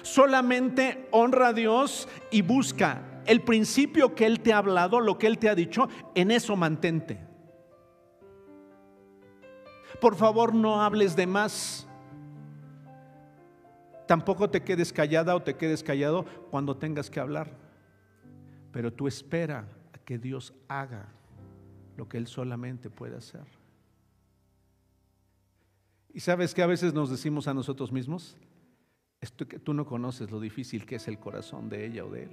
Solamente 0.00 1.06
honra 1.10 1.48
a 1.48 1.52
Dios 1.52 2.08
y 2.30 2.40
busca 2.40 3.20
el 3.26 3.42
principio 3.42 4.14
que 4.14 4.24
Él 4.24 4.40
te 4.40 4.54
ha 4.54 4.56
hablado, 4.56 4.98
lo 4.98 5.18
que 5.18 5.26
Él 5.26 5.36
te 5.36 5.50
ha 5.50 5.54
dicho, 5.54 5.90
en 6.14 6.30
eso 6.30 6.56
mantente. 6.56 7.20
Por 10.00 10.16
favor, 10.16 10.54
no 10.54 10.80
hables 10.80 11.14
de 11.16 11.26
más. 11.26 11.86
Tampoco 14.08 14.48
te 14.48 14.62
quedes 14.62 14.90
callada 14.90 15.36
o 15.36 15.42
te 15.42 15.54
quedes 15.58 15.82
callado 15.82 16.24
cuando 16.50 16.78
tengas 16.78 17.10
que 17.10 17.20
hablar. 17.20 17.59
Pero 18.72 18.92
tú 18.92 19.08
espera 19.08 19.68
a 19.92 19.98
que 19.98 20.18
Dios 20.18 20.54
haga 20.68 21.08
lo 21.96 22.08
que 22.08 22.18
Él 22.18 22.26
solamente 22.26 22.90
puede 22.90 23.16
hacer. 23.16 23.46
Y 26.12 26.20
sabes 26.20 26.54
que 26.54 26.62
a 26.62 26.66
veces 26.66 26.92
nos 26.92 27.10
decimos 27.10 27.46
a 27.46 27.54
nosotros 27.54 27.92
mismos, 27.92 28.36
esto 29.20 29.46
que 29.46 29.58
tú 29.58 29.74
no 29.74 29.86
conoces 29.86 30.30
lo 30.30 30.40
difícil 30.40 30.86
que 30.86 30.96
es 30.96 31.06
el 31.06 31.18
corazón 31.18 31.68
de 31.68 31.86
ella 31.86 32.04
o 32.04 32.10
de 32.10 32.24
él. 32.24 32.30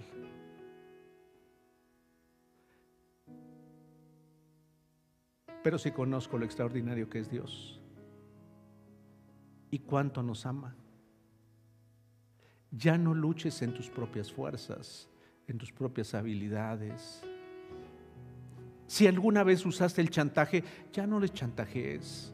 Pero 5.64 5.78
sí 5.78 5.92
conozco 5.92 6.38
lo 6.38 6.46
extraordinario 6.46 7.10
que 7.10 7.20
es 7.20 7.30
Dios 7.30 7.82
y 9.70 9.80
cuánto 9.80 10.24
nos 10.24 10.46
ama. 10.46 10.76
Ya 12.72 12.98
no 12.98 13.14
luches 13.14 13.62
en 13.62 13.74
tus 13.74 13.90
propias 13.90 14.32
fuerzas, 14.32 15.10
en 15.48 15.58
tus 15.58 15.72
propias 15.72 16.14
habilidades. 16.14 17.24
Si 18.86 19.08
alguna 19.08 19.43
vez 19.43 19.66
usaste 19.66 20.02
el 20.02 20.10
chantaje, 20.10 20.64
ya 20.91 21.08
no 21.08 21.20
les 21.20 21.34
chantajees. 21.34 22.34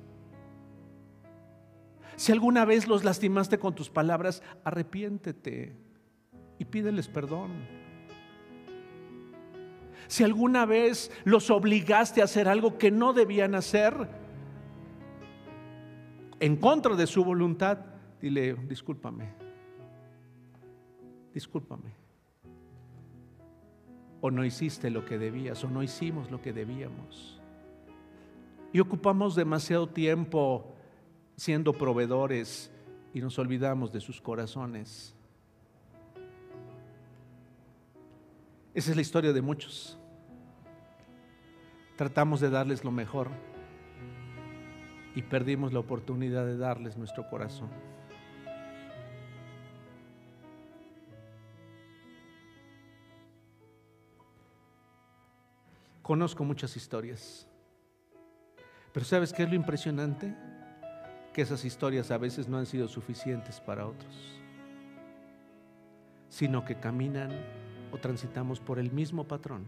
Si 2.16 2.32
alguna 2.32 2.66
vez 2.66 2.88
los 2.88 3.04
lastimaste 3.04 3.58
con 3.58 3.74
tus 3.74 3.90
palabras, 3.90 4.44
arrepiéntete 4.64 5.76
y 6.60 6.66
pídeles 6.66 7.08
perdón. 7.08 7.52
Si 10.08 10.24
alguna 10.24 10.66
vez 10.66 11.12
los 11.24 11.50
obligaste 11.50 12.22
a 12.22 12.26
hacer 12.26 12.48
algo 12.48 12.78
que 12.78 12.92
no 12.92 13.14
debían 13.14 13.56
hacer, 13.56 13.96
en 16.40 16.58
contra 16.58 16.96
de 16.96 17.08
su 17.08 17.24
voluntad, 17.24 17.80
dile, 18.22 18.54
discúlpame, 18.68 19.34
discúlpame. 21.34 22.03
O 24.26 24.32
no 24.32 24.46
hiciste 24.46 24.90
lo 24.90 25.04
que 25.04 25.18
debías, 25.18 25.62
o 25.66 25.70
no 25.70 25.84
hicimos 25.84 26.32
lo 26.32 26.42
que 26.42 26.54
debíamos. 26.54 27.42
Y 28.72 28.80
ocupamos 28.80 29.36
demasiado 29.36 29.86
tiempo 29.86 30.74
siendo 31.36 31.74
proveedores 31.74 32.72
y 33.14 33.20
nos 33.20 33.38
olvidamos 33.38 33.92
de 33.92 34.00
sus 34.00 34.22
corazones. 34.22 35.14
Esa 38.74 38.92
es 38.92 38.96
la 38.96 39.02
historia 39.02 39.34
de 39.34 39.42
muchos. 39.42 40.00
Tratamos 41.98 42.40
de 42.40 42.50
darles 42.50 42.86
lo 42.86 42.92
mejor 42.92 43.28
y 45.16 45.22
perdimos 45.22 45.74
la 45.74 45.80
oportunidad 45.80 46.46
de 46.46 46.56
darles 46.56 46.96
nuestro 46.96 47.28
corazón. 47.30 47.93
Conozco 56.04 56.44
muchas 56.44 56.76
historias. 56.76 57.48
Pero 58.92 59.06
¿sabes 59.06 59.32
qué 59.32 59.44
es 59.44 59.50
lo 59.50 59.56
impresionante? 59.56 60.36
Que 61.34 61.42
esas 61.42 61.64
historias 61.64 62.12
a 62.12 62.18
veces 62.18 62.50
no 62.50 62.58
han 62.58 62.66
sido 62.66 62.90
suficientes 62.90 63.62
para 63.62 63.88
otros, 63.88 64.14
sino 66.28 66.66
que 66.66 66.76
caminan 66.76 67.32
o 67.94 67.98
transitamos 67.98 68.60
por 68.60 68.80
el 68.80 68.92
mismo 68.92 69.26
patrón. 69.26 69.66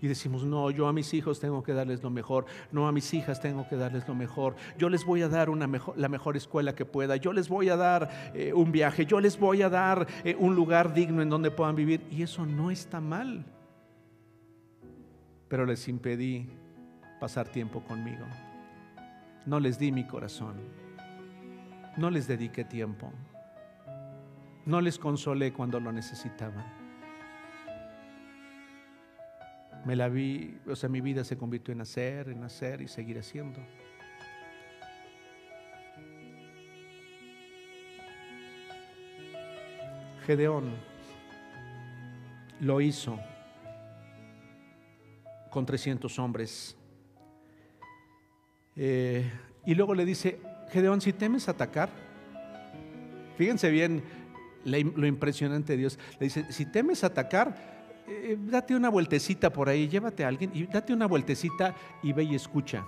Y 0.00 0.06
decimos, 0.06 0.44
no, 0.44 0.70
yo 0.70 0.86
a 0.86 0.92
mis 0.92 1.12
hijos 1.14 1.40
tengo 1.40 1.64
que 1.64 1.72
darles 1.72 2.02
lo 2.04 2.10
mejor, 2.10 2.46
no 2.70 2.86
a 2.86 2.92
mis 2.92 3.12
hijas 3.12 3.40
tengo 3.40 3.68
que 3.68 3.76
darles 3.76 4.06
lo 4.06 4.14
mejor, 4.14 4.54
yo 4.78 4.88
les 4.88 5.04
voy 5.04 5.22
a 5.22 5.28
dar 5.28 5.50
una 5.50 5.66
mejor, 5.66 5.98
la 5.98 6.08
mejor 6.08 6.36
escuela 6.36 6.74
que 6.74 6.84
pueda, 6.84 7.16
yo 7.16 7.32
les 7.32 7.48
voy 7.48 7.68
a 7.68 7.76
dar 7.76 8.32
eh, 8.34 8.52
un 8.52 8.72
viaje, 8.72 9.04
yo 9.04 9.20
les 9.20 9.38
voy 9.38 9.62
a 9.62 9.68
dar 9.68 10.06
eh, 10.24 10.36
un 10.38 10.54
lugar 10.54 10.94
digno 10.94 11.22
en 11.22 11.28
donde 11.28 11.50
puedan 11.50 11.76
vivir. 11.76 12.04
Y 12.10 12.22
eso 12.22 12.46
no 12.46 12.70
está 12.70 13.00
mal 13.00 13.44
pero 15.52 15.66
les 15.66 15.86
impedí 15.86 16.48
pasar 17.20 17.46
tiempo 17.46 17.84
conmigo. 17.84 18.24
No 19.44 19.60
les 19.60 19.78
di 19.78 19.92
mi 19.92 20.06
corazón. 20.06 20.56
No 21.98 22.08
les 22.08 22.26
dediqué 22.26 22.64
tiempo. 22.64 23.12
No 24.64 24.80
les 24.80 24.98
consolé 24.98 25.52
cuando 25.52 25.78
lo 25.78 25.92
necesitaban. 25.92 26.64
Me 29.84 29.94
la 29.94 30.08
vi, 30.08 30.58
o 30.66 30.74
sea, 30.74 30.88
mi 30.88 31.02
vida 31.02 31.22
se 31.22 31.36
convirtió 31.36 31.74
en 31.74 31.82
hacer, 31.82 32.30
en 32.30 32.44
hacer 32.44 32.80
y 32.80 32.88
seguir 32.88 33.18
haciendo. 33.18 33.60
Gedeón 40.24 40.72
lo 42.58 42.80
hizo 42.80 43.18
con 45.52 45.66
300 45.66 46.18
hombres. 46.18 46.76
Eh, 48.74 49.30
y 49.66 49.74
luego 49.74 49.94
le 49.94 50.06
dice, 50.06 50.40
Gedeón, 50.70 51.02
si 51.02 51.12
temes 51.12 51.46
atacar, 51.48 51.90
fíjense 53.36 53.70
bien 53.70 54.02
lo 54.64 55.06
impresionante 55.06 55.74
de 55.74 55.78
Dios, 55.78 55.98
le 56.18 56.26
dice, 56.26 56.50
si 56.50 56.64
temes 56.64 57.04
atacar, 57.04 58.02
eh, 58.08 58.36
date 58.40 58.74
una 58.74 58.88
vueltecita 58.88 59.52
por 59.52 59.68
ahí, 59.68 59.88
llévate 59.88 60.24
a 60.24 60.28
alguien 60.28 60.50
y 60.54 60.66
date 60.66 60.94
una 60.94 61.06
vueltecita 61.06 61.76
y 62.02 62.14
ve 62.14 62.24
y 62.24 62.34
escucha. 62.34 62.86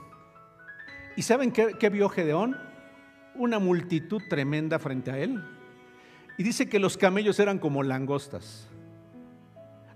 ¿Y 1.17 1.23
saben 1.23 1.53
qué, 1.53 1.75
qué 1.79 1.91
vio 1.91 2.09
Gedeón? 2.09 2.57
Una 3.35 3.59
multitud 3.59 4.23
tremenda 4.31 4.79
frente 4.79 5.11
a 5.11 5.19
él. 5.19 5.45
Y 6.39 6.43
dice 6.43 6.69
que 6.69 6.79
los 6.79 6.97
camellos 6.97 7.39
eran 7.39 7.59
como 7.59 7.83
langostas. 7.83 8.69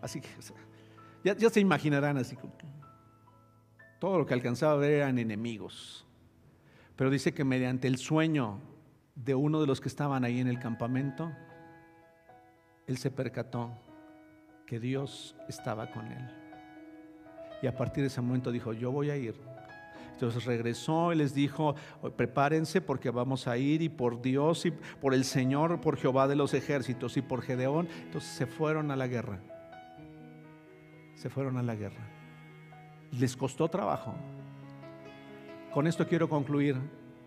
Así 0.03 0.21
que 0.21 0.29
ya, 1.25 1.51
se 1.51 1.61
imaginarán 1.61 2.17
así. 2.17 2.37
Todo 3.99 4.19
lo 4.19 4.27
que 4.27 4.35
alcanzaba 4.35 4.75
a 4.75 4.77
ver 4.77 4.93
eran 4.93 5.19
enemigos. 5.19 6.07
Pero 6.97 7.11
dice 7.11 7.33
que 7.33 7.45
mediante 7.45 7.89
el 7.89 7.99
sueño 7.99 8.61
de 9.15 9.35
uno 9.35 9.61
de 9.61 9.67
los 9.67 9.81
que 9.81 9.89
estaban 9.89 10.25
ahí 10.25 10.41
en 10.41 10.49
el 10.49 10.59
campamento, 10.59 11.33
él 12.87 12.99
se 12.99 13.11
percató 13.11 13.73
que 14.67 14.79
Dios 14.79 15.37
estaba 15.49 15.91
con 15.91 16.07
él. 16.07 16.31
Y 17.63 17.67
a 17.67 17.77
partir 17.77 18.03
de 18.03 18.09
ese 18.09 18.21
momento 18.21 18.53
dijo, 18.53 18.73
yo 18.73 18.93
voy 18.93 19.11
a 19.11 19.17
ir. 19.17 19.35
Entonces 20.13 20.45
regresó 20.45 21.13
y 21.13 21.17
les 21.17 21.33
dijo, 21.35 21.77
prepárense 22.17 22.81
porque 22.81 23.11
vamos 23.11 23.47
a 23.47 23.57
ir 23.57 23.83
y 23.83 23.89
por 23.89 24.21
Dios 24.21 24.67
y 24.67 24.73
por 24.73 25.15
el 25.15 25.25
Señor, 25.25 25.81
por 25.81 25.97
Jehová 25.97 26.27
de 26.27 26.35
los 26.35 26.55
ejércitos 26.55 27.17
y 27.17 27.23
por 27.23 27.43
Gedeón. 27.43 27.89
Entonces 28.03 28.31
se 28.31 28.47
fueron 28.47 28.91
a 28.91 28.97
la 28.97 29.07
guerra. 29.07 29.41
Se 31.19 31.29
fueron 31.29 31.57
a 31.57 31.65
la 31.65 31.75
guerra. 31.75 32.07
Les 33.19 33.37
costó 33.37 33.69
trabajo. 33.69 34.15
Con 35.75 35.89
esto 35.89 36.07
quiero 36.07 36.29
concluir 36.29 36.77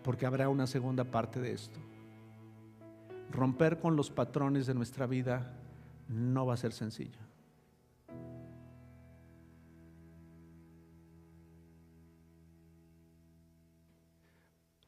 porque 0.02 0.24
habrá 0.24 0.48
una 0.48 0.66
segunda 0.66 1.04
parte 1.04 1.40
de 1.40 1.52
esto. 1.52 1.78
Romper 3.30 3.80
con 3.80 3.94
los 3.94 4.10
patrones 4.10 4.66
de 4.66 4.72
nuestra 4.72 5.06
vida 5.06 5.52
no 6.08 6.46
va 6.46 6.54
a 6.54 6.56
ser 6.56 6.72
sencillo. 6.72 7.18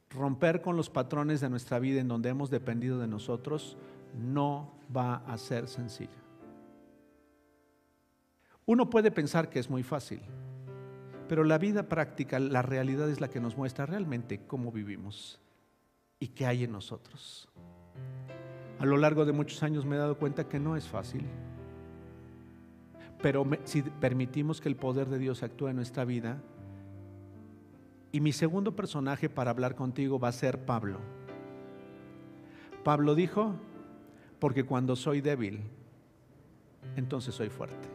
Romper 0.08 0.62
con 0.62 0.76
los 0.76 0.88
patrones 0.88 1.42
de 1.42 1.50
nuestra 1.50 1.78
vida 1.78 2.00
en 2.00 2.08
donde 2.08 2.30
hemos 2.30 2.48
dependido 2.48 2.98
de 2.98 3.06
nosotros 3.06 3.76
no 4.18 4.72
va 4.96 5.16
a 5.26 5.36
ser 5.36 5.68
sencillo. 5.68 6.23
Uno 8.66 8.88
puede 8.88 9.10
pensar 9.10 9.50
que 9.50 9.58
es 9.58 9.68
muy 9.68 9.82
fácil, 9.82 10.20
pero 11.28 11.44
la 11.44 11.58
vida 11.58 11.88
práctica, 11.88 12.38
la 12.38 12.62
realidad 12.62 13.10
es 13.10 13.20
la 13.20 13.28
que 13.28 13.40
nos 13.40 13.56
muestra 13.56 13.86
realmente 13.86 14.40
cómo 14.46 14.72
vivimos 14.72 15.40
y 16.18 16.28
qué 16.28 16.46
hay 16.46 16.64
en 16.64 16.72
nosotros. 16.72 17.48
A 18.78 18.86
lo 18.86 18.96
largo 18.96 19.24
de 19.24 19.32
muchos 19.32 19.62
años 19.62 19.84
me 19.84 19.96
he 19.96 19.98
dado 19.98 20.16
cuenta 20.16 20.48
que 20.48 20.58
no 20.58 20.76
es 20.76 20.88
fácil, 20.88 21.24
pero 23.20 23.46
si 23.64 23.82
permitimos 23.82 24.60
que 24.60 24.68
el 24.68 24.76
poder 24.76 25.08
de 25.08 25.18
Dios 25.18 25.42
actúe 25.42 25.68
en 25.68 25.76
nuestra 25.76 26.04
vida, 26.04 26.42
y 28.12 28.20
mi 28.20 28.32
segundo 28.32 28.76
personaje 28.76 29.28
para 29.28 29.50
hablar 29.50 29.74
contigo 29.74 30.20
va 30.20 30.28
a 30.28 30.32
ser 30.32 30.64
Pablo. 30.64 31.00
Pablo 32.84 33.14
dijo, 33.14 33.54
porque 34.38 34.64
cuando 34.64 34.94
soy 34.94 35.20
débil, 35.20 35.62
entonces 36.96 37.34
soy 37.34 37.48
fuerte. 37.48 37.93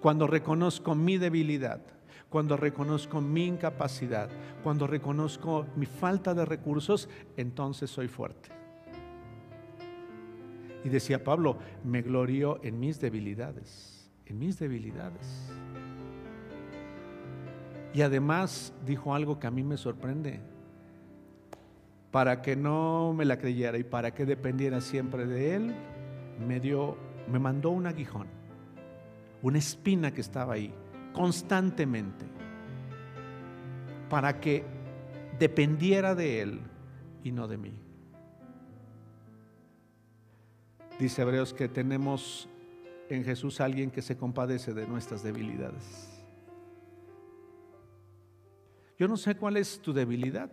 Cuando 0.00 0.26
reconozco 0.26 0.94
mi 0.94 1.18
debilidad, 1.18 1.80
cuando 2.30 2.56
reconozco 2.56 3.20
mi 3.20 3.46
incapacidad, 3.46 4.30
cuando 4.62 4.86
reconozco 4.86 5.66
mi 5.76 5.86
falta 5.86 6.32
de 6.32 6.44
recursos, 6.44 7.08
entonces 7.36 7.90
soy 7.90 8.08
fuerte. 8.08 8.50
Y 10.84 10.88
decía 10.88 11.22
Pablo, 11.22 11.58
me 11.84 12.00
glorio 12.00 12.60
en 12.62 12.80
mis 12.80 13.00
debilidades, 13.00 14.10
en 14.26 14.38
mis 14.38 14.58
debilidades. 14.58 15.50
Y 17.92 18.02
además 18.02 18.72
dijo 18.86 19.14
algo 19.14 19.38
que 19.38 19.46
a 19.46 19.50
mí 19.50 19.62
me 19.62 19.76
sorprende. 19.76 20.40
Para 22.10 22.40
que 22.42 22.56
no 22.56 23.12
me 23.12 23.24
la 23.24 23.38
creyera 23.38 23.76
y 23.78 23.84
para 23.84 24.12
que 24.14 24.24
dependiera 24.24 24.80
siempre 24.80 25.26
de 25.26 25.54
él, 25.56 25.74
me 26.46 26.60
dio, 26.60 26.96
me 27.30 27.38
mandó 27.38 27.70
un 27.70 27.86
aguijón, 27.86 28.26
una 29.42 29.58
espina 29.58 30.12
que 30.12 30.20
estaba 30.20 30.54
ahí 30.54 30.72
constantemente, 31.12 32.24
para 34.08 34.40
que 34.40 34.64
dependiera 35.38 36.14
de 36.14 36.42
él 36.42 36.60
y 37.24 37.32
no 37.32 37.48
de 37.48 37.58
mí. 37.58 37.72
Dice 40.98 41.22
Hebreos 41.22 41.54
que 41.54 41.68
tenemos 41.68 42.48
en 43.08 43.24
Jesús 43.24 43.60
alguien 43.60 43.90
que 43.90 44.02
se 44.02 44.16
compadece 44.16 44.74
de 44.74 44.86
nuestras 44.86 45.22
debilidades. 45.22 46.08
Yo 48.98 49.08
no 49.08 49.16
sé 49.16 49.34
cuál 49.34 49.56
es 49.56 49.80
tu 49.80 49.94
debilidad. 49.94 50.50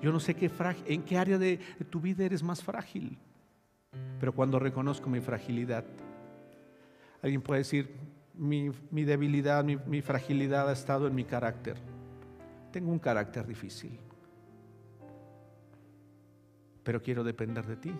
Yo 0.00 0.12
no 0.12 0.20
sé 0.20 0.34
qué 0.34 0.50
en 0.86 1.02
qué 1.02 1.18
área 1.18 1.36
de, 1.36 1.58
tu 1.90 2.00
vida 2.00 2.24
eres 2.24 2.44
más 2.44 2.62
frágil. 2.62 3.18
Pero 4.20 4.32
cuando 4.32 4.60
reconozco 4.60 5.10
mi 5.10 5.20
fragilidad, 5.20 5.84
alguien 7.22 7.42
puede 7.42 7.60
decir, 7.60 7.94
mi, 8.34 8.70
debilidad, 9.04 9.64
mi, 9.64 9.76
mi 9.76 10.02
fragilidad 10.02 10.68
ha 10.68 10.72
estado 10.72 11.06
en 11.06 11.14
mi 11.14 11.24
carácter. 11.24 11.76
Tengo 12.70 12.92
un 12.92 12.98
carácter 12.98 13.46
difícil. 13.46 13.98
Pero 16.82 17.02
quiero 17.02 17.24
depender 17.24 17.66
de 17.66 17.76
ti, 17.76 17.92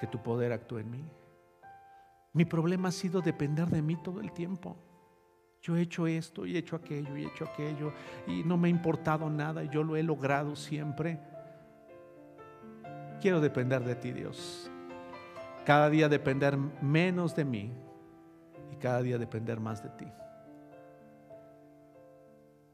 que 0.00 0.06
tu 0.06 0.22
poder 0.22 0.52
actúe 0.52 0.78
en 0.78 0.90
mí. 0.90 1.04
Mi 2.32 2.44
problema 2.44 2.88
ha 2.88 2.92
sido 2.92 3.20
depender 3.20 3.68
de 3.68 3.82
mí 3.82 3.96
todo 4.02 4.20
el 4.20 4.32
tiempo. 4.32 4.76
Yo 5.60 5.76
he 5.76 5.82
hecho 5.82 6.06
esto 6.06 6.44
y 6.44 6.56
he 6.56 6.58
hecho 6.58 6.74
aquello 6.74 7.16
y 7.16 7.24
he 7.24 7.26
hecho 7.28 7.44
aquello 7.44 7.92
y 8.26 8.42
no 8.42 8.56
me 8.56 8.66
ha 8.66 8.70
importado 8.70 9.30
nada, 9.30 9.62
yo 9.64 9.84
lo 9.84 9.96
he 9.96 10.02
logrado 10.02 10.56
siempre. 10.56 11.20
Quiero 13.20 13.40
depender 13.40 13.84
de 13.84 13.94
ti, 13.94 14.10
Dios. 14.12 14.71
Cada 15.64 15.88
día 15.90 16.08
depender 16.08 16.56
menos 16.56 17.36
de 17.36 17.44
mí 17.44 17.72
y 18.72 18.76
cada 18.76 19.02
día 19.02 19.18
depender 19.18 19.60
más 19.60 19.82
de 19.82 19.90
ti. 19.90 20.06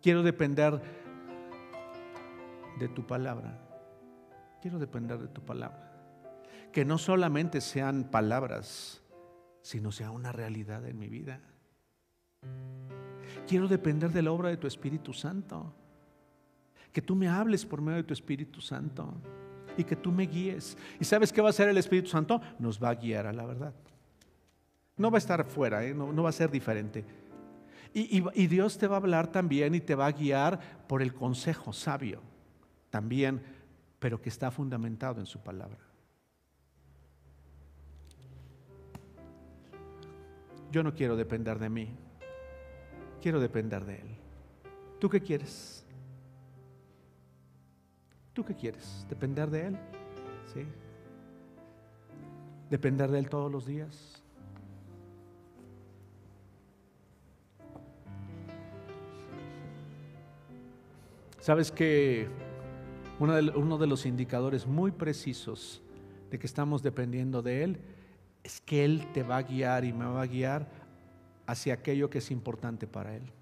Quiero 0.00 0.22
depender 0.22 0.80
de 2.78 2.88
tu 2.88 3.06
palabra. 3.06 3.58
Quiero 4.62 4.78
depender 4.78 5.18
de 5.18 5.28
tu 5.28 5.42
palabra. 5.42 5.92
Que 6.72 6.84
no 6.84 6.98
solamente 6.98 7.60
sean 7.60 8.04
palabras, 8.04 9.02
sino 9.60 9.92
sea 9.92 10.10
una 10.10 10.32
realidad 10.32 10.86
en 10.86 10.98
mi 10.98 11.08
vida. 11.08 11.40
Quiero 13.46 13.68
depender 13.68 14.12
de 14.12 14.22
la 14.22 14.32
obra 14.32 14.48
de 14.48 14.56
tu 14.56 14.66
Espíritu 14.66 15.12
Santo. 15.12 15.74
Que 16.92 17.02
tú 17.02 17.14
me 17.14 17.28
hables 17.28 17.66
por 17.66 17.82
medio 17.82 17.98
de 17.98 18.04
tu 18.04 18.14
Espíritu 18.14 18.60
Santo 18.60 19.20
y 19.78 19.84
que 19.84 19.96
tú 19.96 20.12
me 20.12 20.26
guíes. 20.26 20.76
¿Y 21.00 21.04
sabes 21.04 21.32
qué 21.32 21.40
va 21.40 21.48
a 21.48 21.50
hacer 21.50 21.68
el 21.68 21.78
Espíritu 21.78 22.10
Santo? 22.10 22.40
Nos 22.58 22.82
va 22.82 22.90
a 22.90 22.94
guiar 22.94 23.26
a 23.26 23.32
la 23.32 23.46
verdad. 23.46 23.72
No 24.96 25.10
va 25.10 25.16
a 25.16 25.18
estar 25.18 25.44
fuera, 25.46 25.84
¿eh? 25.84 25.94
no, 25.94 26.22
va 26.22 26.28
a 26.28 26.32
ser 26.32 26.50
diferente. 26.50 27.04
Y, 27.94 28.22
y 28.34 28.46
Dios 28.48 28.76
te 28.76 28.86
va 28.86 28.96
a 28.96 28.98
hablar 28.98 29.32
también 29.32 29.74
y 29.74 29.80
te 29.80 29.94
va 29.94 30.06
a 30.06 30.12
guiar 30.12 30.60
por 30.86 31.00
el 31.00 31.14
consejo 31.14 31.72
sabio, 31.72 32.20
también, 32.90 33.40
pero 33.98 34.20
que 34.20 34.28
está 34.28 34.50
fundamentado 34.50 35.20
en 35.20 35.26
su 35.26 35.40
palabra. 35.40 35.78
Yo 40.70 40.82
no 40.82 40.94
quiero 40.94 41.16
depender 41.16 41.58
de 41.58 41.70
mí 41.70 41.88
quiero 43.20 43.40
depender 43.40 43.84
de 43.84 43.96
Él. 43.96 44.16
¿Tú 44.98 45.08
qué 45.08 45.20
quieres? 45.20 45.77
¿Tú 48.38 48.44
qué 48.44 48.54
quieres? 48.54 49.04
¿Depender 49.08 49.50
de 49.50 49.66
Él? 49.66 49.76
¿Sí? 50.54 50.64
¿Depender 52.70 53.10
de 53.10 53.18
Él 53.18 53.28
todos 53.28 53.50
los 53.50 53.66
días? 53.66 54.22
Sabes 61.40 61.72
que 61.72 62.28
uno 63.18 63.34
de, 63.34 63.50
uno 63.56 63.76
de 63.76 63.88
los 63.88 64.06
indicadores 64.06 64.68
muy 64.68 64.92
precisos 64.92 65.82
de 66.30 66.38
que 66.38 66.46
estamos 66.46 66.80
dependiendo 66.84 67.42
de 67.42 67.64
Él 67.64 67.80
es 68.44 68.60
que 68.60 68.84
Él 68.84 69.04
te 69.12 69.24
va 69.24 69.38
a 69.38 69.42
guiar 69.42 69.84
y 69.84 69.92
me 69.92 70.04
va 70.04 70.22
a 70.22 70.26
guiar 70.26 70.68
hacia 71.48 71.74
aquello 71.74 72.08
que 72.08 72.18
es 72.18 72.30
importante 72.30 72.86
para 72.86 73.16
Él. 73.16 73.32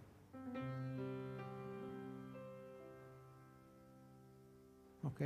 ¿Ok? 5.07 5.21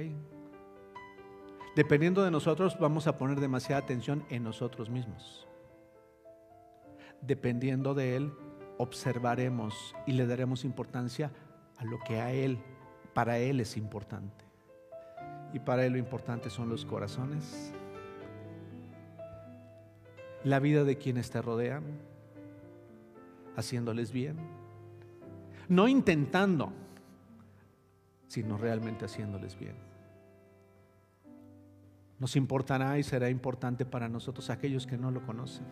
Dependiendo 1.75 2.23
de 2.23 2.31
nosotros, 2.31 2.77
vamos 2.79 3.07
a 3.07 3.17
poner 3.17 3.41
demasiada 3.41 3.81
atención 3.81 4.25
en 4.29 4.43
nosotros 4.45 4.91
mismos. 4.91 5.47
Dependiendo 7.23 7.95
de 7.95 8.17
Él, 8.17 8.33
observaremos 8.77 9.95
y 10.07 10.13
le 10.13 10.27
daremos 10.27 10.65
importancia 10.65 11.31
a 11.79 11.85
lo 11.85 11.99
que 12.01 12.21
a 12.21 12.33
Él, 12.33 12.59
para 13.15 13.39
Él 13.39 13.61
es 13.61 13.77
importante. 13.77 14.45
Y 15.55 15.61
para 15.61 15.87
Él 15.87 15.93
lo 15.93 15.99
importante 15.99 16.51
son 16.51 16.69
los 16.69 16.85
corazones, 16.85 17.73
la 20.45 20.59
vida 20.61 20.85
de 20.85 20.97
quienes 20.99 21.31
te 21.31 21.41
rodean, 21.41 21.85
haciéndoles 23.57 24.13
bien. 24.13 24.37
No 25.69 25.89
intentando, 25.89 26.73
sino 28.31 28.57
realmente 28.57 29.07
haciéndoles 29.07 29.59
bien. 29.59 29.75
Nos 32.21 32.37
importará 32.37 32.97
y 32.97 33.03
será 33.03 33.29
importante 33.29 33.85
para 33.85 34.09
nosotros 34.09 34.51
aquellos 34.51 34.87
que 34.87 34.97
no 34.97 35.11
lo 35.11 35.27
conocen. 35.27 35.67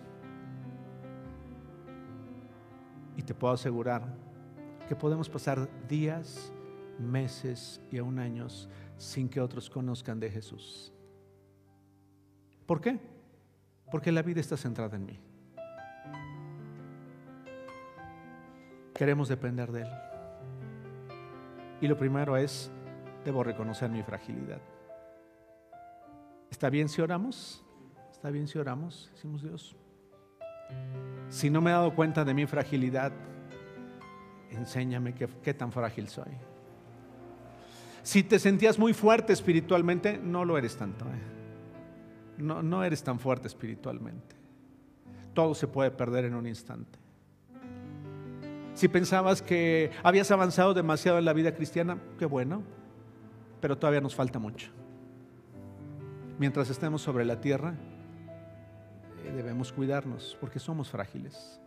Y 3.17 3.23
te 3.23 3.33
puedo 3.33 3.55
asegurar 3.55 4.13
que 4.89 4.97
podemos 4.97 5.29
pasar 5.29 5.69
días 5.87 6.53
meses 6.99 7.81
y 7.93 7.99
aún 7.99 8.19
años 8.19 8.69
sin 8.97 9.29
que 9.29 9.41
otros 9.41 9.71
conozcan 9.71 10.19
de 10.19 10.29
Jesús. 10.29 10.93
¿Por 12.67 12.81
qué? 12.81 12.99
Porque 13.89 14.11
la 14.11 14.23
vida 14.23 14.41
está 14.41 14.57
centrada 14.57 14.97
en 14.97 15.07
mí. 15.07 15.21
Queremos 18.95 19.29
depender 19.29 19.71
de 19.71 19.83
Él. 19.83 20.08
Y 21.81 21.87
lo 21.87 21.97
primero 21.97 22.37
es, 22.37 22.71
debo 23.25 23.45
reconocer 23.45 23.91
mi 23.91 24.03
fragilidad. 24.03 24.61
¿Está 26.51 26.71
bien 26.71 26.89
si 26.89 27.01
oramos? 27.01 27.65
¿Está 28.11 28.31
bien 28.31 28.49
si 28.49 28.59
oramos? 28.59 29.11
Decimos 29.13 29.43
Dios. 29.43 29.77
Si 31.29 31.51
no 31.51 31.61
me 31.61 31.71
he 31.71 31.73
dado 31.73 31.95
cuenta 31.95 32.25
de 32.25 32.35
mi 32.35 32.47
fragilidad, 32.47 33.13
enséñame 34.51 35.15
qué, 35.15 35.55
tan 35.55 35.71
frágil 35.71 36.09
soy. 36.09 36.33
Si 38.03 38.23
te 38.23 38.39
sentías 38.39 38.79
muy 38.79 38.95
fuerte 38.95 39.33
espiritualmente, 39.33 40.19
no 40.19 40.45
lo 40.45 40.57
eres 40.57 40.77
tanto. 40.77 41.05
¿eh? 41.05 42.39
No, 42.39 42.63
no 42.63 42.83
eres 42.83 43.03
tan 43.03 43.19
fuerte 43.21 43.47
espiritualmente. 43.47 44.35
Todo 45.35 45.55
se 45.55 45.69
puede 45.69 45.91
perder 45.91 46.25
en 46.25 46.35
un 46.35 46.47
instante. 46.47 46.99
Si 48.79 48.87
pensabas 48.87 49.43
que 49.43 49.91
habías 50.05 50.31
avanzado 50.31 50.73
demasiado 50.73 51.19
en 51.19 51.25
la 51.25 51.33
vida 51.33 51.53
cristiana, 51.53 51.99
qué 52.17 52.27
bueno, 52.27 52.63
pero 53.61 53.77
todavía 53.77 54.01
nos 54.01 54.15
falta 54.15 54.39
mucho. 54.39 54.71
Mientras 56.39 56.71
estemos 56.71 57.03
sobre 57.03 57.25
la 57.25 57.41
tierra, 57.41 57.75
eh, 59.25 59.33
debemos 59.33 59.73
cuidarnos 59.73 60.39
porque 60.41 60.61
somos 60.61 60.91
frágiles. 60.91 61.61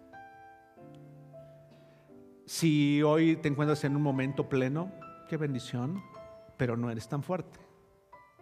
Si 2.46 3.04
hoy 3.04 3.36
te 3.36 3.50
encuentras 3.50 3.84
en 3.84 3.98
un 3.98 4.04
momento 4.04 4.48
pleno, 4.48 4.90
qué 5.28 5.36
bendición, 5.36 6.02
pero 6.56 6.78
no 6.78 6.90
eres 6.90 7.10
tan 7.10 7.24
fuerte. 7.24 7.60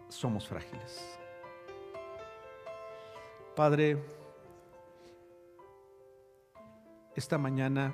Somos 0.10 0.48
frágiles. 0.48 1.18
Padre, 3.56 3.98
esta 7.16 7.40
mañana 7.40 7.92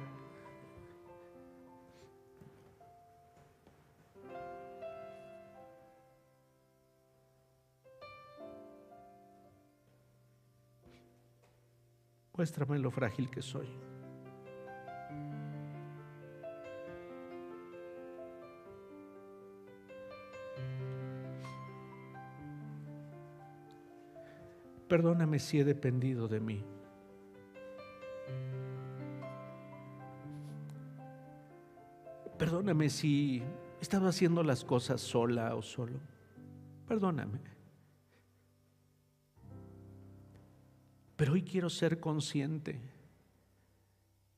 muéstrame 12.35 12.77
lo 12.79 12.91
frágil 12.91 13.29
que 13.29 13.41
soy. 13.41 13.67
Perdóname 24.87 25.39
si 25.39 25.59
he 25.59 25.63
dependido 25.63 26.27
de 26.27 26.39
mí. 26.39 26.63
Perdóname 32.37 32.89
si 32.89 33.41
he 33.79 33.81
estado 33.81 34.07
haciendo 34.07 34.43
las 34.43 34.63
cosas 34.63 35.01
sola 35.01 35.55
o 35.55 35.61
solo. 35.61 35.99
Perdóname. 36.87 37.54
Pero 41.15 41.33
hoy 41.33 41.43
quiero 41.43 41.69
ser 41.69 41.99
consciente. 41.99 42.79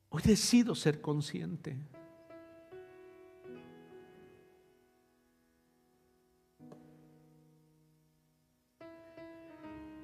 Hoy 0.09 0.21
decido 0.23 0.75
ser 0.75 1.01
consciente. 1.01 1.77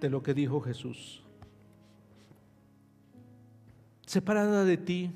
de 0.04 0.10
lo 0.10 0.22
que 0.22 0.34
dijo 0.34 0.60
Jesús. 0.60 1.24
Separada 4.06 4.66
de 4.66 4.76
ti, 4.76 5.12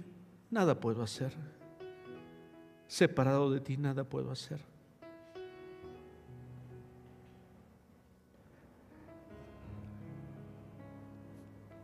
nada 0.50 0.80
puedo 0.80 1.04
hacer. 1.04 1.34
Separado 2.88 3.52
de 3.52 3.60
ti, 3.60 3.76
nada 3.76 4.06
puedo 4.06 4.32
hacer. 4.32 4.62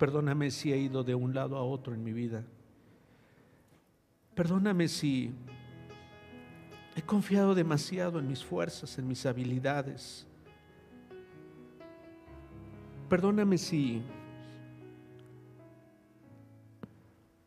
Perdóname 0.04 0.52
si 0.52 0.74
he 0.74 0.78
ido 0.78 1.02
de 1.06 1.16
un 1.16 1.34
lado 1.34 1.56
a 1.56 1.64
otro 1.64 1.94
en 1.94 2.04
mi 2.04 2.12
vida. 2.12 2.44
Perdóname 4.36 4.90
si 4.90 5.32
he 6.98 7.02
confiado 7.02 7.56
demasiado 7.56 8.20
en 8.20 8.28
mis 8.28 8.44
fuerzas, 8.44 8.98
en 8.98 9.08
mis 9.08 9.26
habilidades 9.26 10.28
Perdóname 13.14 13.60
si, 13.60 14.02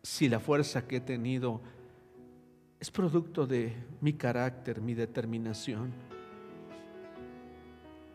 si 0.00 0.28
la 0.28 0.38
fuerza 0.38 0.86
que 0.86 0.98
he 0.98 1.00
tenido 1.00 1.60
es 2.78 2.88
producto 2.88 3.48
de 3.48 3.74
mi 4.00 4.12
carácter, 4.12 4.80
mi 4.80 4.94
determinación. 4.94 5.92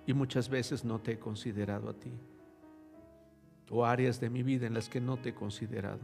Y 0.07 0.13
muchas 0.13 0.47
veces 0.47 0.85
no 0.85 0.99
te 0.99 1.11
he 1.11 1.19
considerado 1.19 1.89
a 1.89 1.93
ti. 1.93 2.13
O 3.69 3.85
áreas 3.85 4.19
de 4.19 4.29
mi 4.29 4.43
vida 4.43 4.67
en 4.67 4.73
las 4.73 4.89
que 4.89 4.99
no 4.99 5.17
te 5.17 5.29
he 5.29 5.33
considerado. 5.33 6.01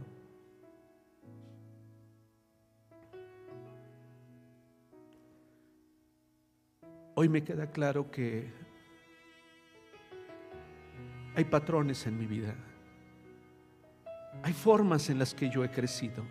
Hoy 7.14 7.28
me 7.28 7.42
queda 7.42 7.70
claro 7.72 8.10
que 8.12 8.48
hay 11.34 11.44
patrones 11.44 12.06
en 12.06 12.16
mi 12.16 12.26
vida. 12.26 12.54
Hay 14.42 14.52
formas 14.52 15.10
en 15.10 15.18
las 15.18 15.34
que 15.34 15.50
yo 15.50 15.64
he 15.64 15.70
crecido, 15.70 16.24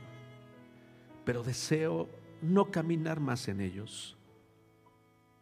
pero 1.25 1.43
deseo 1.43 2.09
no 2.41 2.71
caminar 2.71 3.19
más 3.19 3.49
en 3.49 3.59
ellos. 3.59 4.17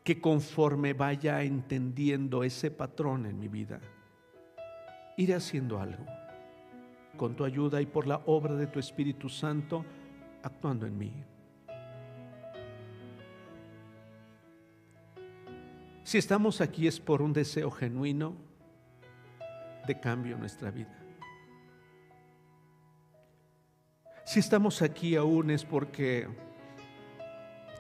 Que 0.04 0.20
conforme 0.20 0.94
vaya 0.94 1.44
entendiendo 1.44 2.44
ese 2.44 2.72
patrón 2.72 3.26
en 3.26 3.40
mi 3.40 3.48
vida, 3.48 3.80
iré 5.18 5.36
haciendo 5.36 5.80
algo 5.80 6.06
con 7.18 7.36
tu 7.36 7.46
ayuda 7.46 7.82
y 7.82 7.86
por 7.86 8.08
la 8.08 8.22
obra 8.26 8.56
de 8.56 8.68
tu 8.68 8.80
Espíritu 8.80 9.30
Santo 9.30 9.86
actuando 10.44 10.86
en 10.86 10.98
mí. 10.98 11.14
Si 16.04 16.18
estamos 16.18 16.62
aquí 16.62 16.88
es 16.88 17.00
por 17.00 17.22
un 17.22 17.34
deseo 17.34 17.72
genuino 17.72 18.36
de 19.88 20.00
cambio 20.00 20.36
en 20.36 20.40
nuestra 20.40 20.70
vida. 20.72 20.96
Si 24.26 24.40
estamos 24.40 24.82
aquí 24.82 25.16
aún 25.16 25.50
es 25.52 25.64
porque 25.64 26.28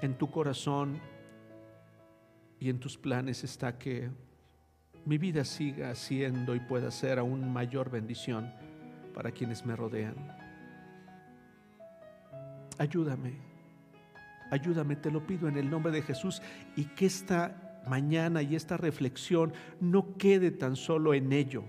en 0.02 0.18
tu 0.18 0.30
corazón 0.30 1.00
y 2.60 2.70
en 2.70 2.80
tus 2.80 2.98
planes 2.98 3.44
está 3.44 3.78
que 3.78 4.10
mi 5.06 5.18
vida 5.18 5.46
siga 5.46 5.94
siendo 5.96 6.56
y 6.56 6.60
pueda 6.60 6.90
ser 6.90 7.20
aún 7.20 7.52
mayor 7.54 7.92
bendición 7.92 8.52
para 9.14 9.32
quienes 9.32 9.66
me 9.66 9.76
rodean. 9.76 10.16
Ayúdame, 12.78 13.38
ayúdame, 14.52 14.96
te 14.96 15.12
lo 15.12 15.26
pido 15.26 15.48
en 15.48 15.58
el 15.58 15.70
nombre 15.70 15.92
de 15.92 16.02
Jesús 16.02 16.42
y 16.76 16.86
que 16.86 17.06
esta 17.06 17.82
mañana 17.88 18.42
y 18.42 18.56
esta 18.56 18.78
reflexión 18.78 19.54
no 19.80 20.18
quede 20.18 20.52
tan 20.52 20.76
solo 20.76 21.14
en 21.14 21.32
ello, 21.32 21.64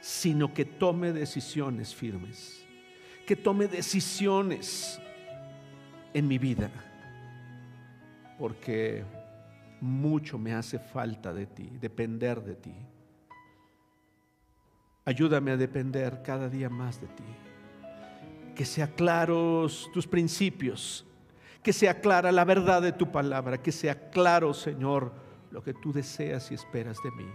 sino 0.00 0.54
que 0.54 0.64
tome 0.64 1.12
decisiones 1.12 1.94
firmes, 1.94 2.66
que 3.26 3.36
tome 3.36 3.68
decisiones 3.68 4.98
en 6.14 6.26
mi 6.26 6.38
vida, 6.38 6.70
porque 8.38 9.04
mucho 9.80 10.38
me 10.38 10.54
hace 10.54 10.78
falta 10.78 11.32
de 11.32 11.46
ti, 11.46 11.70
depender 11.80 12.42
de 12.42 12.54
ti. 12.56 12.74
Ayúdame 15.04 15.52
a 15.52 15.56
depender 15.56 16.22
cada 16.22 16.48
día 16.48 16.68
más 16.68 17.00
de 17.00 17.06
ti. 17.08 17.24
Que 18.54 18.64
sea 18.64 18.88
claros 18.88 19.88
tus 19.94 20.06
principios, 20.06 21.06
que 21.62 21.72
sea 21.72 22.00
clara 22.00 22.32
la 22.32 22.44
verdad 22.44 22.82
de 22.82 22.92
tu 22.92 23.10
palabra, 23.10 23.62
que 23.62 23.72
sea 23.72 24.10
claro, 24.10 24.52
Señor, 24.52 25.12
lo 25.50 25.62
que 25.62 25.74
tú 25.74 25.92
deseas 25.92 26.50
y 26.50 26.54
esperas 26.54 26.98
de 27.02 27.10
mí. 27.12 27.30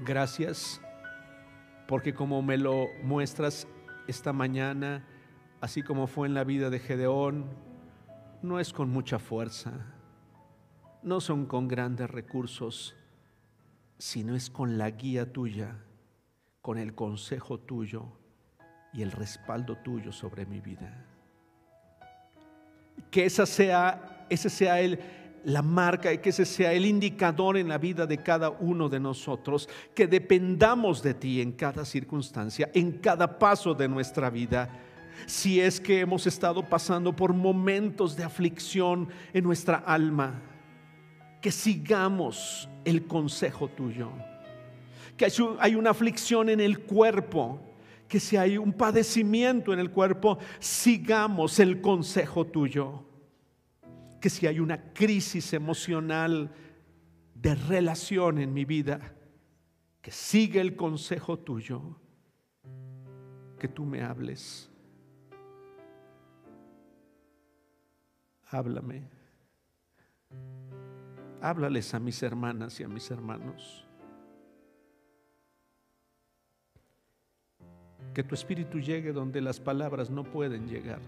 Gracias 0.00 0.80
porque 1.86 2.14
como 2.14 2.42
me 2.42 2.56
lo 2.56 2.88
muestras 3.02 3.66
esta 4.06 4.32
mañana, 4.32 5.04
así 5.60 5.82
como 5.82 6.06
fue 6.06 6.26
en 6.26 6.34
la 6.34 6.44
vida 6.44 6.70
de 6.70 6.78
Gedeón, 6.78 7.46
no 8.44 8.60
es 8.60 8.72
con 8.72 8.90
mucha 8.90 9.18
fuerza, 9.18 9.72
no 11.02 11.20
son 11.20 11.46
con 11.46 11.66
grandes 11.66 12.10
recursos, 12.10 12.94
sino 13.98 14.36
es 14.36 14.50
con 14.50 14.76
la 14.76 14.90
guía 14.90 15.32
tuya, 15.32 15.78
con 16.60 16.76
el 16.76 16.94
consejo 16.94 17.58
tuyo 17.58 18.04
y 18.92 19.02
el 19.02 19.12
respaldo 19.12 19.78
tuyo 19.78 20.12
sobre 20.12 20.44
mi 20.44 20.60
vida. 20.60 21.06
que 23.10 23.24
esa 23.24 23.46
sea, 23.46 24.26
ese 24.28 24.50
sea 24.50 24.80
el, 24.80 25.00
la 25.44 25.62
marca, 25.62 26.14
que 26.20 26.30
ese 26.30 26.44
sea 26.44 26.72
el 26.72 26.84
indicador 26.84 27.56
en 27.56 27.68
la 27.68 27.78
vida 27.78 28.06
de 28.06 28.18
cada 28.18 28.50
uno 28.50 28.88
de 28.88 29.00
nosotros, 29.00 29.68
que 29.94 30.06
dependamos 30.06 31.02
de 31.02 31.14
ti 31.14 31.40
en 31.40 31.52
cada 31.52 31.84
circunstancia, 31.84 32.70
en 32.74 32.92
cada 32.98 33.38
paso 33.38 33.74
de 33.74 33.88
nuestra 33.88 34.30
vida. 34.30 34.68
Si 35.26 35.60
es 35.60 35.80
que 35.80 36.00
hemos 36.00 36.26
estado 36.26 36.68
pasando 36.68 37.14
por 37.14 37.32
momentos 37.32 38.16
de 38.16 38.24
aflicción 38.24 39.08
en 39.32 39.44
nuestra 39.44 39.76
alma, 39.76 40.42
que 41.40 41.50
sigamos 41.50 42.68
el 42.84 43.06
consejo 43.06 43.68
tuyo. 43.68 44.10
Que 45.16 45.28
hay 45.60 45.74
una 45.74 45.90
aflicción 45.90 46.48
en 46.48 46.60
el 46.60 46.80
cuerpo, 46.80 47.60
que 48.08 48.20
si 48.20 48.36
hay 48.36 48.58
un 48.58 48.72
padecimiento 48.72 49.72
en 49.72 49.78
el 49.78 49.90
cuerpo, 49.90 50.38
sigamos 50.58 51.60
el 51.60 51.80
consejo 51.80 52.46
tuyo 52.46 53.04
que 54.24 54.30
si 54.30 54.46
hay 54.46 54.58
una 54.58 54.94
crisis 54.94 55.52
emocional 55.52 56.50
de 57.34 57.54
relación 57.54 58.38
en 58.38 58.54
mi 58.54 58.64
vida, 58.64 59.14
que 60.00 60.10
siga 60.10 60.62
el 60.62 60.76
consejo 60.76 61.38
tuyo, 61.38 62.00
que 63.58 63.68
tú 63.68 63.84
me 63.84 64.00
hables. 64.00 64.70
Háblame. 68.54 69.02
Háblales 71.40 71.92
a 71.92 71.98
mis 71.98 72.22
hermanas 72.22 72.78
y 72.78 72.84
a 72.84 72.88
mis 72.88 73.10
hermanos. 73.10 73.84
Que 78.14 78.22
tu 78.22 78.36
espíritu 78.36 78.78
llegue 78.78 79.12
donde 79.12 79.40
las 79.40 79.58
palabras 79.58 80.08
no 80.08 80.22
pueden 80.22 80.68
llegar. 80.68 81.00